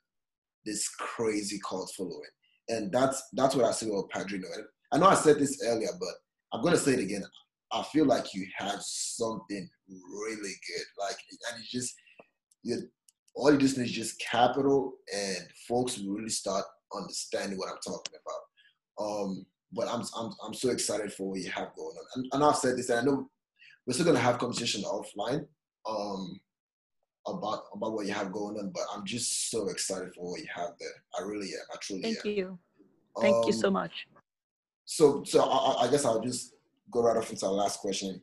[0.64, 2.30] this crazy cult following.
[2.68, 4.46] And that's that's what I say about Padrino.
[4.92, 6.14] I know I said this earlier, but
[6.52, 7.24] I'm gonna say it again.
[7.72, 10.86] I feel like you have something really good.
[10.98, 11.16] Like
[11.50, 11.94] and it's just
[12.62, 12.82] you
[13.34, 16.64] all you just need is just capital and folks will really start
[16.94, 19.04] understanding what I'm talking about.
[19.06, 22.04] Um, but I'm I'm I'm so excited for what you have going on.
[22.14, 23.28] And, and I've said this, and I know
[23.86, 25.46] we're still gonna have conversation offline
[25.88, 26.38] um
[27.26, 30.48] about about what you have going on, but I'm just so excited for what you
[30.54, 30.88] have there.
[31.18, 31.66] I really am.
[31.72, 32.32] I truly Thank am.
[32.32, 32.58] you.
[33.20, 33.92] Thank you Um, so much.
[34.84, 36.54] So so I, I- I guess I'll just
[36.90, 38.20] go right off into our last question.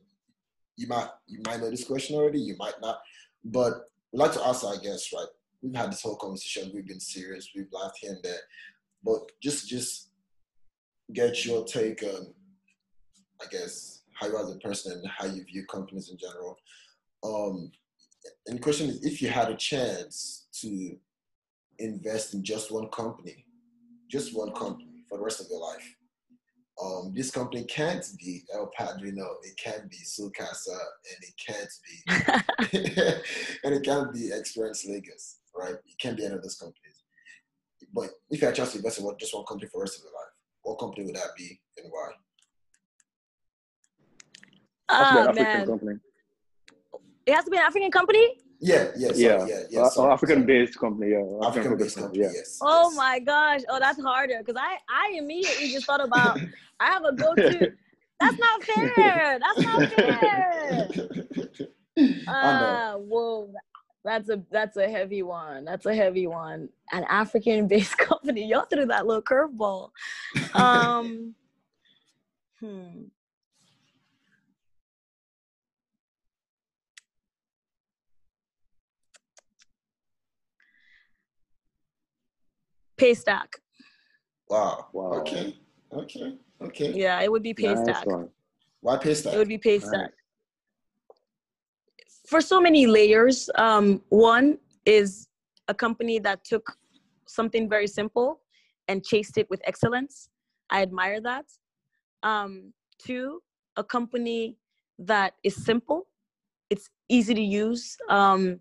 [0.75, 2.99] You might you might know this question already, you might not,
[3.45, 3.73] but
[4.11, 5.27] we'd like to ask our guests, right?
[5.61, 8.39] We've had this whole conversation, we've been serious, we've laughed here and there,
[9.03, 10.11] but just just
[11.13, 12.33] get your take on,
[13.41, 16.57] I guess, how you are as a person and how you view companies in general.
[17.23, 17.71] Um,
[18.47, 20.97] and the question is, if you had a chance to
[21.79, 23.45] invest in just one company,
[24.09, 25.95] just one company for the rest of your life,
[26.81, 30.77] um, this company can't be El Padrino, it can't be Sukasa,
[31.09, 32.79] and it can't be
[33.63, 35.73] and it can't be Experience Lagos, right?
[35.73, 37.03] It can't be any of those companies.
[37.93, 39.81] But if you had a chance to invest in one, just one company for the
[39.81, 40.31] rest of your life,
[40.63, 42.11] what company would that be and why?
[44.89, 45.99] Has to be an African man, company.
[47.29, 48.27] It has to be an African company.
[48.61, 49.45] Yeah, yeah, sorry, Yeah.
[49.47, 49.81] yeah, yeah.
[49.81, 51.11] Uh, sorry, African-based company.
[51.11, 51.23] Yeah.
[51.23, 51.47] sorry.
[51.47, 52.31] African-based focused company, Yeah.
[52.33, 52.59] yes.
[52.61, 52.97] Oh yes.
[52.97, 53.61] my gosh!
[53.69, 56.39] Oh, that's harder because I I immediately just thought about
[56.79, 57.71] I have a go-to.
[58.21, 59.39] That's not fair.
[59.39, 60.89] That's not fair.
[61.97, 62.23] I know.
[62.27, 63.53] Ah, whoa.
[64.03, 65.63] That's a that's a heavy one.
[65.63, 66.67] That's a heavy one.
[66.91, 68.45] An African-based company.
[68.45, 69.91] Y'all threw that little curveball.
[70.53, 71.33] Um.
[72.59, 73.03] hmm.
[82.99, 83.47] Paystack.
[84.49, 84.87] Wow.
[84.93, 85.11] Wow.
[85.19, 85.57] Okay.
[85.93, 86.37] Okay.
[86.61, 86.91] Okay.
[86.93, 88.05] Yeah, it would be Nice Paystack.
[88.05, 88.29] one.
[88.81, 89.33] Why Paystack?
[89.33, 89.91] It would be Paystack.
[89.91, 90.11] Nice.
[92.27, 93.49] For so many layers.
[93.55, 95.27] Um, one is
[95.67, 96.77] a company that took
[97.27, 98.41] something very simple
[98.87, 100.29] and chased it with excellence.
[100.69, 101.45] I admire that.
[102.23, 103.41] Um, two,
[103.77, 104.57] a company
[104.99, 106.07] that is simple,
[106.69, 107.97] it's easy to use.
[108.09, 108.59] Um,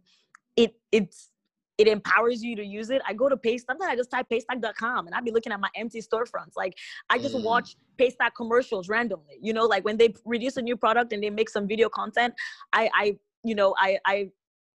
[0.56, 1.30] it it's
[1.78, 3.00] it empowers you to use it.
[3.06, 5.70] I go to Paystack, sometimes I just type paystack.com and I'd be looking at my
[5.76, 6.56] empty storefronts.
[6.56, 6.76] Like
[7.08, 7.44] I just Mm.
[7.44, 9.38] watch Paystack commercials randomly.
[9.40, 12.34] You know, like when they release a new product and they make some video content,
[12.72, 14.30] I I you know, I I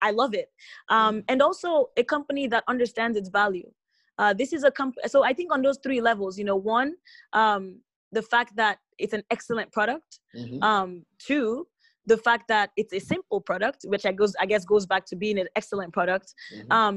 [0.01, 0.51] I love it.
[0.89, 3.69] Um, and also a company that understands its value.
[4.17, 5.07] Uh, this is a company.
[5.07, 6.95] So I think on those three levels, you know, one,
[7.33, 7.79] um,
[8.11, 10.19] the fact that it's an excellent product.
[10.35, 10.61] Mhm.
[10.61, 11.67] Um, two,
[12.09, 15.15] the fact that it's a simple product, which I goes I guess goes back to
[15.15, 16.33] being an excellent product.
[16.53, 16.73] Mhm.
[16.77, 16.95] Um,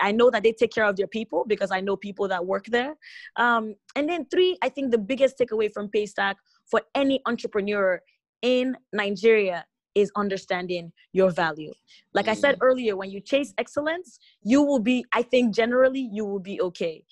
[0.00, 2.64] I know that they take care of their people because I know people that work
[2.78, 2.92] there.
[3.36, 6.36] Um, and then three, I think the biggest takeaway from Paystack
[6.70, 8.00] for any entrepreneur
[8.40, 11.72] in Nigeria is understanding your value.
[12.14, 16.24] Like I said earlier, when you chase excellence, you will be, I think generally, you
[16.24, 17.04] will be okay.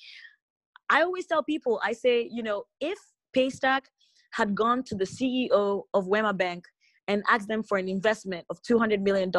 [0.89, 2.99] I always tell people, I say, you know, if
[3.37, 3.83] Paystack
[4.33, 6.67] had gone to the CEO of Wema Bank
[7.09, 9.31] and asked them for an investment of $200 million,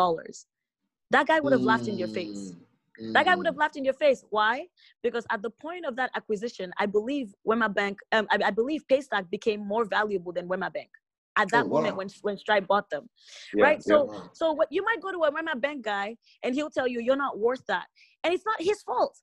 [1.11, 2.53] that guy would have laughed in your face.
[3.01, 3.49] Mm, That guy would mm.
[3.49, 4.23] have laughed in your face.
[4.29, 4.67] Why?
[5.03, 8.85] Because at the point of that acquisition, I believe Wema Bank, um, I, I believe
[8.87, 10.89] Paystack became more valuable than Wema Bank
[11.37, 13.09] at that Oh, moment when when Stripe bought them.
[13.53, 13.77] Yeah, right?
[13.77, 13.93] yeah.
[13.93, 14.29] So Wow.
[14.33, 17.15] so what you might go to a Wema Bank guy and he'll tell you you're
[17.17, 17.87] not worth that,
[18.23, 19.17] and it's not his fault.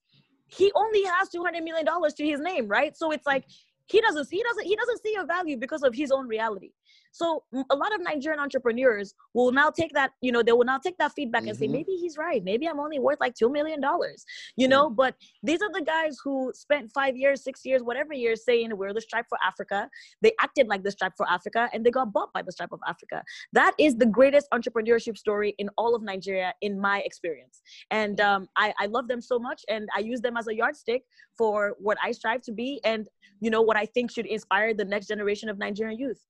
[0.47, 2.97] He only has two hundred million dollars to his name, right?
[2.97, 3.45] So it's like
[3.87, 6.73] he doesn't he doesn't he doesn't see your value because of his own reality.
[7.13, 10.79] So a lot of Nigerian entrepreneurs will now take that, you know, they will now
[10.79, 11.73] take that feedback and say, Mhm.
[11.73, 12.43] maybe he's right.
[12.43, 14.25] Maybe I'm only worth like two million dollars,
[14.57, 14.89] you know.
[14.91, 18.95] But these are the guys who spent five years, six years, whatever years saying we're
[18.95, 19.89] the stripe for Africa.
[20.23, 22.81] They acted like the stripe for Africa and they got bought by the stripe of
[22.87, 23.23] Africa.
[23.53, 27.61] That is the greatest entrepreneurship story in all of Nigeria, in my experience.
[27.91, 31.05] And um, I, I love them so much and I use them as a yardstick
[31.37, 33.07] for what I strive to be and,
[33.41, 36.23] you know, what I think should inspire the next generation of Nigerian youth.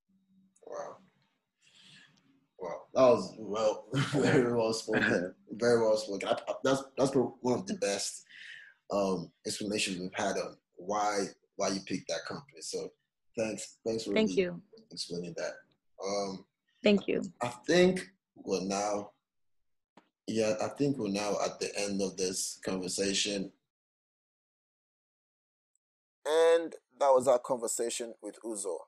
[0.73, 0.97] Wow.
[2.59, 2.81] Wow.
[2.95, 5.35] That was well, very well spoken.
[5.53, 6.29] very well spoken.
[6.29, 8.25] I, I- that's that's one of the best
[8.91, 11.25] um, explanations we've had on why
[11.57, 12.61] why you picked that company.
[12.61, 12.89] So
[13.37, 14.61] thanks, thanks for Thank you.
[14.91, 15.53] explaining that.
[16.05, 16.45] Um,
[16.83, 17.23] Thank you.
[17.41, 18.01] I think
[18.35, 19.11] we're now,
[20.27, 23.53] yeah, I think we're now at the end of this conversation.
[26.27, 28.79] And that was our conversation with Uzo.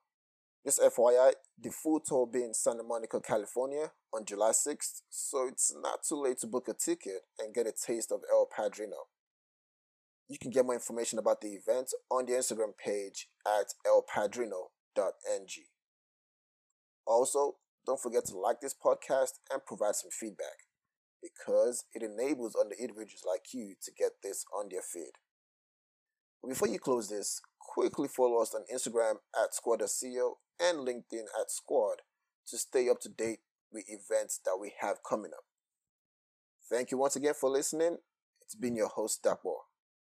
[0.65, 5.47] Just FYI, the full tour will be in Santa Monica, California on July 6th, so
[5.47, 9.09] it's not too late to book a ticket and get a taste of El Padrino.
[10.27, 15.65] You can get more information about the event on the Instagram page at elpadrino.ng.
[17.07, 20.65] Also, don't forget to like this podcast and provide some feedback
[21.21, 25.13] because it enables other individuals like you to get this on their feed.
[26.45, 31.51] But before you close this, quickly follow us on Instagram at squad.co and LinkedIn at
[31.51, 32.03] squad
[32.49, 33.39] to stay up to date
[33.73, 35.45] with events that we have coming up.
[36.71, 37.97] Thank you once again for listening.
[38.43, 39.55] It's been your host, Dapo,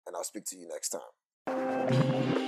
[0.08, 2.43] and I'll speak to you next time.